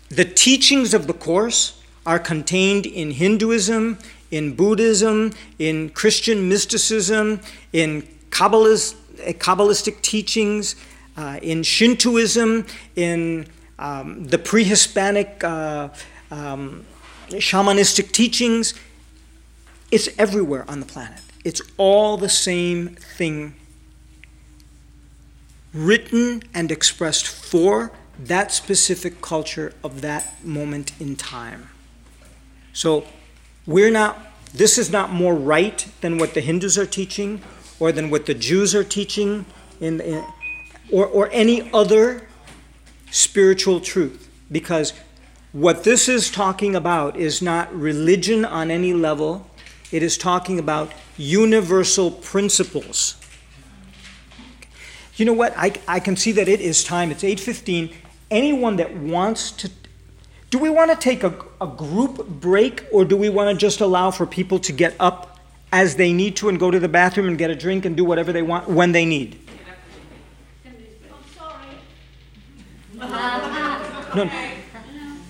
the 0.10 0.26
teachings 0.26 0.94
of 0.94 1.08
the 1.08 1.14
Course 1.14 1.82
are 2.06 2.20
contained 2.20 2.86
in 2.86 3.12
Hinduism, 3.12 4.00
in 4.32 4.56
Buddhism, 4.56 5.34
in 5.60 5.90
Christian 5.90 6.50
mysticism, 6.50 7.40
in 7.74 8.08
Kabbalist, 8.30 8.96
Kabbalistic 9.40 10.02
teachings, 10.02 10.76
uh, 11.16 11.40
in 11.42 11.64
Shintoism, 11.64 12.66
in 12.96 13.48
um, 13.80 14.26
the 14.26 14.38
pre 14.38 14.64
Hispanic 14.64 15.44
uh, 15.44 15.90
um, 16.32 16.86
shamanistic 17.30 18.12
teachings. 18.12 18.74
It's 19.92 20.10
everywhere 20.18 20.66
on 20.68 20.80
the 20.80 20.86
planet. 20.86 21.22
It's 21.44 21.62
all 21.78 22.18
the 22.18 22.30
same 22.30 22.90
thing. 22.90 23.56
written 25.78 26.42
and 26.54 26.72
expressed 26.72 27.28
for 27.28 27.92
that 28.20 28.52
specific 28.52 29.22
culture 29.22 29.74
of 29.84 30.02
that 30.02 30.44
moment 30.44 30.92
in 31.00 31.16
time. 31.16 31.70
So 32.74 33.06
we're 33.68 33.92
not, 33.92 34.18
this 34.54 34.78
is 34.78 34.90
not 34.90 35.12
more 35.12 35.36
right 35.36 35.86
than 36.02 36.18
what 36.18 36.34
the 36.34 36.42
Hindus 36.42 36.78
are 36.78 36.86
teaching 36.86 37.42
or 37.80 37.92
than 37.92 38.10
what 38.10 38.26
the 38.26 38.34
Jews 38.34 38.74
are 38.74 38.84
teaching 38.84 39.46
in, 39.80 40.02
in 40.02 40.26
or, 40.92 41.06
or 41.06 41.30
any 41.32 41.70
other 41.74 42.28
spiritual 43.12 43.82
truth. 43.82 44.30
Because 44.52 44.94
what 45.52 45.84
this 45.84 46.08
is 46.08 46.32
talking 46.32 46.76
about 46.76 47.18
is 47.18 47.42
not 47.42 47.74
religion 47.76 48.46
on 48.46 48.72
any 48.72 48.94
level, 48.94 49.50
it 49.92 50.02
is 50.02 50.18
talking 50.18 50.60
about 50.60 50.92
universal 51.18 52.12
principles. 52.12 53.16
You 55.16 55.26
know 55.26 55.34
what? 55.34 55.54
I, 55.58 55.74
I 55.88 56.00
can 56.00 56.16
see 56.16 56.32
that 56.34 56.48
it 56.48 56.62
is 56.62 56.84
time. 56.84 57.12
It's 57.12 57.24
8:15. 57.24 57.94
Anyone 58.30 58.76
that 58.76 58.96
wants 58.96 59.52
to 59.52 59.72
do 60.50 60.60
we 60.60 60.70
want 60.70 60.92
to 60.92 60.98
take 60.98 61.24
a, 61.24 61.34
a 61.60 61.68
group 61.68 62.28
break 62.28 62.86
or 62.92 63.06
do 63.06 63.18
we 63.18 63.30
want 63.30 63.50
to 63.50 63.56
just 63.56 63.82
allow 63.82 64.12
for 64.12 64.26
people 64.26 64.60
to 64.60 64.72
get 64.72 64.96
up 65.00 65.40
as 65.72 65.96
they 65.96 66.14
need 66.14 66.36
to 66.38 66.50
and 66.50 66.60
go 66.60 66.72
to 66.72 66.80
the 66.80 66.88
bathroom 66.88 67.28
and 67.28 67.38
get 67.38 67.50
a 67.50 67.56
drink 67.56 67.86
and 67.86 67.98
do 67.98 68.06
whatever 68.06 68.32
they 68.32 68.42
want 68.42 68.68
when 68.68 68.92
they 68.92 69.06
need? 69.06 69.40
I'm. 73.00 74.28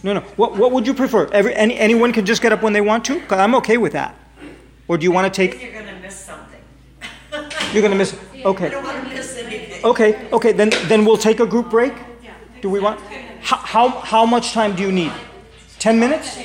No, 0.03 0.13
no, 0.13 0.13
no. 0.13 0.19
What, 0.38 0.55
what 0.55 0.71
would 0.71 0.88
you 0.88 0.93
prefer? 0.93 1.28
Every, 1.32 1.53
any, 1.53 1.78
anyone 1.78 2.13
can 2.13 2.25
just 2.25 2.41
get 2.41 2.53
up 2.53 2.61
when 2.61 2.71
they 2.73 2.82
want 2.82 3.03
to? 3.05 3.21
I'm 3.30 3.55
okay 3.55 3.78
with 3.78 3.93
that. 3.93 4.15
Or 4.88 4.97
do 4.97 5.03
you 5.03 5.11
want 5.11 5.34
to 5.34 5.36
take, 5.36 5.61
You're 5.61 5.73
gonna 5.73 5.99
miss 5.99 6.15
something. 6.15 6.61
you're 7.73 7.82
going 7.82 7.91
to 7.91 7.97
miss, 7.97 8.17
okay. 8.45 8.69
miss 9.13 9.38
anything. 9.38 9.84
Okay, 9.84 10.30
okay, 10.32 10.51
then, 10.51 10.71
then 10.86 11.05
we'll 11.05 11.17
take 11.17 11.39
a 11.39 11.45
group 11.45 11.69
break? 11.69 11.93
Do 12.61 12.69
we 12.69 12.80
want, 12.80 12.99
how, 13.41 13.57
how, 13.57 13.89
how 13.89 14.25
much 14.25 14.53
time 14.53 14.75
do 14.75 14.82
you 14.84 14.91
need? 14.91 15.11
10 15.80 15.99
minutes? 15.99 16.38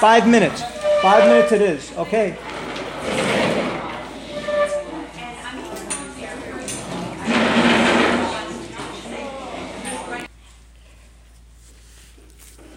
Five 0.00 0.26
minutes. 0.26 0.62
Five 1.00 1.28
minutes 1.28 1.52
it 1.52 1.62
is, 1.62 1.92
okay. 1.96 2.36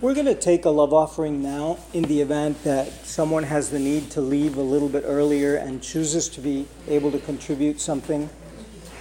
We're 0.01 0.13
going 0.13 0.27
to 0.27 0.35
take 0.35 0.65
a 0.65 0.69
love 0.69 0.93
offering 0.93 1.41
now 1.41 1.77
in 1.93 2.03
the 2.03 2.21
event 2.21 2.63
that 2.63 2.89
someone 3.05 3.43
has 3.43 3.69
the 3.69 3.79
need 3.79 4.11
to 4.11 4.21
leave 4.21 4.55
a 4.55 4.61
little 4.61 4.87
bit 4.87 5.03
earlier 5.05 5.55
and 5.55 5.83
chooses 5.83 6.29
to 6.29 6.41
be 6.41 6.67
able 6.87 7.11
to 7.11 7.19
contribute 7.19 7.81
something. 7.81 8.29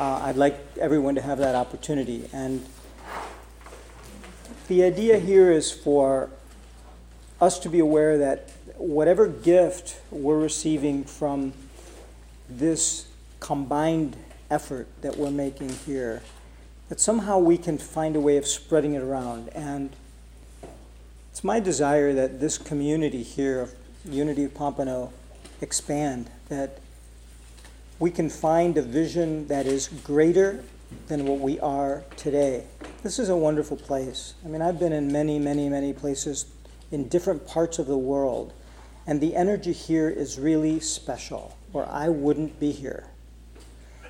Uh, 0.00 0.22
I'd 0.24 0.36
like 0.36 0.58
everyone 0.80 1.14
to 1.14 1.22
have 1.22 1.38
that 1.38 1.54
opportunity. 1.54 2.28
And 2.32 2.64
the 4.68 4.84
idea 4.84 5.18
here 5.18 5.50
is 5.50 5.72
for 5.72 6.28
us 7.40 7.58
to 7.60 7.70
be 7.70 7.78
aware 7.78 8.18
that 8.18 8.50
whatever 8.76 9.26
gift 9.26 9.98
we're 10.10 10.38
receiving 10.38 11.04
from 11.04 11.54
this 12.48 13.08
combined 13.40 14.16
effort 14.50 14.86
that 15.00 15.16
we're 15.16 15.30
making 15.30 15.70
here, 15.70 16.22
that 16.90 17.00
somehow 17.00 17.38
we 17.38 17.56
can 17.56 17.78
find 17.78 18.14
a 18.14 18.20
way 18.20 18.36
of 18.36 18.46
spreading 18.46 18.92
it 18.94 19.02
around. 19.02 19.48
And 19.50 19.90
it's 21.30 21.42
my 21.42 21.60
desire 21.60 22.12
that 22.12 22.38
this 22.38 22.58
community 22.58 23.22
here 23.22 23.60
of 23.60 23.74
Unity 24.04 24.44
of 24.44 24.54
Pompano 24.54 25.12
expand, 25.62 26.30
that 26.48 26.78
we 27.98 28.10
can 28.10 28.28
find 28.28 28.76
a 28.76 28.82
vision 28.82 29.48
that 29.48 29.66
is 29.66 29.88
greater 29.88 30.62
than 31.08 31.26
what 31.26 31.40
we 31.40 31.58
are 31.60 32.02
today. 32.16 32.64
This 33.02 33.18
is 33.18 33.28
a 33.28 33.36
wonderful 33.36 33.76
place. 33.76 34.34
I 34.44 34.48
mean, 34.48 34.62
I've 34.62 34.78
been 34.78 34.92
in 34.92 35.10
many, 35.10 35.38
many, 35.38 35.68
many 35.68 35.92
places 35.92 36.46
in 36.90 37.08
different 37.08 37.46
parts 37.46 37.78
of 37.78 37.86
the 37.86 37.98
world, 37.98 38.52
and 39.06 39.20
the 39.20 39.36
energy 39.36 39.72
here 39.72 40.08
is 40.08 40.38
really 40.38 40.80
special, 40.80 41.56
or 41.72 41.86
I 41.86 42.08
wouldn't 42.08 42.58
be 42.60 42.72
here. 42.72 43.06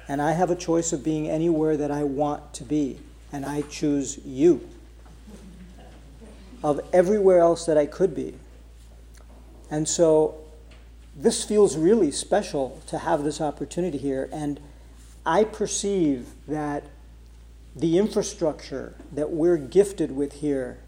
And 0.09 0.23
I 0.23 0.33
have 0.33 0.51
a 0.51 0.57
choice 0.57 0.93
of 0.93 1.05
being 1.05 1.29
anywhere 1.29 1.77
that 1.77 1.91
I 1.91 2.05
want 2.05 2.55
to 2.55 2.65
be, 2.65 2.99
and 3.33 3.45
I 3.45 3.63
choose 3.63 4.19
you 4.25 4.69
of 6.63 6.81
everywhere 6.93 7.39
else 7.39 7.67
that 7.67 7.79
I 7.79 7.87
could 7.87 8.15
be. 8.15 8.35
And 9.71 9.89
so 9.89 10.37
this 11.15 11.45
feels 11.45 11.77
really 11.77 12.11
special 12.11 12.81
to 12.87 12.99
have 12.99 13.23
this 13.23 13.41
opportunity 13.41 13.99
here. 13.99 14.29
And 14.33 14.61
I 15.29 15.45
perceive 15.45 16.31
that 16.49 16.85
the 17.77 17.99
infrastructure 17.99 18.95
that 19.13 19.31
we're 19.31 19.59
gifted 19.59 20.11
with 20.11 20.33
here 20.33 20.79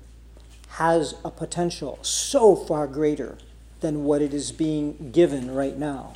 has 0.71 1.15
a 1.23 1.31
potential 1.31 1.99
so 2.01 2.57
far 2.57 2.87
greater 2.87 3.37
than 3.81 4.05
what 4.05 4.23
it 4.23 4.33
is 4.33 4.51
being 4.51 5.11
given 5.13 5.55
right 5.55 5.77
now 5.77 6.15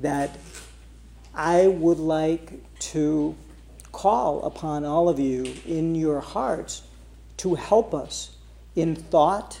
that 0.00 0.38
I 1.34 1.66
would 1.66 1.98
like 1.98 2.62
to 2.92 3.36
call 3.90 4.42
upon 4.44 4.84
all 4.84 5.08
of 5.08 5.18
you 5.18 5.54
in 5.64 5.94
your 5.94 6.20
hearts 6.20 6.82
to 7.38 7.54
help 7.54 7.94
us 7.94 8.36
in 8.76 8.96
thought, 8.96 9.60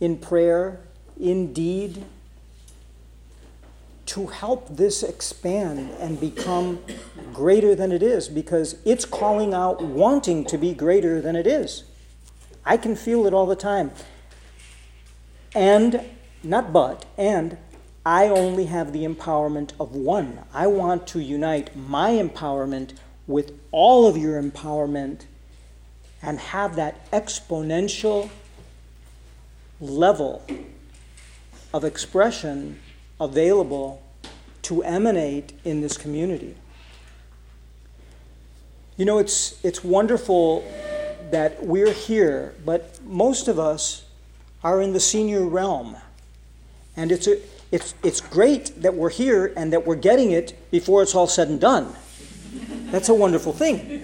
in 0.00 0.16
prayer, 0.16 0.80
in 1.18 1.52
deed, 1.52 2.02
to 4.10 4.26
help 4.26 4.66
this 4.76 5.04
expand 5.04 5.88
and 6.00 6.20
become 6.20 6.80
greater 7.32 7.76
than 7.76 7.92
it 7.92 8.02
is 8.02 8.28
because 8.28 8.76
it's 8.84 9.04
calling 9.04 9.54
out 9.54 9.80
wanting 9.80 10.44
to 10.44 10.58
be 10.58 10.74
greater 10.74 11.20
than 11.20 11.36
it 11.36 11.46
is. 11.46 11.84
I 12.66 12.76
can 12.76 12.96
feel 12.96 13.24
it 13.26 13.32
all 13.32 13.46
the 13.46 13.54
time. 13.54 13.92
And, 15.54 16.04
not 16.42 16.72
but, 16.72 17.06
and 17.16 17.56
I 18.04 18.26
only 18.26 18.64
have 18.64 18.92
the 18.92 19.04
empowerment 19.04 19.74
of 19.78 19.94
one. 19.94 20.40
I 20.52 20.66
want 20.66 21.06
to 21.08 21.20
unite 21.20 21.76
my 21.76 22.10
empowerment 22.10 22.94
with 23.28 23.52
all 23.70 24.08
of 24.08 24.16
your 24.16 24.42
empowerment 24.42 25.26
and 26.20 26.40
have 26.40 26.74
that 26.74 27.08
exponential 27.12 28.28
level 29.80 30.44
of 31.72 31.84
expression 31.84 32.80
available 33.20 34.02
to 34.62 34.82
emanate 34.82 35.52
in 35.64 35.80
this 35.80 35.96
community. 35.96 36.56
You 38.96 39.04
know, 39.04 39.18
it's, 39.18 39.62
it's 39.64 39.84
wonderful 39.84 40.64
that 41.30 41.64
we're 41.64 41.92
here, 41.92 42.54
but 42.64 42.98
most 43.04 43.48
of 43.48 43.58
us 43.58 44.04
are 44.62 44.82
in 44.82 44.92
the 44.92 45.00
senior 45.00 45.44
realm. 45.44 45.96
And 46.96 47.12
it's, 47.12 47.26
a, 47.26 47.38
it's, 47.70 47.94
it's 48.02 48.20
great 48.20 48.82
that 48.82 48.94
we're 48.94 49.10
here 49.10 49.52
and 49.56 49.72
that 49.72 49.86
we're 49.86 49.94
getting 49.94 50.32
it 50.32 50.70
before 50.70 51.02
it's 51.02 51.14
all 51.14 51.26
said 51.26 51.48
and 51.48 51.60
done. 51.60 51.94
That's 52.90 53.08
a 53.08 53.14
wonderful 53.14 53.52
thing. 53.52 54.00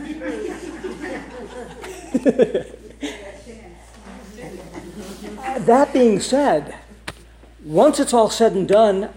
that 5.66 5.92
being 5.92 6.20
said, 6.20 6.74
once 7.66 7.98
it's 7.98 8.14
all 8.14 8.30
said 8.30 8.52
and 8.52 8.68
done, 8.68 9.10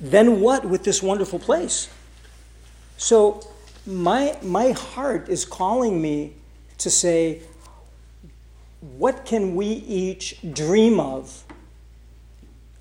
then 0.00 0.40
what 0.40 0.64
with 0.64 0.84
this 0.84 1.02
wonderful 1.02 1.40
place? 1.40 1.88
So 2.96 3.44
my 3.84 4.36
my 4.42 4.70
heart 4.70 5.28
is 5.28 5.44
calling 5.44 6.00
me 6.00 6.34
to 6.78 6.88
say, 6.88 7.42
what 8.96 9.24
can 9.26 9.56
we 9.56 9.66
each 9.66 10.36
dream 10.52 11.00
of 11.00 11.44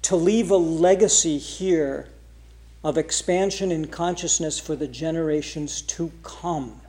to 0.04 0.16
leave 0.16 0.52
a 0.52 0.58
legacy 0.58 1.40
here 1.40 2.08
of 2.84 2.98
expansion 2.98 3.72
in 3.72 3.88
consciousness 3.88 4.60
for 4.60 4.76
the 4.76 4.88
generations 4.88 5.82
to 5.82 6.12
come? 6.22 6.80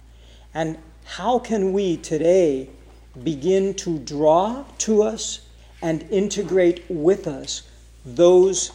And 0.52 0.76
how 1.04 1.38
can 1.38 1.72
we 1.72 1.96
today 1.96 2.68
begin 3.24 3.74
to 3.74 3.98
draw 3.98 4.64
to 4.78 5.02
us 5.02 5.40
and 5.80 6.02
integrate 6.10 6.84
with 6.90 7.26
us 7.26 7.62
those 8.04 8.72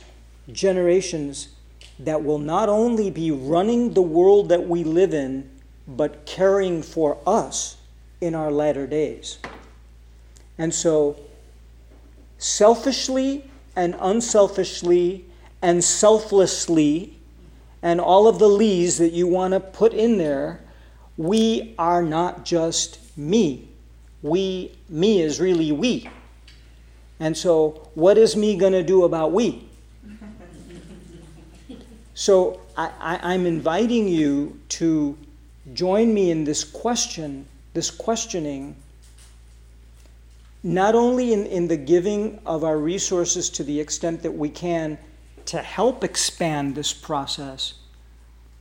generations 0.52 1.50
that 2.00 2.24
will 2.24 2.40
not 2.40 2.70
only 2.70 3.10
be 3.10 3.32
running 3.32 3.94
the 3.94 4.02
world 4.02 4.50
that 4.50 4.68
we 4.68 4.84
live 4.84 5.14
in, 5.14 5.50
but 5.88 6.26
caring 6.26 6.82
for 6.82 7.18
us 7.26 7.78
in 8.22 8.36
our 8.36 8.52
latter 8.52 8.88
days? 8.88 9.38
And 10.58 10.74
so, 10.74 11.20
selfishly 12.38 13.50
and 13.76 13.96
unselfishly 14.00 15.26
and 15.62 15.84
selflessly, 15.84 17.18
and 17.82 18.00
all 18.00 18.28
of 18.28 18.40
the 18.40 18.48
lees 18.48 18.98
that 18.98 19.14
you 19.14 19.28
want 19.28 19.54
to 19.54 19.60
put 19.60 19.94
in 19.94 20.18
there, 20.18 20.60
we 21.18 21.76
are 21.78 22.02
not 22.02 22.46
just 22.46 23.00
me. 23.18 23.68
We, 24.22 24.72
me 24.90 25.22
is 25.22 25.40
really 25.40 25.72
we. 25.72 26.10
And 27.20 27.36
so, 27.36 27.89
what 27.95 28.18
is 28.18 28.36
me 28.36 28.57
going 28.57 28.74
to 28.74 28.84
do 28.84 29.03
about 29.03 29.32
we? 29.32 29.68
So 32.16 32.61
I, 32.78 32.91
I, 32.99 33.34
I'm 33.34 33.45
inviting 33.45 34.07
you 34.07 34.59
to 34.70 35.18
join 35.74 36.13
me 36.13 36.32
in 36.32 36.45
this 36.45 36.63
question, 36.63 37.45
this 37.74 37.91
questioning, 37.91 38.76
not 40.63 40.95
only 40.95 41.34
in, 41.34 41.45
in 41.45 41.68
the 41.68 41.76
giving 41.78 42.39
of 42.45 42.63
our 42.63 42.78
resources 42.78 43.49
to 43.51 43.63
the 43.63 43.80
extent 43.80 44.24
that 44.24 44.32
we 44.32 44.49
can 44.49 44.97
to 45.47 45.57
help 45.57 46.03
expand 46.05 46.74
this 46.74 46.93
process, 46.93 47.76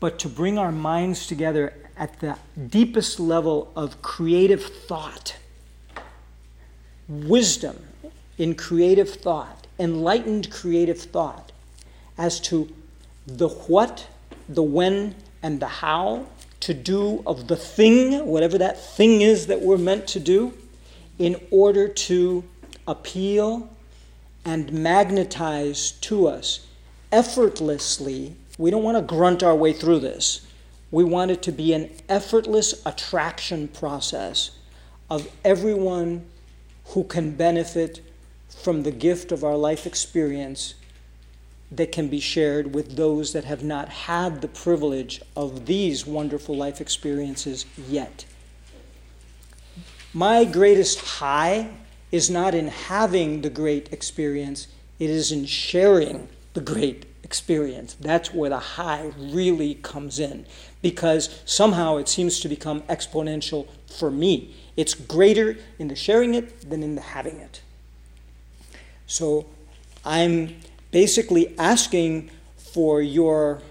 but 0.01 0.19
to 0.19 0.29
bring 0.29 0.59
our 0.59 0.73
minds 0.73 1.29
together 1.29 1.73
at 1.97 2.19
the 2.19 2.37
deepest 2.69 3.21
level 3.21 3.73
of 3.77 4.03
creative 4.03 4.65
thought, 4.65 5.37
wisdom 7.09 7.79
in 8.39 8.55
creative 8.55 9.11
thought, 9.11 9.67
enlightened 9.79 10.51
creative 10.51 11.01
thought 11.01 11.53
as 12.17 12.41
to 12.41 12.73
the 13.27 13.49
what, 13.49 14.07
the 14.49 14.63
when, 14.63 15.15
and 15.43 15.61
the 15.61 15.67
how 15.67 16.27
to 16.61 16.73
do 16.75 17.23
of 17.27 17.49
the 17.49 17.57
thing, 17.57 18.27
whatever 18.27 18.57
that 18.59 18.81
thing 18.81 19.21
is 19.21 19.47
that 19.47 19.61
we're 19.61 19.77
meant 19.77 20.07
to 20.09 20.21
do, 20.21 20.55
in 21.19 21.41
order 21.51 21.87
to 21.87 22.45
appeal 22.87 23.69
and 24.45 24.73
magnetize 24.73 25.93
to 25.93 26.27
us 26.27 26.67
effortlessly. 27.13 28.35
We 28.59 28.71
don't 28.71 28.83
want 28.83 28.97
to 28.97 29.03
grunt 29.03 29.43
our 29.43 29.55
way 29.55 29.73
through 29.73 30.01
this. 30.01 30.47
We 30.91 31.05
want 31.05 31.31
it 31.31 31.43
to 31.43 31.53
be 31.53 31.73
an 31.73 31.91
effortless 32.09 32.85
attraction 32.87 33.69
process 33.69 34.53
of 35.11 35.29
everyone 35.45 36.25
who 36.87 37.05
can 37.05 37.33
benefit 37.33 38.01
from 38.65 38.83
the 38.83 38.91
gift 38.91 39.31
of 39.31 39.45
our 39.45 39.57
life 39.57 39.87
experience 39.87 40.73
that 41.71 41.93
can 41.93 42.09
be 42.09 42.19
shared 42.19 42.75
with 42.75 42.97
those 42.97 43.35
that 43.35 43.45
have 43.45 43.63
not 43.63 43.91
had 43.91 44.41
the 44.41 44.49
privilege 44.49 45.21
of 45.37 45.67
these 45.67 46.07
wonderful 46.07 46.57
life 46.57 46.81
experiences 46.81 47.67
yet. 47.89 48.25
My 50.15 50.47
greatest 50.47 50.99
high 50.99 51.73
is 52.11 52.31
not 52.31 52.55
in 52.55 52.69
having 52.69 53.43
the 53.43 53.51
great 53.51 53.93
experience, 53.93 54.69
it 54.99 55.11
is 55.11 55.31
in 55.31 55.45
sharing 55.45 56.29
the 56.55 56.63
great 56.63 57.05
experience. 57.23 57.97
That's 58.01 58.33
where 58.33 58.49
the 58.49 58.59
high 58.59 59.13
really 59.19 59.75
comes 59.75 60.19
in 60.19 60.47
because 60.81 61.43
somehow 61.45 61.99
it 61.99 62.09
seems 62.09 62.41
to 62.41 62.49
become 62.49 62.81
exponential 62.83 63.67
for 63.89 64.11
me. 64.11 64.55
It's 64.75 64.95
greater 64.95 65.59
in 65.79 65.89
the 65.89 65.97
sharing 65.97 66.35
it 66.35 66.71
than 66.71 66.83
in 66.83 66.95
the 66.95 67.03
having 67.03 67.37
it. 67.37 67.61
So 69.07 69.47
I'm 70.05 70.57
basically 70.91 71.59
asking 71.59 72.31
for 72.57 73.03
your 73.03 73.63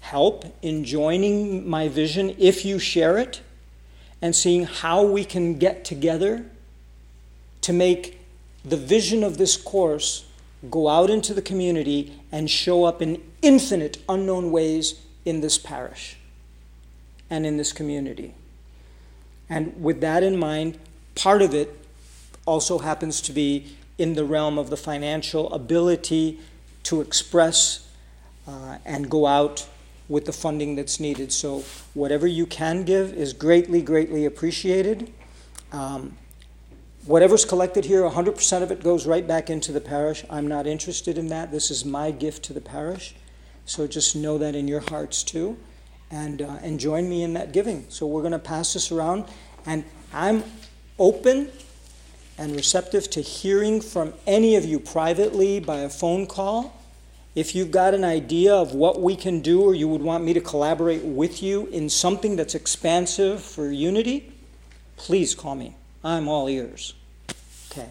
help 0.00 0.44
in 0.62 0.84
joining 0.84 1.68
my 1.68 1.88
vision 1.88 2.34
if 2.38 2.64
you 2.64 2.78
share 2.78 3.18
it 3.18 3.40
and 4.20 4.34
seeing 4.36 4.64
how 4.64 5.02
we 5.02 5.24
can 5.24 5.58
get 5.58 5.84
together 5.84 6.44
to 7.62 7.72
make 7.72 8.20
the 8.64 8.76
vision 8.76 9.24
of 9.24 9.38
this 9.38 9.56
course 9.56 10.24
go 10.70 10.88
out 10.88 11.10
into 11.10 11.34
the 11.34 11.42
community 11.42 12.20
and 12.30 12.50
show 12.50 12.84
up 12.84 13.02
in 13.02 13.20
infinite 13.42 13.98
unknown 14.08 14.50
ways 14.52 15.00
in 15.24 15.40
this 15.40 15.58
parish 15.58 16.16
and 17.28 17.44
in 17.46 17.56
this 17.56 17.72
community. 17.72 18.34
And 19.48 19.82
with 19.82 20.00
that 20.00 20.22
in 20.22 20.36
mind, 20.36 20.78
part 21.14 21.42
of 21.42 21.54
it 21.54 21.76
also 22.46 22.78
happens 22.78 23.20
to 23.22 23.32
be 23.32 23.76
in 23.98 24.14
the 24.14 24.24
realm 24.24 24.58
of 24.58 24.70
the 24.70 24.76
financial 24.76 25.52
ability 25.52 26.40
to 26.84 27.00
express 27.00 27.88
uh, 28.46 28.78
and 28.84 29.10
go 29.10 29.26
out 29.26 29.66
with 30.08 30.24
the 30.24 30.32
funding 30.32 30.74
that's 30.76 30.98
needed. 30.98 31.32
So, 31.32 31.64
whatever 31.94 32.26
you 32.26 32.46
can 32.46 32.84
give 32.84 33.12
is 33.12 33.32
greatly, 33.32 33.82
greatly 33.82 34.24
appreciated. 34.24 35.12
Um, 35.70 36.18
whatever's 37.06 37.44
collected 37.44 37.84
here, 37.84 38.02
100% 38.02 38.62
of 38.62 38.70
it 38.70 38.82
goes 38.82 39.06
right 39.06 39.26
back 39.26 39.48
into 39.48 39.72
the 39.72 39.80
parish. 39.80 40.24
I'm 40.28 40.46
not 40.46 40.66
interested 40.66 41.16
in 41.16 41.28
that. 41.28 41.50
This 41.50 41.70
is 41.70 41.84
my 41.84 42.10
gift 42.10 42.44
to 42.44 42.52
the 42.52 42.60
parish. 42.60 43.14
So, 43.64 43.86
just 43.86 44.16
know 44.16 44.38
that 44.38 44.54
in 44.54 44.68
your 44.68 44.80
hearts 44.80 45.22
too. 45.22 45.56
And, 46.10 46.42
uh, 46.42 46.58
and 46.60 46.78
join 46.78 47.08
me 47.08 47.22
in 47.22 47.32
that 47.34 47.52
giving. 47.52 47.86
So, 47.88 48.06
we're 48.06 48.22
going 48.22 48.32
to 48.32 48.38
pass 48.38 48.74
this 48.74 48.90
around. 48.90 49.24
And 49.64 49.84
I'm 50.12 50.44
open 50.98 51.50
and 52.42 52.56
receptive 52.56 53.08
to 53.08 53.20
hearing 53.20 53.80
from 53.80 54.12
any 54.26 54.56
of 54.56 54.64
you 54.64 54.80
privately 54.80 55.60
by 55.60 55.76
a 55.76 55.88
phone 55.88 56.26
call. 56.26 56.76
If 57.36 57.54
you've 57.54 57.70
got 57.70 57.94
an 57.94 58.02
idea 58.02 58.52
of 58.52 58.74
what 58.74 59.00
we 59.00 59.14
can 59.14 59.40
do, 59.42 59.62
or 59.62 59.76
you 59.76 59.86
would 59.86 60.02
want 60.02 60.24
me 60.24 60.32
to 60.32 60.40
collaborate 60.40 61.04
with 61.04 61.40
you 61.40 61.66
in 61.68 61.88
something 61.88 62.34
that's 62.34 62.56
expansive 62.56 63.40
for 63.40 63.70
unity, 63.70 64.32
please 64.96 65.36
call 65.36 65.54
me. 65.54 65.76
I'm 66.02 66.26
all 66.26 66.48
ears. 66.48 66.94
Okay. 67.70 67.90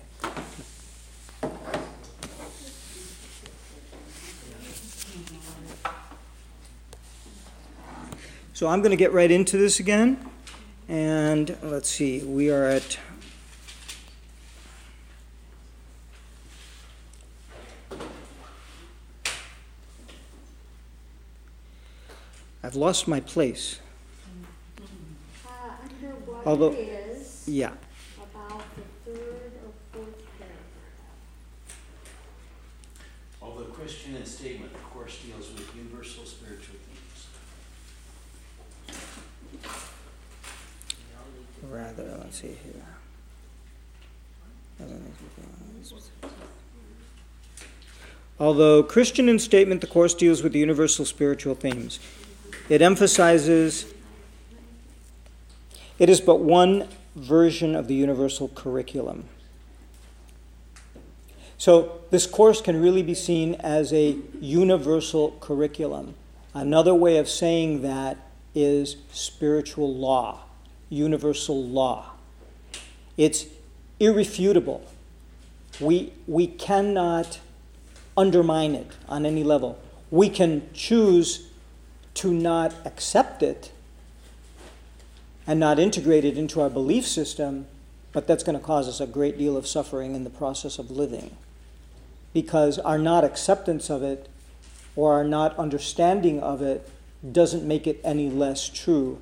So 8.54 8.68
I'm 8.68 8.82
going 8.82 8.91
to 8.91 8.97
get 8.97 9.14
right 9.14 9.32
into 9.32 9.58
this 9.58 9.80
again. 9.80 10.20
And 10.89 11.56
let's 11.64 11.88
see, 11.88 12.20
we 12.20 12.52
are 12.52 12.66
at 12.66 12.99
I've 22.64 22.76
lost 22.76 23.07
my 23.07 23.20
place. 23.20 23.80
Uh, 25.45 25.49
under 25.84 26.16
what 26.26 26.45
Although- 26.45 26.74
it 26.74 26.78
is, 27.18 27.43
Yeah. 27.47 27.74
about 28.22 28.64
the 28.76 29.12
third 29.12 29.51
or 29.66 29.72
fourth 29.91 30.24
paragraph. 30.38 30.59
Although 33.41 33.66
Christian 33.66 34.16
in 34.16 34.26
statement, 34.26 34.74
the 34.74 34.80
course 34.80 35.18
deals 35.26 35.49
with 35.51 35.76
universal 35.76 36.26
spiritual 36.26 36.76
themes. 36.86 37.28
Rather, 41.70 42.18
let's 42.22 42.41
see 42.41 42.47
here. 42.64 42.86
Although 48.39 48.82
Christian 48.84 49.30
in 49.30 49.38
statement, 49.39 49.82
the 49.82 49.88
course 49.88 50.14
deals 50.16 50.41
with 50.41 50.53
the 50.53 50.59
universal 50.59 51.05
spiritual 51.05 51.53
themes. 51.55 51.99
It 52.70 52.82
emphasizes 52.82 53.86
it 56.01 56.09
is 56.09 56.20
but 56.20 56.39
one 56.39 56.88
version 57.16 57.76
of 57.76 57.88
the 57.88 57.93
universal 57.93 58.47
curriculum. 58.49 59.26
So, 61.59 62.01
this 62.09 62.26
course 62.26 62.59
can 62.59 62.82
really 62.82 63.03
be 63.03 63.14
seen 63.14 63.53
as 63.59 63.93
a 63.93 64.18
universal 64.39 65.38
curriculum. 65.39 66.16
Another 66.55 66.95
way 66.95 67.18
of 67.18 67.30
saying 67.30 67.84
that 67.84 68.18
is 68.55 68.97
spiritual 69.12 69.93
law, 69.95 70.39
universal 70.89 71.64
law. 71.64 72.14
It's 73.16 73.45
irrefutable. 73.99 74.84
We, 75.80 76.14
we 76.26 76.47
cannot 76.47 77.39
undermine 78.18 78.74
it 78.74 78.91
on 79.07 79.28
any 79.28 79.43
level. 79.43 79.80
We 80.09 80.30
can 80.30 80.68
choose 80.74 81.51
to 82.22 82.32
not 82.32 82.72
accept 82.86 83.41
it 83.41 83.72
and 85.47 85.59
not 85.59 85.80
integrate 85.80 86.24
it 86.24 86.38
into 86.38 86.61
our 86.61 86.69
belief 86.69 87.03
system, 87.03 87.65
but 88.11 88.28
that's 88.28 88.43
going 88.43 88.55
to 88.55 88.63
cause 88.63 88.88
us 88.88 89.01
a 89.01 89.07
great 89.07 89.39
deal 89.39 89.57
of 89.57 89.65
suffering 89.65 90.13
in 90.13 90.24
the 90.24 90.30
process 90.30 90.78
of 90.78 90.91
living. 90.91 91.36
Because 92.32 92.78
our 92.78 92.99
not 92.99 93.24
acceptance 93.24 93.89
of 93.89 94.03
it 94.03 94.30
or 94.95 95.13
our 95.13 95.24
not 95.24 95.57
understanding 95.57 96.39
of 96.39 96.61
it 96.61 96.88
doesn't 97.32 97.67
make 97.67 97.88
it 97.88 97.99
any 98.03 98.30
less 98.30 98.69
true 98.69 99.19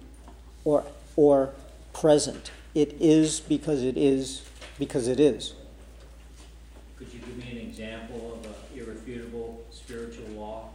or, 0.65 0.83
or 1.15 1.53
present. 1.93 2.51
It 2.75 2.97
is 2.99 3.39
because 3.39 3.81
it 3.81 3.97
is 3.97 4.45
because 4.77 5.07
it 5.07 5.21
is. 5.21 5.53
Could 6.97 7.13
you 7.13 7.19
give 7.19 7.37
me 7.37 7.49
an 7.49 7.65
example 7.65 8.37
of 8.37 8.45
an 8.45 8.77
irrefutable 8.77 9.63
spiritual 9.71 10.27
law? 10.35 10.69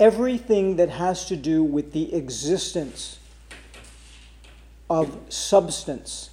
Everything 0.00 0.76
that 0.76 0.88
has 0.88 1.26
to 1.26 1.36
do 1.36 1.62
with 1.62 1.92
the 1.92 2.14
existence 2.14 3.18
of 4.88 5.16
substance 5.28 6.30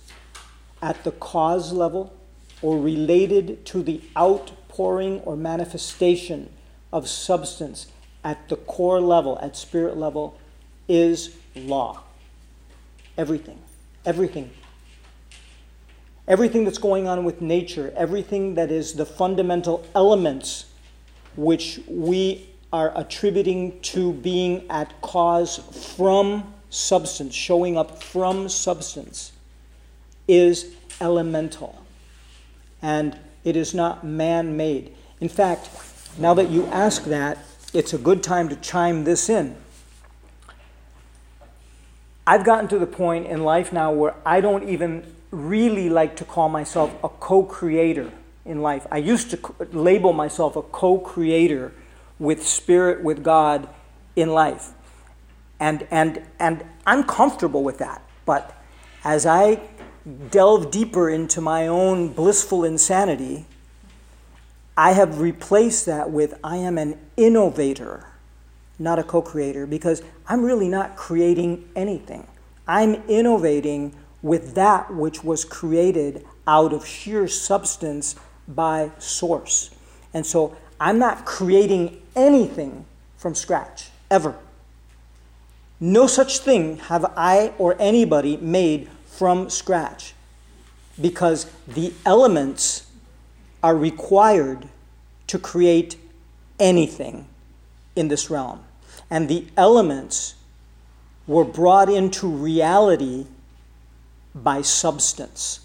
at 0.81 1.03
the 1.03 1.11
cause 1.11 1.73
level 1.73 2.13
or 2.61 2.79
related 2.79 3.65
to 3.65 3.83
the 3.83 4.01
outpouring 4.17 5.19
or 5.21 5.35
manifestation 5.35 6.49
of 6.93 7.07
substance 7.07 7.87
at 8.23 8.49
the 8.49 8.55
core 8.55 9.01
level, 9.01 9.37
at 9.41 9.55
spirit 9.55 9.97
level, 9.97 10.39
is 10.87 11.35
law. 11.55 12.01
Everything. 13.17 13.59
Everything. 14.05 14.49
everything 16.27 16.65
that's 16.65 16.77
going 16.77 17.07
on 17.07 17.23
with 17.23 17.41
nature, 17.41 17.93
everything 17.95 18.55
that 18.55 18.71
is 18.71 18.93
the 18.93 19.05
fundamental 19.05 19.85
elements 19.95 20.65
which 21.35 21.79
we 21.87 22.49
are 22.71 22.91
attributing 22.95 23.79
to 23.81 24.13
being 24.13 24.65
at 24.69 24.99
cause 25.01 25.57
from 25.95 26.53
substance, 26.69 27.33
showing 27.33 27.77
up 27.77 28.03
from 28.03 28.49
substance, 28.49 29.31
is 30.27 30.75
elemental. 30.99 31.83
And 32.81 33.17
it 33.43 33.55
is 33.55 33.73
not 33.73 34.05
man 34.05 34.57
made. 34.57 34.93
In 35.19 35.29
fact, 35.29 35.69
now 36.17 36.33
that 36.33 36.49
you 36.49 36.65
ask 36.67 37.05
that, 37.05 37.39
it's 37.73 37.93
a 37.93 37.97
good 37.97 38.23
time 38.23 38.49
to 38.49 38.55
chime 38.57 39.03
this 39.03 39.29
in. 39.29 39.55
I've 42.25 42.43
gotten 42.43 42.67
to 42.69 42.79
the 42.79 42.87
point 42.87 43.27
in 43.27 43.43
life 43.43 43.71
now 43.71 43.93
where 43.93 44.15
I 44.25 44.41
don't 44.41 44.67
even 44.67 45.05
really 45.31 45.89
like 45.89 46.17
to 46.17 46.25
call 46.25 46.49
myself 46.49 46.93
a 47.03 47.09
co 47.09 47.43
creator 47.43 48.11
in 48.45 48.61
life. 48.61 48.85
I 48.91 48.97
used 48.97 49.31
to 49.31 49.39
label 49.71 50.11
myself 50.11 50.55
a 50.55 50.61
co 50.61 50.97
creator 50.97 51.73
with 52.19 52.45
spirit, 52.45 53.03
with 53.03 53.23
God 53.23 53.69
in 54.15 54.29
life. 54.29 54.71
And, 55.59 55.87
and, 55.91 56.23
and 56.39 56.63
I'm 56.85 57.03
comfortable 57.03 57.63
with 57.63 57.77
that. 57.79 58.01
But 58.25 58.53
as 59.03 59.25
I 59.25 59.61
delve 60.31 60.71
deeper 60.71 61.09
into 61.09 61.41
my 61.41 61.67
own 61.67 62.09
blissful 62.09 62.63
insanity, 62.63 63.45
I 64.75 64.91
have 64.91 65.19
replaced 65.19 65.85
that 65.87 66.11
with 66.11 66.35
I 66.43 66.57
am 66.57 66.77
an 66.77 66.99
innovator, 67.15 68.07
not 68.77 68.99
a 68.99 69.03
co 69.03 69.21
creator, 69.21 69.65
because 69.65 70.03
I'm 70.27 70.43
really 70.43 70.69
not 70.69 70.95
creating 70.95 71.67
anything. 71.75 72.27
I'm 72.67 72.95
innovating 73.07 73.95
with 74.21 74.55
that 74.55 74.93
which 74.93 75.23
was 75.23 75.45
created 75.45 76.25
out 76.45 76.73
of 76.73 76.85
sheer 76.85 77.27
substance 77.27 78.15
by 78.47 78.91
source. 78.99 79.71
And 80.13 80.25
so 80.25 80.55
I'm 80.79 80.99
not 80.99 81.25
creating 81.25 82.01
anything 82.15 82.85
from 83.17 83.35
scratch, 83.35 83.89
ever. 84.11 84.35
No 85.79 86.07
such 86.07 86.39
thing 86.39 86.77
have 86.77 87.05
I 87.15 87.53
or 87.57 87.75
anybody 87.79 88.37
made 88.37 88.89
from 89.05 89.49
scratch 89.49 90.13
because 90.99 91.51
the 91.67 91.93
elements 92.05 92.87
are 93.63 93.75
required 93.75 94.67
to 95.27 95.39
create 95.39 95.97
anything 96.59 97.27
in 97.95 98.07
this 98.07 98.29
realm. 98.29 98.63
And 99.09 99.29
the 99.29 99.45
elements 99.55 100.35
were 101.27 101.45
brought 101.45 101.89
into 101.89 102.27
reality 102.27 103.27
by 104.33 104.61
substance. 104.61 105.61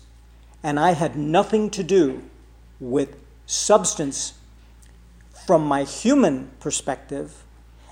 And 0.63 0.79
I 0.79 0.93
had 0.93 1.17
nothing 1.17 1.71
to 1.71 1.83
do 1.83 2.23
with 2.81 3.17
substance 3.47 4.35
from 5.47 5.65
my 5.65 5.85
human 5.85 6.51
perspective, 6.61 7.43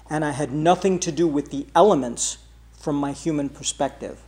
and 0.08 0.24
I 0.24 0.32
had 0.32 0.52
nothing 0.52 0.98
to 1.00 1.12
do 1.12 1.26
with 1.26 1.50
the 1.50 1.66
elements 1.74 2.38
from 2.78 2.96
my 2.96 3.12
human 3.12 3.48
perspective. 3.48 4.20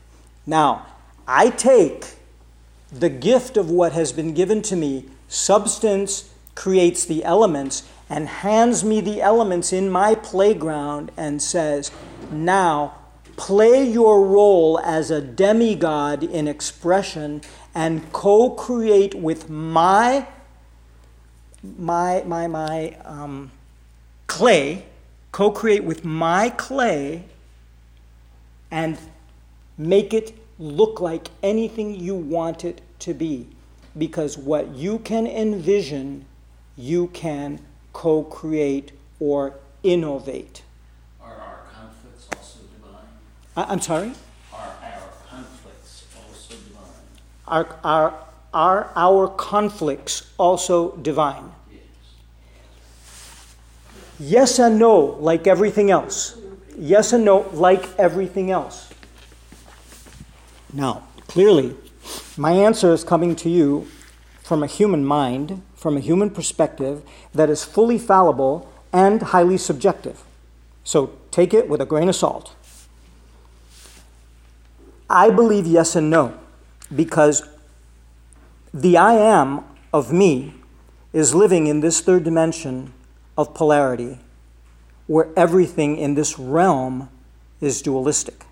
Now, 0.46 0.86
I 1.26 1.50
take 1.50 2.16
the 2.90 3.08
gift 3.08 3.56
of 3.56 3.70
what 3.70 3.92
has 3.92 4.12
been 4.12 4.34
given 4.34 4.60
to 4.62 4.76
me, 4.76 5.06
substance 5.28 6.30
creates 6.54 7.04
the 7.04 7.24
elements, 7.24 7.88
and 8.10 8.28
hands 8.28 8.84
me 8.84 9.00
the 9.00 9.22
elements 9.22 9.72
in 9.72 9.88
my 9.88 10.14
playground 10.14 11.10
and 11.16 11.40
says, 11.40 11.90
Now 12.30 12.94
play 13.36 13.88
your 13.88 14.26
role 14.26 14.78
as 14.80 15.10
a 15.10 15.22
demigod 15.22 16.22
in 16.22 16.46
expression 16.46 17.40
and 17.74 18.12
co 18.12 18.50
create 18.50 19.14
with 19.14 19.48
my 19.48 20.26
my, 21.62 22.22
my, 22.26 22.46
my 22.46 22.96
um, 23.04 23.50
clay, 24.26 24.84
co 25.30 25.50
create 25.50 25.84
with 25.84 26.04
my 26.04 26.50
clay, 26.50 27.24
and 28.70 28.98
make 29.78 30.12
it 30.12 30.34
look 30.58 31.00
like 31.00 31.28
anything 31.42 31.94
you 31.94 32.14
want 32.14 32.64
it 32.64 32.80
to 33.00 33.14
be. 33.14 33.46
Because 33.96 34.38
what 34.38 34.74
you 34.74 34.98
can 35.00 35.26
envision, 35.26 36.24
you 36.76 37.08
can 37.08 37.60
co 37.92 38.22
create 38.22 38.92
or 39.20 39.54
innovate. 39.82 40.62
Are 41.20 41.34
our 41.34 41.60
conflicts 41.72 42.28
also 42.34 42.60
divine? 42.74 43.06
I, 43.56 43.64
I'm 43.64 43.80
sorry? 43.80 44.12
Are 44.52 44.58
our 44.60 45.08
conflicts 45.28 46.04
also 46.16 46.54
divine? 46.54 46.86
Are, 47.46 47.76
are, 47.84 48.14
are 48.53 48.90
our 48.94 49.28
conflicts 49.28 50.30
also 50.38 50.96
divine? 50.96 51.53
Yes. 54.18 54.59
And 54.59 54.78
no, 54.78 55.16
like 55.20 55.46
everything 55.46 55.90
else. 55.90 56.38
Yes 56.78 57.12
and 57.12 57.24
no, 57.24 57.48
like 57.53 57.88
everything 57.98 58.50
else. 58.50 58.92
Now, 60.72 61.03
clearly, 61.26 61.76
my 62.36 62.53
answer 62.53 62.92
is 62.92 63.05
coming 63.05 63.36
to 63.36 63.50
you 63.50 63.88
from 64.42 64.62
a 64.62 64.66
human 64.66 65.05
mind, 65.05 65.62
from 65.74 65.96
a 65.96 66.00
human 66.00 66.30
perspective 66.30 67.03
that 67.34 67.50
is 67.50 67.64
fully 67.64 67.98
fallible 67.98 68.72
and 68.92 69.22
highly 69.22 69.59
subjective. 69.59 70.22
So 70.84 71.12
take 71.30 71.53
it 71.53 71.68
with 71.68 71.80
a 71.80 71.86
grain 71.86 72.09
of 72.09 72.16
salt. 72.16 72.55
I 75.09 75.30
believe 75.30 75.66
yes 75.66 75.94
and 75.94 76.11
no 76.11 76.38
because 76.94 77.42
the 78.72 78.96
I 78.96 79.14
am 79.14 79.64
of 79.92 80.12
me 80.12 80.54
is 81.12 81.34
living 81.34 81.66
in 81.66 81.80
this 81.80 82.00
third 82.00 82.24
dimension 82.24 82.92
of 83.36 83.54
polarity 83.54 84.18
where 85.06 85.28
everything 85.36 85.98
in 85.98 86.14
this 86.14 86.38
realm 86.38 87.11
is 87.61 87.82
dualistic. 87.82 88.46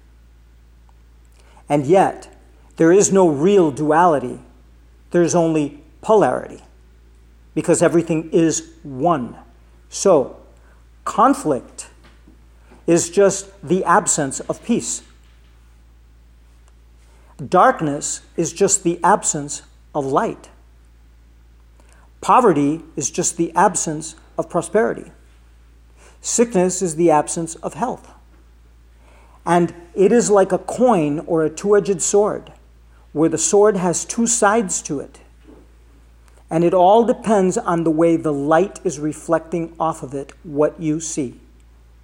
And 1.69 1.87
yet, 1.87 2.29
there 2.77 2.93
is 2.93 3.13
no 3.13 3.29
real 3.29 3.71
duality, 3.71 4.41
there's 5.11 5.35
only 5.35 5.83
polarity 6.03 6.61
because 7.55 7.83
everything 7.83 8.31
is 8.31 8.73
one. 8.83 9.37
So, 9.89 10.37
conflict 11.05 11.89
is 12.87 13.09
just 13.11 13.49
the 13.67 13.85
absence 13.85 14.41
of 14.41 14.63
peace. 14.65 15.03
Darkness 17.49 18.23
is 18.37 18.53
just 18.53 18.83
the 18.83 19.01
absence 19.03 19.63
of 19.95 20.05
light. 20.07 20.49
Poverty 22.21 22.83
is 22.97 23.11
just 23.11 23.37
the 23.37 23.53
absence 23.55 24.15
of 24.37 24.51
prosperity. 24.51 25.11
Sickness 26.21 26.83
is 26.83 26.97
the 26.97 27.11
absence 27.11 27.55
of 27.57 27.75
health. 27.75 28.11
And 29.47 29.75
it 29.95 30.13
is 30.13 30.31
like 30.31 30.53
a 30.53 30.59
coin 30.59 31.21
or 31.21 31.43
a 31.43 31.51
two 31.51 31.77
edged 31.77 32.03
sword, 32.03 32.53
where 33.13 33.29
the 33.29 33.39
sword 33.39 33.77
has 33.77 34.05
two 34.05 34.27
sides 34.27 34.83
to 34.83 35.01
it. 35.01 35.21
And 36.51 36.65
it 36.65 36.75
all 36.75 37.05
depends 37.05 37.57
on 37.57 37.85
the 37.85 37.91
way 37.91 38.17
the 38.17 38.33
light 38.33 38.81
is 38.85 38.99
reflecting 38.99 39.75
off 39.79 40.03
of 40.03 40.15
it 40.15 40.33
what 40.43 40.81
you 40.81 41.01
see. 41.01 41.41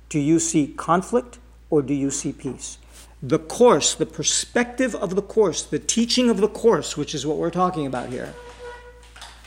Do 0.08 0.18
you 0.18 0.38
see 0.38 0.68
conflict 0.68 1.38
or 1.68 1.82
do 1.82 1.92
you 1.92 2.10
see 2.10 2.32
peace? 2.32 2.78
The 3.26 3.40
course, 3.40 3.92
the 3.92 4.06
perspective 4.06 4.94
of 4.94 5.16
the 5.16 5.22
course, 5.22 5.62
the 5.64 5.80
teaching 5.80 6.30
of 6.30 6.36
the 6.36 6.46
course, 6.46 6.96
which 6.96 7.12
is 7.12 7.26
what 7.26 7.38
we're 7.38 7.50
talking 7.50 7.84
about 7.84 8.10
here, 8.10 8.32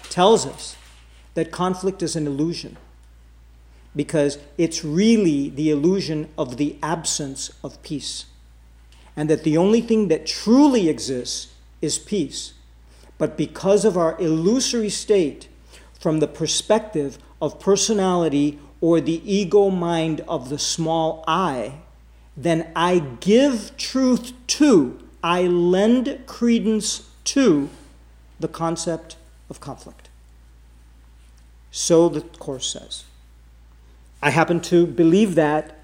tells 0.09 0.45
us 0.45 0.75
that 1.33 1.49
conflict 1.53 2.03
is 2.03 2.17
an 2.17 2.27
illusion 2.27 2.75
because 3.95 4.37
it's 4.57 4.83
really 4.83 5.47
the 5.47 5.69
illusion 5.69 6.27
of 6.37 6.57
the 6.57 6.75
absence 6.83 7.51
of 7.63 7.81
peace. 7.81 8.25
And 9.15 9.29
that 9.29 9.45
the 9.45 9.55
only 9.55 9.79
thing 9.79 10.09
that 10.09 10.25
truly 10.25 10.89
exists 10.89 11.53
is 11.81 11.97
peace. 11.97 12.55
But 13.17 13.37
because 13.37 13.85
of 13.85 13.97
our 13.97 14.19
illusory 14.19 14.89
state, 14.89 15.47
from 15.97 16.19
the 16.19 16.27
perspective 16.27 17.17
of 17.41 17.61
personality 17.61 18.59
or 18.81 18.99
the 18.99 19.21
ego 19.23 19.69
mind 19.69 20.19
of 20.27 20.49
the 20.49 20.59
small 20.59 21.23
I, 21.25 21.75
then 22.43 22.71
I 22.73 22.99
give 23.19 23.75
truth 23.75 24.31
to, 24.47 24.97
I 25.21 25.43
lend 25.43 26.23
credence 26.25 27.09
to 27.25 27.69
the 28.39 28.47
concept 28.47 29.17
of 29.49 29.59
conflict. 29.59 30.07
So 31.69 32.07
the 32.07 32.21
Course 32.21 32.71
says. 32.71 33.03
I 34.21 34.29
happen 34.29 34.61
to 34.61 34.87
believe 34.87 35.35
that 35.35 35.79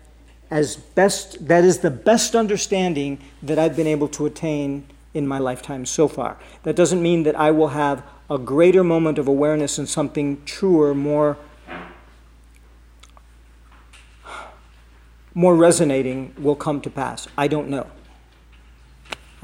as 0.49 0.77
best, 0.77 1.47
that 1.47 1.65
is 1.65 1.79
the 1.79 1.91
best 1.91 2.35
understanding 2.35 3.19
that 3.43 3.59
I've 3.59 3.75
been 3.75 3.87
able 3.87 4.07
to 4.09 4.25
attain 4.25 4.87
in 5.13 5.27
my 5.27 5.39
lifetime 5.39 5.85
so 5.85 6.07
far. 6.07 6.37
That 6.63 6.75
doesn't 6.75 7.01
mean 7.01 7.23
that 7.23 7.35
I 7.35 7.51
will 7.51 7.69
have 7.69 8.03
a 8.29 8.37
greater 8.37 8.83
moment 8.83 9.17
of 9.17 9.27
awareness 9.27 9.77
and 9.77 9.89
something 9.89 10.41
truer, 10.45 10.93
more, 10.93 11.37
more 15.35 15.55
resonating 15.55 16.33
will 16.37 16.55
come 16.55 16.79
to 16.81 16.89
pass. 16.89 17.27
I 17.37 17.47
don't 17.47 17.69
know. 17.69 17.87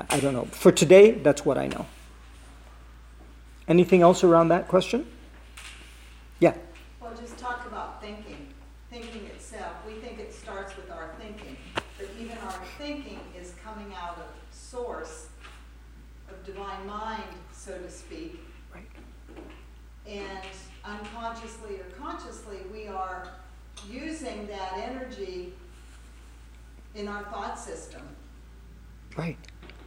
I 0.10 0.20
don't 0.22 0.34
know. 0.34 0.46
For 0.46 0.72
today, 0.72 1.12
that's 1.12 1.46
what 1.46 1.58
I 1.58 1.68
know. 1.68 1.86
Anything 3.68 4.02
else 4.02 4.24
around 4.24 4.48
that 4.48 4.68
question? 4.70 5.06
Yeah. 6.40 6.56
Well, 7.00 7.14
just 7.14 7.38
talk 7.38 7.68
about 7.68 8.02
thinking, 8.02 8.48
thinking 8.90 9.26
itself. 9.28 9.74
We 9.86 9.94
think 9.96 10.18
it 10.18 10.34
starts 10.34 10.76
with 10.78 10.90
our 10.90 11.14
thinking, 11.20 11.58
but 11.98 12.08
even 12.20 12.38
our 12.38 12.60
thinking 12.78 13.20
is 13.40 13.54
coming 13.64 13.94
out 13.94 14.18
of 14.18 14.26
source 14.50 15.28
of 16.30 16.44
divine 16.46 16.88
mind, 16.88 17.24
so 17.54 17.78
to 17.78 17.92
speak. 17.92 18.40
Right. 18.74 18.86
And 20.08 20.48
unconsciously 20.86 21.76
or 21.76 21.86
consciously, 22.00 22.60
we 22.72 22.88
are 22.88 23.28
using 23.90 24.48
that 24.48 24.74
energy 24.78 25.54
in 26.96 27.08
our 27.08 27.24
thought 27.24 27.58
system. 27.58 28.02
Right, 29.18 29.38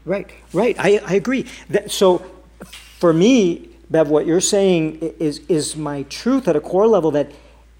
right, 0.04 0.30
right. 0.52 0.76
I, 0.78 1.00
I 1.04 1.14
agree. 1.14 1.46
That, 1.70 1.90
so 1.90 2.24
for 2.98 3.12
me, 3.12 3.70
Bev, 3.90 4.08
what 4.08 4.26
you're 4.26 4.40
saying 4.40 4.98
is, 5.18 5.40
is 5.48 5.76
my 5.76 6.02
truth 6.04 6.48
at 6.48 6.56
a 6.56 6.60
core 6.60 6.86
level 6.86 7.10
that 7.12 7.30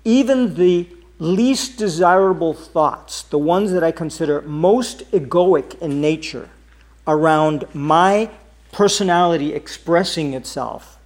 even 0.05 0.55
the 0.55 0.88
least 1.18 1.78
desirable 1.78 2.52
thoughts, 2.52 3.22
the 3.22 3.38
ones 3.38 3.72
that 3.72 3.82
I 3.82 3.90
consider 3.92 4.42
most 4.42 5.10
egoic 5.12 5.80
in 5.80 6.01
nature 6.01 6.51
around 7.06 7.66
my 7.74 8.30
personality 8.72 9.55
expressing 9.55 10.34
itself, 10.34 10.98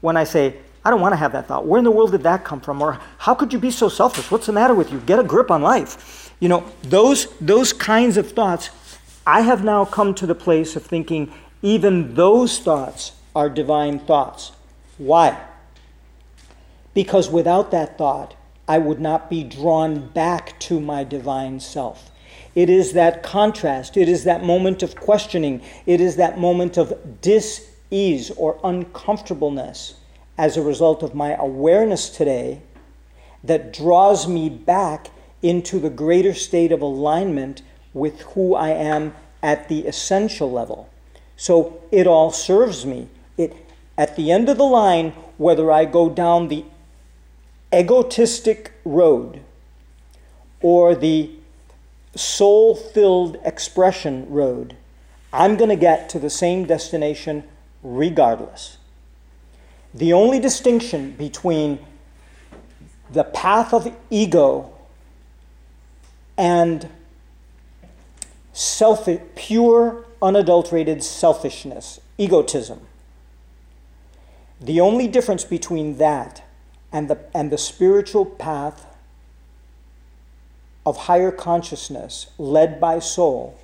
when 0.00 0.16
I 0.16 0.24
say, 0.24 0.56
I 0.84 0.90
don't 0.90 1.00
want 1.00 1.12
to 1.12 1.16
have 1.16 1.32
that 1.32 1.46
thought, 1.46 1.64
where 1.64 1.78
in 1.78 1.84
the 1.84 1.90
world 1.90 2.10
did 2.10 2.24
that 2.24 2.44
come 2.44 2.60
from? 2.60 2.82
Or 2.82 2.98
how 3.18 3.34
could 3.34 3.52
you 3.52 3.58
be 3.58 3.70
so 3.70 3.88
selfish? 3.88 4.30
What's 4.30 4.46
the 4.46 4.52
matter 4.52 4.74
with 4.74 4.92
you? 4.92 4.98
Get 5.00 5.18
a 5.18 5.22
grip 5.22 5.50
on 5.50 5.62
life. 5.62 6.21
You 6.42 6.48
know, 6.48 6.64
those, 6.82 7.28
those 7.38 7.72
kinds 7.72 8.16
of 8.16 8.32
thoughts, 8.32 8.70
I 9.24 9.42
have 9.42 9.62
now 9.62 9.84
come 9.84 10.12
to 10.16 10.26
the 10.26 10.34
place 10.34 10.74
of 10.74 10.84
thinking 10.84 11.32
even 11.62 12.16
those 12.16 12.58
thoughts 12.58 13.12
are 13.32 13.48
divine 13.48 14.00
thoughts. 14.00 14.50
Why? 14.98 15.40
Because 16.94 17.30
without 17.30 17.70
that 17.70 17.96
thought, 17.96 18.34
I 18.66 18.78
would 18.78 19.00
not 19.00 19.30
be 19.30 19.44
drawn 19.44 20.08
back 20.08 20.58
to 20.66 20.80
my 20.80 21.04
divine 21.04 21.60
self. 21.60 22.10
It 22.56 22.68
is 22.68 22.92
that 22.94 23.22
contrast, 23.22 23.96
it 23.96 24.08
is 24.08 24.24
that 24.24 24.42
moment 24.42 24.82
of 24.82 24.96
questioning, 24.96 25.62
it 25.86 26.00
is 26.00 26.16
that 26.16 26.40
moment 26.40 26.76
of 26.76 27.20
dis 27.20 27.70
ease 27.88 28.32
or 28.32 28.58
uncomfortableness 28.64 29.94
as 30.36 30.56
a 30.56 30.62
result 30.62 31.04
of 31.04 31.14
my 31.14 31.36
awareness 31.36 32.10
today 32.10 32.62
that 33.44 33.72
draws 33.72 34.26
me 34.26 34.48
back 34.48 35.10
into 35.42 35.78
the 35.78 35.90
greater 35.90 36.34
state 36.34 36.72
of 36.72 36.80
alignment 36.80 37.62
with 37.92 38.20
who 38.22 38.54
I 38.54 38.70
am 38.70 39.14
at 39.42 39.68
the 39.68 39.86
essential 39.86 40.50
level. 40.50 40.88
So 41.36 41.82
it 41.90 42.06
all 42.06 42.30
serves 42.30 42.86
me. 42.86 43.08
It 43.36 43.56
at 43.98 44.16
the 44.16 44.30
end 44.32 44.48
of 44.48 44.56
the 44.56 44.64
line, 44.64 45.10
whether 45.36 45.70
I 45.70 45.84
go 45.84 46.08
down 46.08 46.48
the 46.48 46.64
egotistic 47.72 48.72
road 48.84 49.40
or 50.60 50.94
the 50.94 51.30
soul 52.14 52.74
filled 52.74 53.38
expression 53.44 54.28
road, 54.30 54.76
I'm 55.32 55.56
going 55.56 55.70
to 55.70 55.76
get 55.76 56.08
to 56.10 56.18
the 56.18 56.30
same 56.30 56.64
destination 56.64 57.44
regardless. 57.82 58.78
The 59.94 60.12
only 60.12 60.38
distinction 60.38 61.12
between 61.12 61.78
the 63.10 63.24
path 63.24 63.74
of 63.74 63.94
ego 64.10 64.71
and 66.36 66.88
self 68.52 69.08
pure 69.34 70.04
unadulterated 70.20 71.02
selfishness 71.02 72.00
egotism 72.18 72.80
the 74.60 74.80
only 74.80 75.08
difference 75.08 75.44
between 75.44 75.98
that 75.98 76.44
and 76.92 77.08
the, 77.08 77.18
and 77.34 77.50
the 77.50 77.58
spiritual 77.58 78.24
path 78.24 78.86
of 80.86 80.96
higher 80.96 81.32
consciousness 81.32 82.28
led 82.38 82.80
by 82.80 82.98
soul 82.98 83.58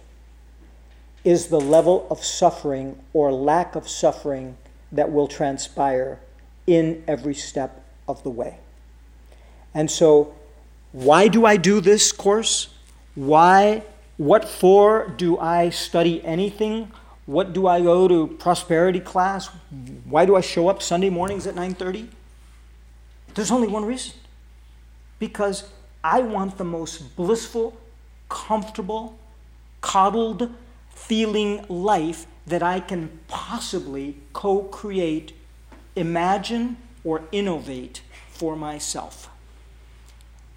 is 1.25 1.49
the 1.49 1.61
level 1.61 2.07
of 2.11 2.25
suffering 2.25 2.99
or 3.13 3.33
lack 3.33 3.77
of 3.77 3.89
suffering 3.89 4.57
that 4.91 5.13
will 5.13 5.29
transpire 5.29 6.19
in 6.67 7.05
every 7.07 7.35
step 7.35 7.85
of 8.07 8.23
the 8.23 8.31
way. 8.31 8.59
And 9.75 9.91
so, 9.91 10.35
why 10.93 11.29
do 11.29 11.45
I 11.45 11.57
do 11.57 11.81
this 11.81 12.13
course? 12.13 12.69
Why, 13.15 13.83
what 14.17 14.49
for 14.49 15.09
do 15.17 15.39
I 15.39 15.71
study 15.71 16.25
anything? 16.25 16.91
What 17.27 17.53
do 17.53 17.67
I 17.67 17.81
go 17.81 18.09
to 18.09 18.27
prosperity 18.27 19.01
class? 19.01 19.49
Why 20.05 20.25
do 20.25 20.35
I 20.35 20.41
show 20.41 20.69
up 20.69 20.83
Sunday 20.83 21.11
mornings 21.11 21.47
at 21.47 21.55
9:30? 21.55 22.09
There's 23.35 23.51
only 23.51 23.69
one 23.69 23.85
reason. 23.85 24.15
Because 25.19 25.65
I 26.03 26.21
want 26.21 26.59
the 26.59 26.65
most 26.65 27.17
blissful, 27.17 27.77
comfortable, 28.29 29.19
coddled 29.81 30.51
feeling 30.91 31.65
life 31.69 32.27
that 32.47 32.63
I 32.63 32.81
can 32.81 33.21
possibly 33.29 34.17
co-create, 34.33 35.33
imagine 35.95 36.77
or 37.05 37.23
innovate 37.31 38.01
for 38.31 38.57
myself. 38.57 39.28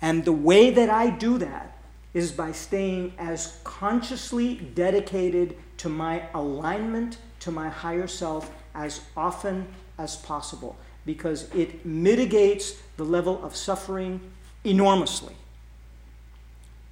And 0.02 0.26
the 0.26 0.34
way 0.34 0.72
that 0.72 0.90
I 0.90 1.10
do 1.10 1.38
that 1.38 1.78
is 2.14 2.32
by 2.32 2.52
staying 2.52 3.14
as 3.18 3.60
consciously 3.64 4.56
dedicated 4.56 5.56
to 5.78 5.90
my 5.90 6.24
alignment 6.34 7.18
to 7.42 7.52
my 7.52 7.70
higher 7.70 8.08
self 8.08 8.52
as 8.74 9.02
often 9.16 9.68
as 9.98 10.16
possible 10.16 10.78
because 11.06 11.54
it 11.56 11.86
mitigates 11.86 12.76
the 12.98 13.04
level 13.04 13.44
of 13.44 13.56
suffering 13.56 14.22
enormously. 14.64 15.36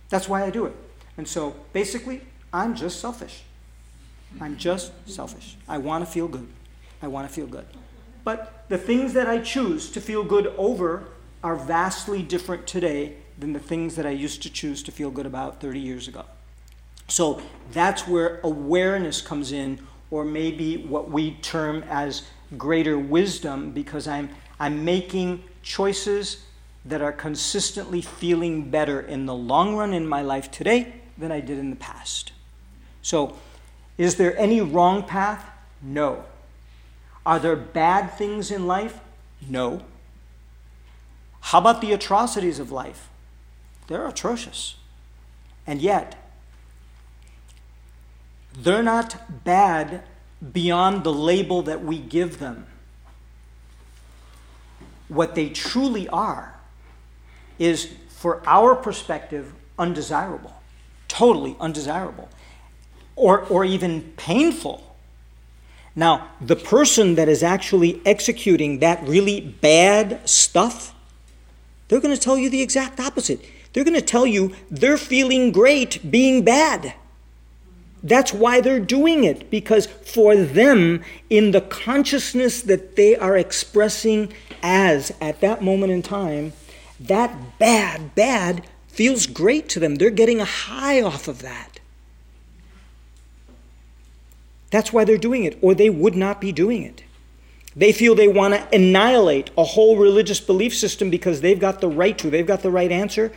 That's 0.09 0.27
why 0.27 0.43
I 0.43 0.49
do 0.49 0.65
it. 0.65 0.75
And 1.17 1.27
so 1.27 1.55
basically, 1.73 2.21
I'm 2.51 2.75
just 2.75 2.99
selfish. 2.99 3.43
I'm 4.41 4.57
just 4.57 4.91
selfish. 5.07 5.55
I 5.67 5.77
want 5.77 6.05
to 6.05 6.11
feel 6.11 6.27
good. 6.27 6.47
I 7.01 7.07
want 7.07 7.27
to 7.27 7.33
feel 7.33 7.47
good. 7.47 7.65
But 8.23 8.65
the 8.69 8.77
things 8.77 9.13
that 9.13 9.27
I 9.27 9.39
choose 9.39 9.89
to 9.91 10.01
feel 10.01 10.23
good 10.23 10.47
over 10.57 11.07
are 11.43 11.55
vastly 11.55 12.21
different 12.21 12.67
today 12.67 13.15
than 13.37 13.53
the 13.53 13.59
things 13.59 13.95
that 13.95 14.05
I 14.05 14.11
used 14.11 14.43
to 14.43 14.49
choose 14.49 14.83
to 14.83 14.91
feel 14.91 15.11
good 15.11 15.25
about 15.25 15.61
30 15.61 15.79
years 15.79 16.07
ago. 16.07 16.25
So 17.07 17.41
that's 17.71 18.07
where 18.07 18.39
awareness 18.43 19.21
comes 19.21 19.51
in, 19.51 19.79
or 20.11 20.25
maybe 20.25 20.77
what 20.77 21.09
we 21.09 21.31
term 21.35 21.83
as 21.89 22.23
greater 22.57 22.97
wisdom, 22.99 23.71
because 23.71 24.07
I'm, 24.07 24.29
I'm 24.59 24.83
making 24.83 25.43
choices 25.63 26.45
that 26.85 27.01
are 27.01 27.11
consistently 27.11 28.01
feeling 28.01 28.69
better 28.69 28.99
in 28.99 29.25
the 29.25 29.35
long 29.35 29.75
run 29.75 29.93
in 29.93 30.07
my 30.07 30.21
life 30.21 30.51
today 30.51 30.93
than 31.17 31.31
I 31.31 31.39
did 31.39 31.57
in 31.57 31.69
the 31.69 31.75
past. 31.75 32.31
So, 33.01 33.37
is 33.97 34.15
there 34.15 34.37
any 34.37 34.61
wrong 34.61 35.03
path? 35.03 35.45
No. 35.81 36.23
Are 37.25 37.39
there 37.39 37.55
bad 37.55 38.17
things 38.17 38.49
in 38.49 38.65
life? 38.65 38.99
No. 39.47 39.83
How 41.41 41.59
about 41.59 41.81
the 41.81 41.93
atrocities 41.93 42.59
of 42.59 42.71
life? 42.71 43.09
They're 43.87 44.07
atrocious. 44.07 44.75
And 45.65 45.81
yet, 45.81 46.15
they're 48.57 48.83
not 48.83 49.43
bad 49.43 50.03
beyond 50.53 51.03
the 51.03 51.13
label 51.13 51.61
that 51.63 51.83
we 51.83 51.99
give 51.99 52.39
them. 52.39 52.65
What 55.07 55.35
they 55.35 55.49
truly 55.49 56.07
are 56.09 56.59
is, 57.57 57.89
for 58.09 58.41
our 58.45 58.75
perspective, 58.75 59.53
undesirable, 59.77 60.61
totally 61.07 61.55
undesirable, 61.59 62.29
or, 63.15 63.41
or 63.45 63.65
even 63.65 64.13
painful. 64.17 64.95
Now, 65.95 66.29
the 66.39 66.55
person 66.55 67.15
that 67.15 67.27
is 67.27 67.43
actually 67.43 68.01
executing 68.05 68.79
that 68.79 69.05
really 69.07 69.41
bad 69.41 70.27
stuff, 70.29 70.93
they're 71.89 71.99
going 71.99 72.15
to 72.15 72.21
tell 72.21 72.37
you 72.37 72.49
the 72.49 72.61
exact 72.61 72.99
opposite. 72.99 73.43
They're 73.73 73.83
going 73.83 73.99
to 73.99 74.01
tell 74.01 74.25
you 74.25 74.55
they're 74.71 74.97
feeling 74.97 75.51
great 75.51 76.09
being 76.09 76.45
bad. 76.45 76.93
That's 78.01 78.33
why 78.33 78.61
they're 78.61 78.79
doing 78.79 79.25
it, 79.25 79.51
because 79.51 79.85
for 79.85 80.35
them, 80.35 81.03
in 81.29 81.51
the 81.51 81.61
consciousness 81.61 82.61
that 82.61 82.95
they 82.95 83.17
are 83.17 83.35
expressing 83.35 84.31
as 84.63 85.11
at 85.19 85.41
that 85.41 85.61
moment 85.61 85.91
in 85.91 86.01
time, 86.01 86.53
that 86.99 87.59
bad, 87.59 88.15
bad 88.15 88.65
feels 88.87 89.27
great 89.27 89.67
to 89.69 89.79
them. 89.79 89.95
They're 89.95 90.09
getting 90.09 90.39
a 90.39 90.45
high 90.45 91.01
off 91.01 91.27
of 91.27 91.41
that. 91.41 91.79
That's 94.71 94.93
why 94.93 95.03
they're 95.03 95.17
doing 95.17 95.43
it, 95.43 95.57
or 95.61 95.73
they 95.73 95.89
would 95.89 96.15
not 96.15 96.39
be 96.39 96.51
doing 96.51 96.83
it. 96.83 97.03
They 97.79 97.93
feel 97.93 98.13
they 98.13 98.27
want 98.27 98.53
to 98.53 98.75
annihilate 98.75 99.51
a 99.57 99.63
whole 99.63 99.95
religious 99.95 100.41
belief 100.41 100.75
system 100.75 101.09
because 101.09 101.39
they've 101.39 101.59
got 101.59 101.79
the 101.79 101.87
right 101.87 102.17
to, 102.17 102.29
they've 102.29 102.45
got 102.45 102.61
the 102.61 102.69
right 102.69 102.91
answer. 102.91 103.31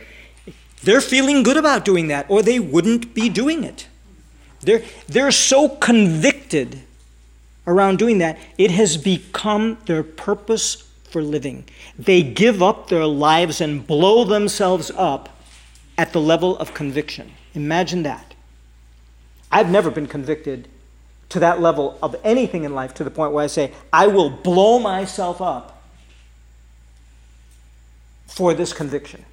They're 0.83 0.99
feeling 0.99 1.43
good 1.43 1.55
about 1.55 1.85
doing 1.85 2.09
that, 2.09 2.25
or 2.29 2.41
they 2.41 2.59
wouldn't 2.59 3.13
be 3.13 3.29
doing 3.29 3.63
it. 3.63 3.87
They're, 4.59 4.83
they're 5.07 5.31
so 5.31 5.69
convicted 5.69 6.81
around 7.65 7.99
doing 7.99 8.17
that, 8.17 8.37
it 8.57 8.69
has 8.71 8.97
become 8.97 9.77
their 9.85 10.03
purpose 10.03 10.89
for 11.05 11.21
living. 11.21 11.63
They 11.97 12.21
give 12.21 12.61
up 12.61 12.89
their 12.89 13.05
lives 13.05 13.61
and 13.61 13.87
blow 13.87 14.25
themselves 14.25 14.91
up 14.97 15.29
at 15.97 16.11
the 16.11 16.19
level 16.19 16.57
of 16.57 16.73
conviction. 16.73 17.31
Imagine 17.53 18.03
that. 18.03 18.35
I've 19.49 19.69
never 19.69 19.89
been 19.89 20.07
convicted 20.07 20.67
to 21.33 21.39
that 21.39 21.59
level 21.59 21.97
of 22.03 22.15
anything 22.23 22.63
in 22.63 22.75
life 22.75 22.93
to 22.93 23.03
the 23.03 23.09
point 23.09 23.33
where 23.33 23.43
I 23.43 23.47
say, 23.47 23.73
I 23.91 24.05
will 24.05 24.29
blow 24.29 24.77
myself 24.77 25.41
up 25.41 25.81
for 28.27 28.53
this 28.53 28.71
conviction. 28.71 29.25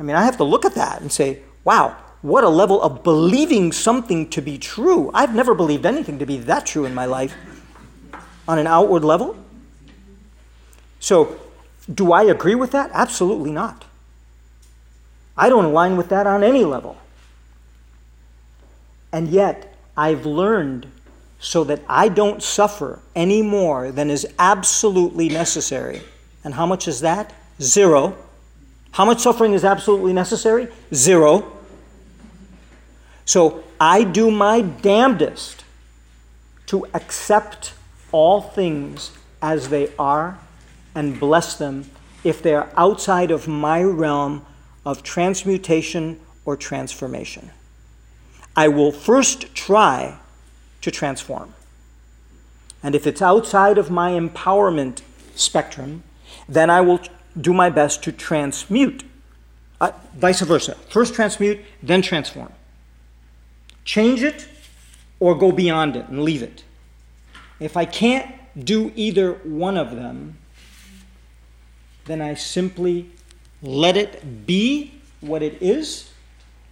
I 0.00 0.02
mean, 0.02 0.16
I 0.16 0.24
have 0.24 0.38
to 0.38 0.44
look 0.44 0.64
at 0.64 0.74
that 0.74 1.00
and 1.00 1.12
say, 1.12 1.38
wow, 1.62 1.96
what 2.22 2.42
a 2.42 2.48
level 2.48 2.82
of 2.82 3.04
believing 3.04 3.70
something 3.70 4.28
to 4.30 4.42
be 4.42 4.58
true. 4.58 5.12
I've 5.14 5.32
never 5.32 5.54
believed 5.54 5.86
anything 5.86 6.18
to 6.18 6.26
be 6.26 6.36
that 6.38 6.66
true 6.66 6.84
in 6.84 6.94
my 6.94 7.04
life 7.04 7.32
on 8.48 8.58
an 8.58 8.66
outward 8.66 9.04
level. 9.04 9.36
So, 10.98 11.38
do 11.94 12.12
I 12.12 12.24
agree 12.24 12.56
with 12.56 12.72
that? 12.72 12.90
Absolutely 12.92 13.52
not. 13.52 13.84
I 15.36 15.48
don't 15.48 15.66
align 15.66 15.96
with 15.96 16.08
that 16.08 16.26
on 16.26 16.42
any 16.42 16.64
level. 16.64 16.98
And 19.12 19.28
yet, 19.28 19.76
I've 19.96 20.26
learned 20.26 20.90
so 21.40 21.64
that 21.64 21.80
I 21.88 22.08
don't 22.08 22.42
suffer 22.42 23.00
any 23.16 23.40
more 23.40 23.90
than 23.90 24.10
is 24.10 24.26
absolutely 24.38 25.30
necessary. 25.30 26.02
And 26.44 26.54
how 26.54 26.66
much 26.66 26.86
is 26.86 27.00
that? 27.00 27.32
Zero. 27.60 28.16
How 28.92 29.06
much 29.06 29.20
suffering 29.20 29.54
is 29.54 29.64
absolutely 29.64 30.12
necessary? 30.12 30.68
Zero. 30.92 31.50
So 33.24 33.64
I 33.80 34.04
do 34.04 34.30
my 34.30 34.60
damnedest 34.60 35.64
to 36.66 36.86
accept 36.92 37.72
all 38.12 38.42
things 38.42 39.12
as 39.40 39.70
they 39.70 39.92
are 39.98 40.38
and 40.94 41.18
bless 41.18 41.56
them 41.56 41.90
if 42.22 42.42
they 42.42 42.54
are 42.54 42.68
outside 42.76 43.30
of 43.30 43.48
my 43.48 43.82
realm 43.82 44.44
of 44.84 45.02
transmutation 45.02 46.20
or 46.44 46.56
transformation. 46.56 47.50
I 48.54 48.68
will 48.68 48.92
first 48.92 49.54
try 49.54 50.18
to 50.80 50.90
transform. 50.90 51.54
And 52.82 52.94
if 52.94 53.06
it's 53.06 53.20
outside 53.20 53.78
of 53.78 53.90
my 53.90 54.12
empowerment 54.12 55.02
spectrum, 55.34 56.02
then 56.48 56.70
I 56.70 56.80
will 56.80 57.00
do 57.38 57.52
my 57.52 57.70
best 57.70 58.02
to 58.04 58.12
transmute. 58.12 59.04
Uh, 59.80 59.92
vice 60.16 60.40
versa. 60.40 60.74
First 60.88 61.14
transmute, 61.14 61.60
then 61.82 62.02
transform. 62.02 62.52
Change 63.84 64.22
it 64.22 64.48
or 65.18 65.34
go 65.34 65.52
beyond 65.52 65.96
it 65.96 66.08
and 66.08 66.22
leave 66.22 66.42
it. 66.42 66.64
If 67.58 67.76
I 67.76 67.84
can't 67.84 68.34
do 68.58 68.92
either 68.96 69.32
one 69.44 69.76
of 69.76 69.94
them, 69.94 70.38
then 72.06 72.20
I 72.20 72.34
simply 72.34 73.10
let 73.62 73.96
it 73.96 74.46
be 74.46 74.94
what 75.20 75.42
it 75.42 75.60
is, 75.62 76.10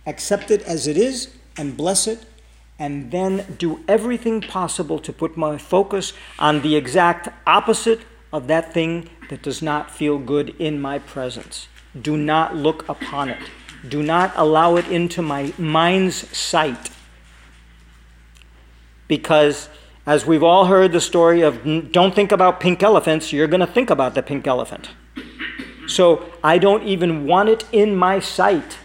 accept 0.06 0.50
it 0.50 0.62
as 0.62 0.86
it 0.86 0.96
is, 0.96 1.34
and 1.56 1.76
bless 1.76 2.06
it, 2.06 2.24
and 2.78 3.10
then 3.10 3.44
do 3.58 3.84
everything 3.88 4.40
possible 4.40 4.98
to 5.00 5.12
put 5.12 5.36
my 5.36 5.58
focus 5.58 6.12
on 6.38 6.62
the 6.62 6.76
exact 6.76 7.28
opposite 7.46 8.00
of 8.32 8.46
that 8.46 8.72
thing 8.72 9.08
that 9.30 9.42
does 9.42 9.60
not 9.60 9.90
feel 9.90 10.18
good 10.18 10.50
in 10.58 10.80
my 10.80 10.98
presence. 10.98 11.68
Do 12.00 12.16
not 12.16 12.54
look 12.54 12.88
upon 12.88 13.30
it. 13.30 13.42
Do 13.88 14.02
not 14.02 14.32
allow 14.36 14.76
it 14.76 14.86
into 14.88 15.22
my 15.22 15.52
mind's 15.58 16.36
sight. 16.36 16.90
Because, 19.06 19.68
as 20.06 20.26
we've 20.26 20.42
all 20.42 20.66
heard 20.66 20.92
the 20.92 21.00
story 21.00 21.40
of 21.42 21.92
don't 21.92 22.14
think 22.14 22.32
about 22.32 22.60
pink 22.60 22.82
elephants, 22.82 23.32
you're 23.32 23.46
going 23.46 23.60
to 23.60 23.66
think 23.66 23.90
about 23.90 24.14
the 24.14 24.22
pink 24.22 24.46
elephant. 24.46 24.90
So 25.86 26.30
I 26.44 26.58
don't 26.58 26.82
even 26.82 27.26
want 27.26 27.48
it 27.48 27.64
in 27.72 27.96
my 27.96 28.20
sight. 28.20 28.78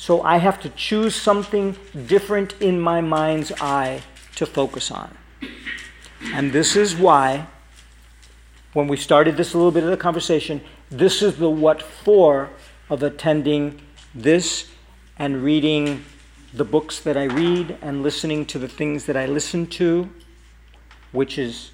So 0.00 0.22
I 0.22 0.38
have 0.38 0.58
to 0.62 0.70
choose 0.70 1.14
something 1.14 1.76
different 2.06 2.54
in 2.58 2.80
my 2.80 3.02
mind's 3.02 3.52
eye 3.60 4.00
to 4.36 4.46
focus 4.46 4.90
on. 4.90 5.14
And 6.32 6.52
this 6.52 6.74
is 6.74 6.96
why 6.96 7.48
when 8.72 8.88
we 8.88 8.96
started 8.96 9.36
this 9.36 9.54
little 9.54 9.70
bit 9.70 9.84
of 9.84 9.90
the 9.90 9.98
conversation, 9.98 10.62
this 10.88 11.20
is 11.20 11.36
the 11.36 11.50
what 11.50 11.82
for 11.82 12.48
of 12.88 13.02
attending 13.02 13.78
this 14.14 14.70
and 15.18 15.44
reading 15.44 16.02
the 16.54 16.64
books 16.64 16.98
that 17.00 17.18
I 17.18 17.24
read 17.24 17.76
and 17.82 18.02
listening 18.02 18.46
to 18.46 18.58
the 18.58 18.68
things 18.68 19.04
that 19.04 19.18
I 19.18 19.26
listen 19.26 19.66
to, 19.66 20.08
which 21.12 21.36
is 21.36 21.72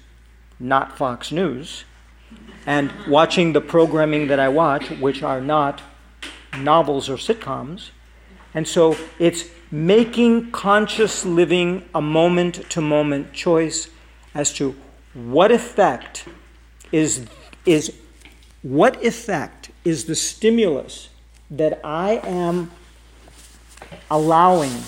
not 0.59 0.97
Fox 0.97 1.31
News, 1.31 1.85
and 2.65 2.91
watching 3.07 3.53
the 3.53 3.61
programming 3.61 4.27
that 4.27 4.37
I 4.37 4.49
watch, 4.49 4.89
which 4.89 5.23
are 5.23 5.39
not 5.39 5.81
novels 6.57 7.07
or 7.07 7.15
sitcoms. 7.15 7.91
And 8.53 8.67
so 8.67 8.97
it's 9.19 9.45
making 9.71 10.51
conscious 10.51 11.25
living 11.25 11.87
a 11.93 12.01
moment 12.01 12.69
to 12.69 12.81
moment 12.81 13.33
choice 13.33 13.89
as 14.33 14.53
to 14.53 14.75
what 15.13 15.51
effect 15.51 16.25
is, 16.91 17.25
is 17.65 17.93
what 18.61 19.03
effect 19.03 19.71
is 19.83 20.05
the 20.05 20.15
stimulus 20.15 21.09
that 21.49 21.79
I 21.83 22.21
am 22.23 22.71
allowing 24.09 24.81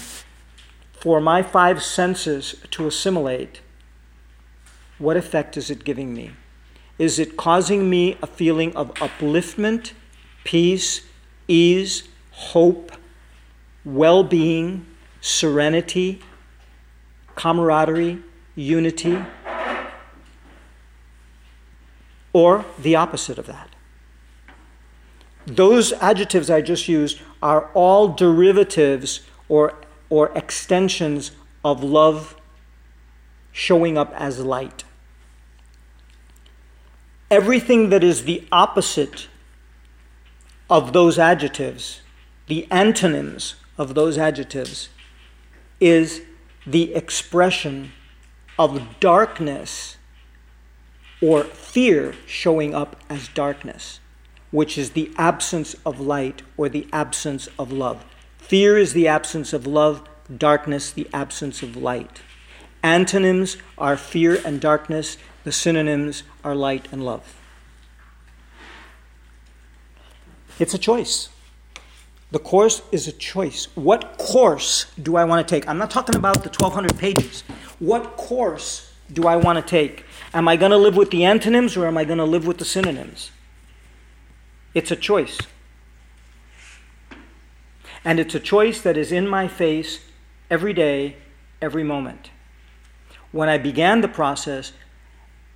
for 1.00 1.22
my 1.22 1.42
five 1.42 1.82
senses 1.82 2.56
to 2.72 2.88
assimilate? 2.88 3.62
What 4.98 5.16
effect 5.16 5.56
is 5.56 5.70
it 5.70 5.86
giving 5.86 6.14
me? 6.14 6.32
Is 6.98 7.20
it 7.20 7.38
causing 7.38 7.90
me 7.90 8.18
a 8.22 8.28
feeling 8.28 8.76
of 8.76 8.94
upliftment, 8.96 9.94
peace, 10.44 11.02
ease, 11.48 12.04
hope, 12.32 12.92
well 13.94 14.24
being, 14.24 14.86
serenity, 15.22 16.22
camaraderie, 17.36 18.20
unity? 18.56 19.18
or 22.34 22.66
the 22.78 22.96
opposite 22.96 23.38
of 23.38 23.48
that. 23.48 23.70
Those 25.46 25.94
adjectives 25.94 26.50
I 26.50 26.62
just 26.62 26.88
used 26.88 27.20
are 27.42 27.70
all 27.74 28.10
derivatives 28.10 29.22
or, 29.48 29.74
or 30.10 30.32
extensions 30.38 31.32
of 31.64 31.84
love 31.84 32.36
showing 33.52 33.98
up 33.98 34.14
as 34.16 34.40
light. 34.40 34.84
Everything 37.32 37.90
that 37.90 38.04
is 38.04 38.24
the 38.24 38.48
opposite 38.52 39.28
of 40.70 40.94
those 40.94 41.18
adjectives, 41.18 42.02
the 42.48 42.68
antonyms 42.70 43.56
of 43.80 43.96
those 43.96 44.20
adjectives, 44.20 44.90
is 45.80 46.22
the 46.68 46.94
expression 46.94 47.92
of 48.60 49.00
darkness 49.00 49.98
or 51.22 51.46
fear 51.46 52.14
showing 52.28 52.76
up 52.76 52.98
as 53.10 53.30
darkness, 53.30 54.00
which 54.52 54.78
is 54.78 54.92
the 54.92 55.12
absence 55.18 55.76
of 55.86 56.00
light 56.00 56.42
or 56.58 56.70
the 56.70 56.88
absence 56.94 57.48
of 57.58 57.72
love. 57.72 58.06
Fear 58.38 58.78
is 58.78 58.94
the 58.94 59.08
absence 59.08 59.54
of 59.54 59.66
love, 59.66 60.08
darkness, 60.36 60.92
the 60.92 61.08
absence 61.14 61.64
of 61.64 61.76
light. 61.76 62.22
Antonyms 62.84 63.58
are 63.78 63.98
fear 63.98 64.40
and 64.46 64.62
darkness, 64.62 65.18
the 65.44 65.52
synonyms 65.52 66.24
are 66.44 66.56
light 66.56 66.88
and 66.92 67.04
love. 67.04 67.36
It's 70.58 70.74
a 70.74 70.78
choice. 70.78 71.30
The 72.32 72.40
course 72.40 72.84
is 72.92 73.08
a 73.08 73.12
choice. 73.12 73.68
What 73.76 74.18
course 74.18 74.86
do 75.02 75.16
I 75.16 75.24
want 75.24 75.48
to 75.48 75.56
take? 75.56 75.68
I'm 75.68 75.80
not 75.80 75.90
talking 75.90 76.16
about 76.16 76.44
the 76.44 76.50
1,200 76.50 76.98
pages. 76.98 77.42
What 77.80 78.18
course 78.18 78.94
do 79.12 79.28
I 79.28 79.36
want 79.36 79.58
to 79.58 79.68
take? 79.68 80.06
Am 80.34 80.48
I 80.48 80.56
going 80.56 80.72
to 80.72 80.78
live 80.78 80.96
with 80.96 81.10
the 81.10 81.26
antonyms 81.26 81.76
or 81.76 81.88
am 81.88 81.98
I 81.98 82.06
going 82.06 82.20
to 82.20 82.26
live 82.26 82.46
with 82.46 82.60
the 82.60 82.66
synonyms? 82.66 83.32
It's 84.76 84.92
a 84.92 84.96
choice. 84.96 85.40
And 88.06 88.20
it's 88.20 88.36
a 88.36 88.40
choice 88.40 88.82
that 88.82 88.96
is 88.96 89.12
in 89.12 89.28
my 89.28 89.48
face 89.48 90.02
every 90.52 90.74
day, 90.74 91.16
every 91.62 91.84
moment. 91.84 92.30
When 93.32 93.50
I 93.50 93.58
began 93.58 94.02
the 94.02 94.08
process, 94.08 94.72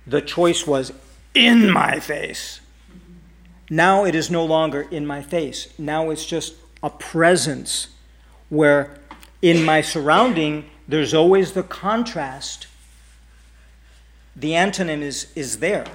the 0.06 0.20
choice 0.20 0.66
was 0.66 0.92
in 1.34 1.70
my 1.70 2.00
face. 2.00 2.60
Now 3.70 4.04
it 4.04 4.14
is 4.14 4.30
no 4.30 4.44
longer 4.44 4.82
in 4.82 5.06
my 5.06 5.22
face. 5.22 5.72
Now 5.78 6.10
it's 6.10 6.26
just 6.26 6.54
a 6.84 6.90
presence 6.90 7.88
where 8.48 8.96
in 9.42 9.64
my 9.64 9.80
surrounding 9.80 10.70
there's 10.86 11.14
always 11.14 11.52
the 11.52 11.64
contrast 11.64 12.68
the 14.36 14.50
antonym 14.50 15.00
is, 15.00 15.30
is 15.34 15.58
there. 15.60 15.86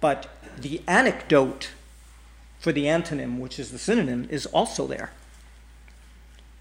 But 0.00 0.28
the 0.56 0.80
anecdote 0.86 1.70
for 2.58 2.72
the 2.72 2.84
antonym, 2.84 3.38
which 3.38 3.58
is 3.58 3.72
the 3.72 3.78
synonym, 3.78 4.28
is 4.30 4.46
also 4.46 4.86
there. 4.86 5.12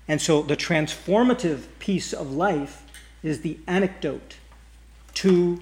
And 0.07 0.19
so 0.19 0.41
the 0.41 0.57
transformative 0.57 1.65
piece 1.79 2.13
of 2.13 2.31
life 2.31 2.83
is 3.21 3.41
the 3.41 3.59
anecdote, 3.67 4.37
to 5.13 5.61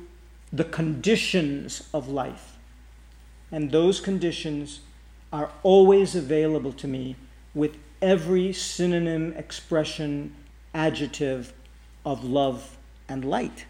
the 0.51 0.63
conditions 0.63 1.89
of 1.93 2.07
life. 2.07 2.57
And 3.51 3.71
those 3.71 3.99
conditions 3.99 4.79
are 5.31 5.51
always 5.63 6.15
available 6.15 6.73
to 6.73 6.87
me 6.87 7.15
with 7.53 7.77
every 8.01 8.53
synonym, 8.53 9.33
expression, 9.33 10.33
adjective 10.73 11.53
of 12.05 12.23
love 12.23 12.77
and 13.07 13.25
light. 13.25 13.65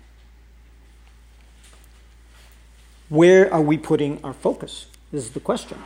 Where 3.10 3.52
are 3.52 3.62
we 3.62 3.78
putting 3.78 4.24
our 4.24 4.34
focus? 4.34 4.86
This 5.12 5.26
is 5.26 5.32
the 5.32 5.40
question. 5.40 5.82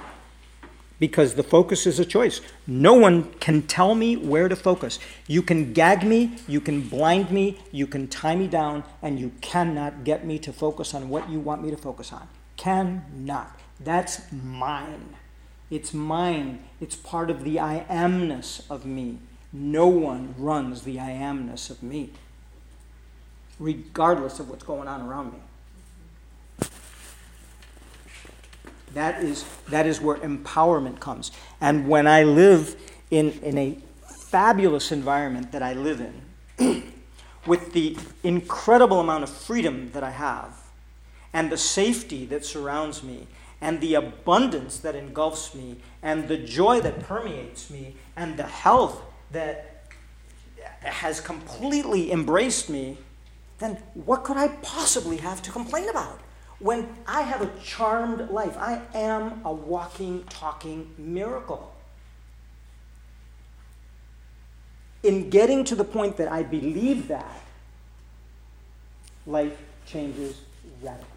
Because 0.99 1.35
the 1.35 1.43
focus 1.43 1.87
is 1.87 1.99
a 1.99 2.05
choice. 2.05 2.41
No 2.67 2.93
one 2.93 3.33
can 3.35 3.61
tell 3.63 3.95
me 3.95 4.15
where 4.15 4.47
to 4.47 4.55
focus. 4.55 4.99
You 5.27 5.41
can 5.41 5.73
gag 5.73 6.03
me, 6.03 6.37
you 6.47 6.61
can 6.61 6.81
blind 6.81 7.31
me, 7.31 7.59
you 7.71 7.87
can 7.87 8.07
tie 8.07 8.35
me 8.35 8.47
down, 8.47 8.83
and 9.01 9.19
you 9.19 9.31
cannot 9.41 10.03
get 10.03 10.25
me 10.25 10.37
to 10.39 10.53
focus 10.53 10.93
on 10.93 11.09
what 11.09 11.29
you 11.29 11.39
want 11.39 11.63
me 11.63 11.71
to 11.71 11.77
focus 11.77 12.11
on. 12.11 12.27
Cannot. 12.57 13.59
That's 13.79 14.31
mine. 14.31 15.15
It's 15.73 15.91
mine. 15.91 16.59
It's 16.79 16.95
part 16.95 17.31
of 17.31 17.43
the 17.43 17.59
I 17.59 17.83
amness 17.89 18.69
of 18.69 18.85
me. 18.85 19.17
No 19.51 19.87
one 19.87 20.35
runs 20.37 20.83
the 20.83 20.99
I 20.99 21.09
amness 21.09 21.71
of 21.71 21.81
me, 21.81 22.11
regardless 23.57 24.39
of 24.39 24.49
what's 24.49 24.63
going 24.63 24.87
on 24.87 25.01
around 25.01 25.33
me. 25.33 26.69
That 28.93 29.23
is, 29.23 29.45
that 29.69 29.87
is 29.87 29.99
where 29.99 30.17
empowerment 30.17 30.99
comes. 30.99 31.31
And 31.59 31.87
when 31.89 32.05
I 32.05 32.21
live 32.21 32.75
in, 33.09 33.31
in 33.41 33.57
a 33.57 33.79
fabulous 34.27 34.91
environment 34.91 35.51
that 35.53 35.63
I 35.63 35.73
live 35.73 36.01
in, 36.59 36.83
with 37.47 37.73
the 37.73 37.97
incredible 38.21 38.99
amount 38.99 39.23
of 39.23 39.31
freedom 39.31 39.89
that 39.93 40.03
I 40.03 40.11
have, 40.11 40.55
and 41.33 41.51
the 41.51 41.57
safety 41.57 42.27
that 42.27 42.45
surrounds 42.45 43.01
me, 43.01 43.25
and 43.63 43.79
the 43.79 43.95
abundance 43.95 44.79
that 44.79 44.93
engulfs 44.93 45.55
me, 45.55 45.77
and 46.01 46.27
the 46.27 46.35
joy 46.35 46.81
that 46.81 46.99
permeates 46.99 47.69
me, 47.69 47.95
and 48.17 48.35
the 48.35 48.43
health 48.43 49.01
that 49.31 49.85
has 50.81 51.21
completely 51.21 52.11
embraced 52.11 52.69
me, 52.69 52.97
then 53.59 53.77
what 53.93 54.25
could 54.25 54.35
I 54.35 54.49
possibly 54.61 55.15
have 55.15 55.41
to 55.43 55.51
complain 55.51 55.87
about? 55.87 56.19
When 56.59 56.89
I 57.07 57.21
have 57.21 57.41
a 57.41 57.49
charmed 57.63 58.29
life, 58.31 58.57
I 58.57 58.81
am 58.93 59.41
a 59.45 59.53
walking, 59.53 60.25
talking 60.25 60.93
miracle. 60.97 61.73
In 65.03 65.29
getting 65.29 65.63
to 65.63 65.75
the 65.75 65.85
point 65.85 66.17
that 66.17 66.29
I 66.29 66.43
believe 66.43 67.07
that, 67.07 67.41
life 69.25 69.57
changes 69.85 70.41
radically. 70.81 71.12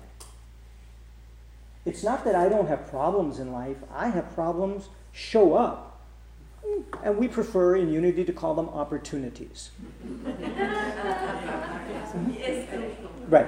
It's 1.86 2.02
not 2.02 2.24
that 2.24 2.34
I 2.34 2.48
don't 2.48 2.66
have 2.66 2.90
problems 2.90 3.38
in 3.38 3.52
life, 3.52 3.76
I 3.94 4.08
have 4.08 4.34
problems 4.34 4.88
show 5.12 5.54
up. 5.54 6.02
And 7.04 7.16
we 7.16 7.28
prefer 7.28 7.76
in 7.76 7.92
unity 7.92 8.24
to 8.24 8.32
call 8.32 8.54
them 8.54 8.68
opportunities. 8.68 9.70
right. 13.28 13.46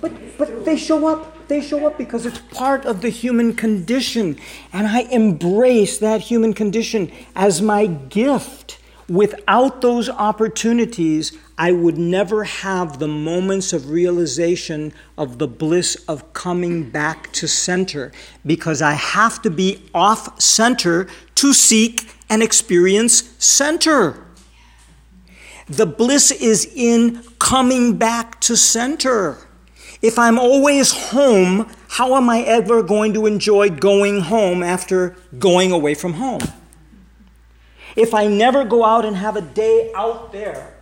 But, 0.00 0.38
but 0.38 0.64
they 0.64 0.76
show 0.76 1.08
up. 1.08 1.48
They 1.48 1.60
show 1.60 1.86
up 1.86 1.98
because 1.98 2.24
it's 2.24 2.38
part 2.38 2.86
of 2.86 3.02
the 3.02 3.08
human 3.08 3.54
condition. 3.54 4.38
And 4.72 4.86
I 4.86 5.00
embrace 5.00 5.98
that 5.98 6.20
human 6.20 6.54
condition 6.54 7.10
as 7.34 7.60
my 7.60 7.86
gift. 7.86 8.78
Without 9.10 9.80
those 9.80 10.08
opportunities, 10.08 11.36
I 11.58 11.72
would 11.72 11.98
never 11.98 12.44
have 12.44 13.00
the 13.00 13.08
moments 13.08 13.72
of 13.72 13.90
realization 13.90 14.92
of 15.18 15.38
the 15.38 15.48
bliss 15.48 15.96
of 16.06 16.32
coming 16.32 16.90
back 16.90 17.32
to 17.32 17.48
center 17.48 18.12
because 18.46 18.80
I 18.80 18.92
have 18.92 19.42
to 19.42 19.50
be 19.50 19.82
off 19.92 20.40
center 20.40 21.08
to 21.34 21.52
seek 21.52 22.08
and 22.28 22.40
experience 22.40 23.34
center. 23.44 24.24
The 25.66 25.86
bliss 25.86 26.30
is 26.30 26.72
in 26.76 27.24
coming 27.40 27.96
back 27.96 28.40
to 28.42 28.56
center. 28.56 29.38
If 30.00 30.20
I'm 30.20 30.38
always 30.38 30.92
home, 31.10 31.68
how 31.88 32.14
am 32.14 32.30
I 32.30 32.42
ever 32.42 32.80
going 32.84 33.14
to 33.14 33.26
enjoy 33.26 33.70
going 33.70 34.20
home 34.20 34.62
after 34.62 35.16
going 35.36 35.72
away 35.72 35.94
from 35.94 36.12
home? 36.12 36.42
If 37.96 38.14
I 38.14 38.26
never 38.26 38.64
go 38.64 38.84
out 38.84 39.04
and 39.04 39.16
have 39.16 39.36
a 39.36 39.40
day 39.40 39.92
out 39.94 40.32
there 40.32 40.74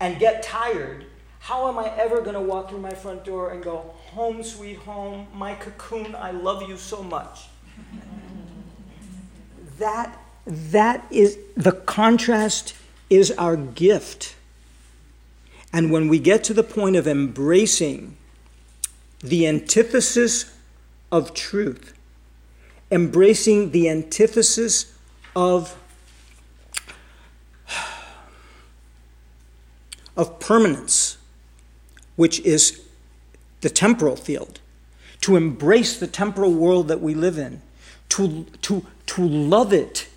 and 0.00 0.18
get 0.18 0.42
tired, 0.42 1.06
how 1.40 1.68
am 1.68 1.78
I 1.78 1.92
ever 1.96 2.20
going 2.20 2.34
to 2.34 2.40
walk 2.40 2.70
through 2.70 2.80
my 2.80 2.94
front 2.94 3.24
door 3.24 3.52
and 3.52 3.62
go, 3.62 3.94
Home, 4.12 4.42
sweet 4.42 4.78
home, 4.78 5.26
my 5.34 5.54
cocoon, 5.54 6.14
I 6.14 6.30
love 6.30 6.68
you 6.68 6.76
so 6.76 7.02
much? 7.02 7.48
that, 9.78 10.18
that 10.46 11.06
is 11.10 11.38
the 11.56 11.72
contrast 11.72 12.74
is 13.10 13.30
our 13.32 13.56
gift. 13.56 14.36
And 15.72 15.90
when 15.90 16.08
we 16.08 16.18
get 16.18 16.44
to 16.44 16.54
the 16.54 16.62
point 16.62 16.96
of 16.96 17.06
embracing 17.06 18.16
the 19.20 19.46
antithesis 19.46 20.56
of 21.12 21.34
truth, 21.34 21.92
embracing 22.90 23.72
the 23.72 23.88
antithesis 23.88 24.94
of, 25.34 25.76
of 30.16 30.40
permanence, 30.40 31.18
which 32.16 32.40
is 32.40 32.82
the 33.60 33.70
temporal 33.70 34.16
field, 34.16 34.60
to 35.22 35.36
embrace 35.36 35.98
the 35.98 36.06
temporal 36.06 36.52
world 36.52 36.88
that 36.88 37.00
we 37.00 37.14
live 37.14 37.38
in, 37.38 37.62
to, 38.10 38.44
to, 38.62 38.86
to 39.06 39.26
love 39.26 39.72
it 39.72 40.08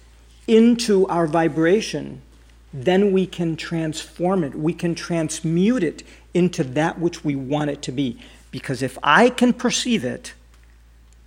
into 0.48 1.08
our 1.08 1.28
vibration 1.28 2.22
then 2.74 3.12
we 3.12 3.26
can 3.26 3.56
transform 3.56 4.44
it. 4.44 4.56
We 4.56 4.74
can 4.74 4.94
transmute 4.96 5.84
it 5.84 6.04
into 6.34 6.64
that 6.64 7.00
which 7.00 7.24
we 7.24 7.36
want 7.36 7.70
it 7.72 7.82
to 7.84 7.92
be. 7.92 8.20
Because 8.52 8.82
if 8.82 8.98
I 9.04 9.30
can 9.30 9.54
perceive 9.54 10.04
it, 10.04 10.34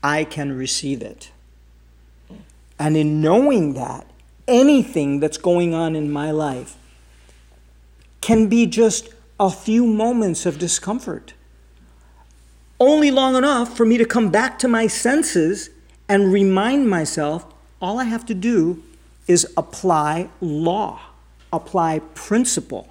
I 0.02 0.24
can 0.24 0.56
receive 0.56 1.02
it. 1.02 1.30
And 2.78 2.96
in 2.96 3.20
knowing 3.20 3.74
that, 3.74 4.06
anything 4.48 5.20
that's 5.20 5.38
going 5.38 5.72
on 5.74 5.94
in 5.94 6.10
my 6.10 6.30
life 6.30 6.76
can 8.22 8.48
be 8.48 8.64
just 8.64 9.10
a 9.38 9.50
few 9.50 9.86
moments 9.86 10.46
of 10.46 10.58
discomfort. 10.58 11.34
Only 12.80 13.10
long 13.10 13.36
enough 13.36 13.76
for 13.76 13.84
me 13.84 13.98
to 13.98 14.06
come 14.06 14.30
back 14.30 14.58
to 14.60 14.68
my 14.68 14.86
senses 14.86 15.68
and 16.08 16.32
remind 16.32 16.88
myself 16.88 17.44
all 17.82 17.98
I 17.98 18.04
have 18.04 18.24
to 18.26 18.34
do 18.34 18.82
is 19.26 19.46
apply 19.56 20.30
law 20.40 21.12
apply 21.52 22.00
principle 22.14 22.88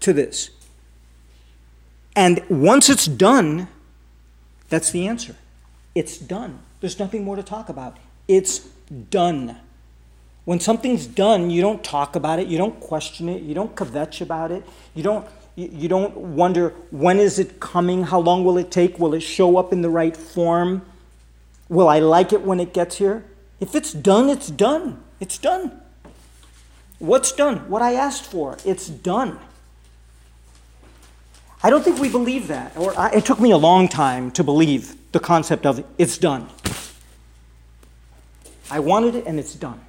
to 0.00 0.12
this. 0.12 0.50
And 2.16 2.42
once 2.50 2.90
it's 2.90 3.06
done, 3.06 3.68
that's 4.68 4.90
the 4.90 5.06
answer. 5.06 5.36
It's 5.94 6.18
done. 6.18 6.60
There's 6.80 6.98
nothing 6.98 7.24
more 7.24 7.36
to 7.36 7.42
talk 7.42 7.68
about. 7.68 7.98
It's 8.26 8.58
done. 9.10 9.56
When 10.50 10.58
something's 10.58 11.06
done, 11.06 11.50
you 11.50 11.62
don't 11.62 11.84
talk 11.84 12.16
about 12.16 12.40
it, 12.40 12.48
you 12.48 12.58
don't 12.58 12.80
question 12.80 13.28
it, 13.28 13.44
you 13.44 13.54
don't 13.54 13.72
kvetch 13.76 14.20
about 14.20 14.50
it, 14.50 14.64
you 14.96 15.02
don't 15.04 15.24
you 15.54 15.88
don't 15.88 16.16
wonder 16.16 16.70
when 16.90 17.20
is 17.20 17.38
it 17.38 17.60
coming, 17.60 18.02
how 18.02 18.18
long 18.18 18.44
will 18.44 18.58
it 18.58 18.72
take, 18.72 18.98
will 18.98 19.14
it 19.14 19.20
show 19.20 19.58
up 19.58 19.72
in 19.72 19.82
the 19.82 19.88
right 19.88 20.16
form? 20.16 20.82
Will 21.68 21.88
I 21.88 22.00
like 22.00 22.32
it 22.32 22.42
when 22.42 22.58
it 22.58 22.74
gets 22.74 22.96
here? 22.96 23.22
If 23.60 23.76
it's 23.76 23.92
done, 23.92 24.28
it's 24.28 24.50
done. 24.50 25.00
It's 25.20 25.38
done. 25.38 25.80
What's 26.98 27.30
done? 27.30 27.70
What 27.70 27.80
I 27.80 27.92
asked 27.92 28.24
for. 28.24 28.56
It's 28.64 28.88
done. 28.88 29.38
I 31.62 31.70
don't 31.70 31.84
think 31.84 32.00
we 32.00 32.08
believe 32.08 32.48
that. 32.48 32.76
Or 32.76 32.98
I, 32.98 33.10
it 33.10 33.24
took 33.24 33.38
me 33.38 33.52
a 33.52 33.56
long 33.56 33.86
time 33.86 34.32
to 34.32 34.42
believe 34.42 34.96
the 35.12 35.20
concept 35.20 35.64
of 35.64 35.84
it's 35.96 36.18
done. 36.18 36.48
I 38.68 38.80
wanted 38.80 39.14
it 39.14 39.26
and 39.28 39.38
it's 39.38 39.54
done. 39.54 39.80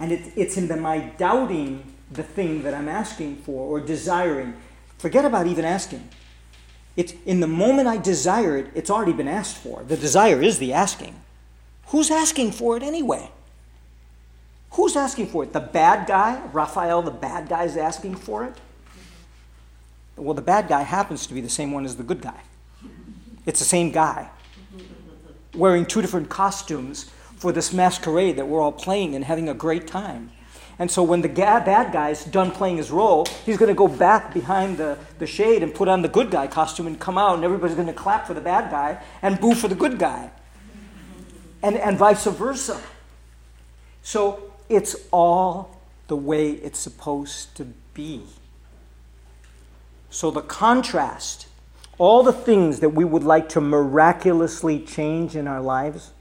And 0.00 0.12
it, 0.12 0.32
it's 0.36 0.56
in 0.56 0.68
the, 0.68 0.76
my 0.76 0.98
doubting 0.98 1.92
the 2.10 2.22
thing 2.22 2.62
that 2.62 2.74
I'm 2.74 2.88
asking 2.88 3.36
for 3.36 3.66
or 3.66 3.80
desiring. 3.80 4.54
Forget 4.98 5.24
about 5.24 5.46
even 5.46 5.64
asking. 5.64 6.08
It's 6.96 7.14
in 7.26 7.40
the 7.40 7.46
moment 7.46 7.86
I 7.86 7.96
desire 7.96 8.56
it, 8.56 8.68
it's 8.74 8.90
already 8.90 9.12
been 9.12 9.28
asked 9.28 9.56
for. 9.56 9.84
The 9.84 9.96
desire 9.96 10.42
is 10.42 10.58
the 10.58 10.72
asking. 10.72 11.14
Who's 11.86 12.10
asking 12.10 12.52
for 12.52 12.76
it 12.76 12.82
anyway? 12.82 13.30
Who's 14.72 14.96
asking 14.96 15.28
for 15.28 15.44
it? 15.44 15.52
The 15.52 15.60
bad 15.60 16.06
guy? 16.06 16.42
Raphael, 16.52 17.02
the 17.02 17.10
bad 17.10 17.48
guy, 17.48 17.64
is 17.64 17.76
asking 17.76 18.16
for 18.16 18.44
it? 18.44 18.54
Well, 20.16 20.34
the 20.34 20.42
bad 20.42 20.68
guy 20.68 20.82
happens 20.82 21.26
to 21.28 21.34
be 21.34 21.40
the 21.40 21.48
same 21.48 21.72
one 21.72 21.84
as 21.84 21.96
the 21.96 22.02
good 22.02 22.20
guy. 22.20 22.40
It's 23.46 23.60
the 23.60 23.64
same 23.64 23.90
guy 23.90 24.28
wearing 25.54 25.86
two 25.86 26.02
different 26.02 26.28
costumes 26.28 27.10
for 27.38 27.52
this 27.52 27.72
masquerade 27.72 28.36
that 28.36 28.48
we're 28.48 28.60
all 28.60 28.72
playing 28.72 29.14
and 29.14 29.24
having 29.24 29.48
a 29.48 29.54
great 29.54 29.86
time. 29.86 30.30
And 30.78 30.90
so 30.90 31.02
when 31.02 31.22
the 31.22 31.28
ga- 31.28 31.64
bad 31.64 31.92
guy's 31.92 32.24
done 32.24 32.50
playing 32.52 32.76
his 32.76 32.90
role, 32.90 33.26
he's 33.44 33.56
going 33.56 33.68
to 33.68 33.74
go 33.74 33.88
back 33.88 34.32
behind 34.32 34.76
the, 34.76 34.96
the 35.18 35.26
shade 35.26 35.62
and 35.62 35.74
put 35.74 35.88
on 35.88 36.02
the 36.02 36.08
good 36.08 36.30
guy 36.30 36.46
costume 36.46 36.86
and 36.86 37.00
come 37.00 37.18
out, 37.18 37.34
and 37.34 37.44
everybody's 37.44 37.74
going 37.74 37.88
to 37.88 37.92
clap 37.92 38.26
for 38.26 38.34
the 38.34 38.40
bad 38.40 38.70
guy 38.70 39.02
and 39.22 39.40
boo 39.40 39.54
for 39.54 39.66
the 39.66 39.74
good 39.74 39.98
guy. 39.98 40.30
And, 41.62 41.76
and 41.76 41.98
vice 41.98 42.24
versa. 42.26 42.80
So 44.02 44.52
it's 44.68 44.94
all 45.10 45.80
the 46.06 46.16
way 46.16 46.52
it's 46.52 46.78
supposed 46.78 47.56
to 47.56 47.66
be. 47.94 48.22
So 50.10 50.30
the 50.30 50.42
contrast, 50.42 51.48
all 51.98 52.22
the 52.22 52.32
things 52.32 52.80
that 52.80 52.90
we 52.90 53.04
would 53.04 53.24
like 53.24 53.48
to 53.50 53.60
miraculously 53.60 54.78
change 54.78 55.34
in 55.34 55.48
our 55.48 55.60
lives, 55.60 56.12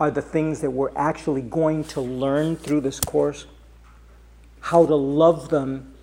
are 0.00 0.10
the 0.10 0.22
things 0.22 0.62
that 0.62 0.70
we're 0.70 0.90
actually 0.96 1.42
going 1.42 1.84
to 1.84 2.00
learn 2.00 2.56
through 2.56 2.80
this 2.80 2.98
course. 2.98 3.46
How 4.60 4.86
to 4.86 4.94
love 4.94 5.50
them 5.50 5.94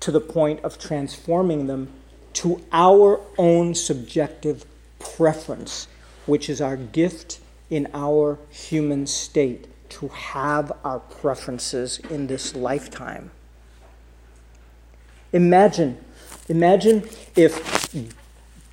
to 0.00 0.10
the 0.10 0.20
point 0.20 0.60
of 0.64 0.78
transforming 0.78 1.68
them 1.68 1.88
to 2.34 2.62
our 2.72 3.20
own 3.38 3.74
subjective 3.74 4.64
preference, 4.98 5.88
which 6.26 6.50
is 6.50 6.60
our 6.60 6.76
gift 6.76 7.40
in 7.70 7.88
our 7.94 8.38
human 8.50 9.06
state 9.06 9.68
to 9.90 10.08
have 10.08 10.72
our 10.84 10.98
preferences 10.98 11.98
in 12.10 12.26
this 12.26 12.54
lifetime. 12.54 13.30
Imagine, 15.32 15.98
imagine 16.48 17.08
if 17.36 17.94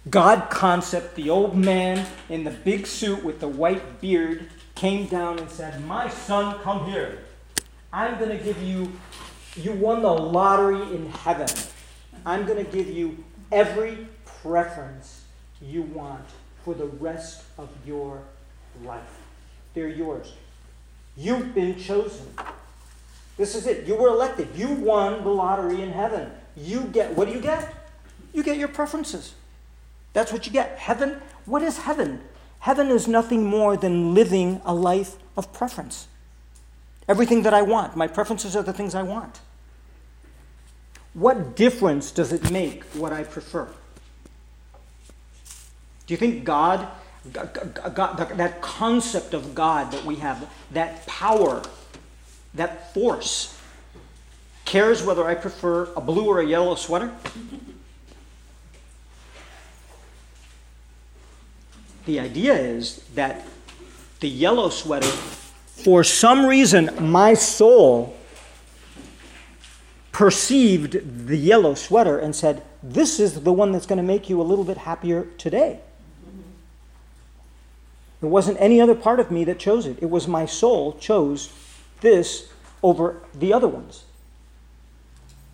God 0.10 0.50
concept, 0.50 1.16
the 1.16 1.30
old 1.30 1.56
man 1.56 2.06
in 2.30 2.44
the 2.44 2.52
big 2.52 2.86
suit 2.86 3.24
with 3.24 3.40
the 3.40 3.48
white 3.48 4.00
beard, 4.02 4.50
came 4.76 5.08
down 5.08 5.40
and 5.40 5.50
said, 5.50 5.84
My 5.86 6.10
son, 6.10 6.60
come 6.60 6.86
here. 6.86 7.20
I'm 7.92 8.20
going 8.20 8.38
to 8.38 8.44
give 8.44 8.62
you, 8.62 8.92
you 9.56 9.72
won 9.72 10.02
the 10.02 10.12
lottery 10.12 10.82
in 10.96 11.10
heaven. 11.10 11.48
I'm 12.26 12.46
going 12.46 12.64
to 12.64 12.70
give 12.70 12.90
you 12.90 13.24
every 13.52 14.08
preference 14.26 15.24
you 15.62 15.84
want 15.84 16.26
for 16.64 16.74
the 16.74 16.86
rest 16.86 17.44
of 17.58 17.70
your 17.86 18.22
life. 18.84 19.20
They're 19.74 19.88
yours. 19.88 20.34
You've 21.16 21.56
been 21.56 21.80
chosen. 21.80 22.28
This 23.38 23.56
is 23.56 23.68
it. 23.68 23.86
You 23.86 23.96
were 23.96 24.10
elected. 24.10 24.50
You 24.56 24.68
won 24.68 25.24
the 25.24 25.30
lottery 25.30 25.82
in 25.82 25.92
heaven. 25.92 26.32
You 26.58 26.84
get, 26.86 27.16
what 27.16 27.28
do 27.28 27.34
you 27.34 27.40
get? 27.40 27.74
You 28.34 28.44
get 28.44 28.58
your 28.58 28.68
preferences. 28.68 29.34
That's 30.14 30.32
what 30.32 30.46
you 30.46 30.52
get. 30.52 30.78
Heaven, 30.78 31.22
what 31.46 31.62
is 31.62 31.78
heaven? 31.78 32.22
Heaven 32.66 32.90
is 32.90 33.08
nothing 33.08 33.44
more 33.44 33.78
than 33.78 34.16
living 34.16 34.60
a 34.66 34.74
life 34.74 35.18
of 35.38 35.54
preference. 35.54 36.08
Everything 37.08 37.44
that 37.44 37.54
I 37.54 37.62
want, 37.62 37.96
my 37.96 38.08
preferences 38.08 38.56
are 38.56 38.64
the 38.64 38.74
things 38.74 38.96
I 38.96 39.04
want. 39.04 39.40
What 41.14 41.56
difference 41.56 42.10
does 42.10 42.34
it 42.34 42.50
make 42.50 42.84
what 42.86 43.14
I 43.14 43.24
prefer? 43.24 43.68
Do 46.08 46.14
you 46.16 46.18
think 46.18 46.44
God, 46.44 46.88
God, 47.32 48.36
that 48.36 48.62
concept 48.62 49.36
of 49.36 49.54
God 49.54 49.92
that 49.92 50.04
we 50.04 50.16
have, 50.16 50.50
that 50.72 51.06
power, 51.06 51.62
that 52.56 52.92
force, 52.96 53.62
cares 54.66 55.04
whether 55.04 55.24
I 55.28 55.36
prefer 55.36 55.88
a 55.96 56.02
blue 56.02 56.26
or 56.26 56.40
a 56.40 56.46
yellow 56.48 56.74
sweater? 56.74 57.14
The 62.06 62.20
idea 62.20 62.54
is 62.54 63.04
that 63.16 63.46
the 64.20 64.30
yellow 64.30 64.70
sweater, 64.70 65.08
for 65.08 66.04
some 66.04 66.46
reason, 66.46 66.90
my 67.00 67.34
soul 67.34 68.16
perceived 70.12 71.28
the 71.28 71.36
yellow 71.36 71.74
sweater 71.74 72.18
and 72.18 72.36
said, 72.36 72.64
This 72.82 73.20
is 73.20 73.42
the 73.42 73.52
one 73.52 73.72
that's 73.72 73.86
going 73.86 73.98
to 73.98 74.04
make 74.04 74.30
you 74.30 74.40
a 74.40 74.44
little 74.44 74.64
bit 74.64 74.78
happier 74.78 75.28
today. 75.38 75.80
It 78.22 78.28
wasn't 78.28 78.58
any 78.60 78.80
other 78.80 78.96
part 78.96 79.20
of 79.20 79.30
me 79.30 79.44
that 79.44 79.60
chose 79.60 79.86
it. 79.86 79.98
It 80.02 80.10
was 80.10 80.28
my 80.28 80.46
soul 80.46 80.94
chose 81.00 81.52
this 82.02 82.50
over 82.82 83.22
the 83.34 83.52
other 83.52 83.68
ones. 83.68 84.06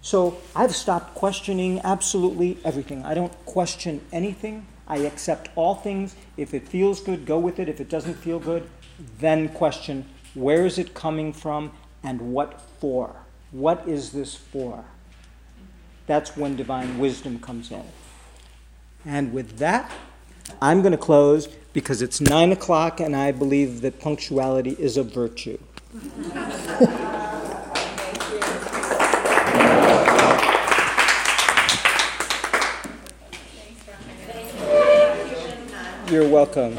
So 0.01 0.37
I've 0.55 0.75
stopped 0.75 1.15
questioning 1.15 1.79
absolutely 1.83 2.57
everything. 2.63 3.03
I 3.03 3.13
don't 3.13 3.33
question 3.45 4.01
anything. 4.11 4.65
I 4.91 4.97
accept 4.97 5.49
all 5.55 5.75
things. 5.75 6.17
If 6.35 6.53
it 6.53 6.67
feels 6.67 6.99
good, 6.99 7.25
go 7.25 7.39
with 7.39 7.59
it. 7.59 7.69
If 7.69 7.79
it 7.79 7.87
doesn't 7.87 8.15
feel 8.15 8.39
good, 8.39 8.69
then 9.19 9.47
question 9.47 10.05
where 10.33 10.65
is 10.65 10.77
it 10.77 10.93
coming 10.93 11.31
from 11.31 11.71
and 12.03 12.33
what 12.33 12.59
for? 12.81 13.15
What 13.51 13.87
is 13.87 14.11
this 14.11 14.35
for? 14.35 14.83
That's 16.07 16.35
when 16.35 16.57
divine 16.57 16.99
wisdom 16.99 17.39
comes 17.39 17.71
in. 17.71 17.85
And 19.05 19.31
with 19.31 19.59
that, 19.59 19.89
I'm 20.61 20.81
going 20.81 20.91
to 20.91 20.97
close 20.97 21.47
because 21.47 22.01
it's 22.01 22.19
nine 22.19 22.51
o'clock 22.51 22.99
and 22.99 23.15
I 23.15 23.31
believe 23.31 23.79
that 23.81 23.99
punctuality 23.99 24.71
is 24.71 24.97
a 24.97 25.03
virtue. 25.03 25.57
You're 36.11 36.27
welcome. 36.27 36.77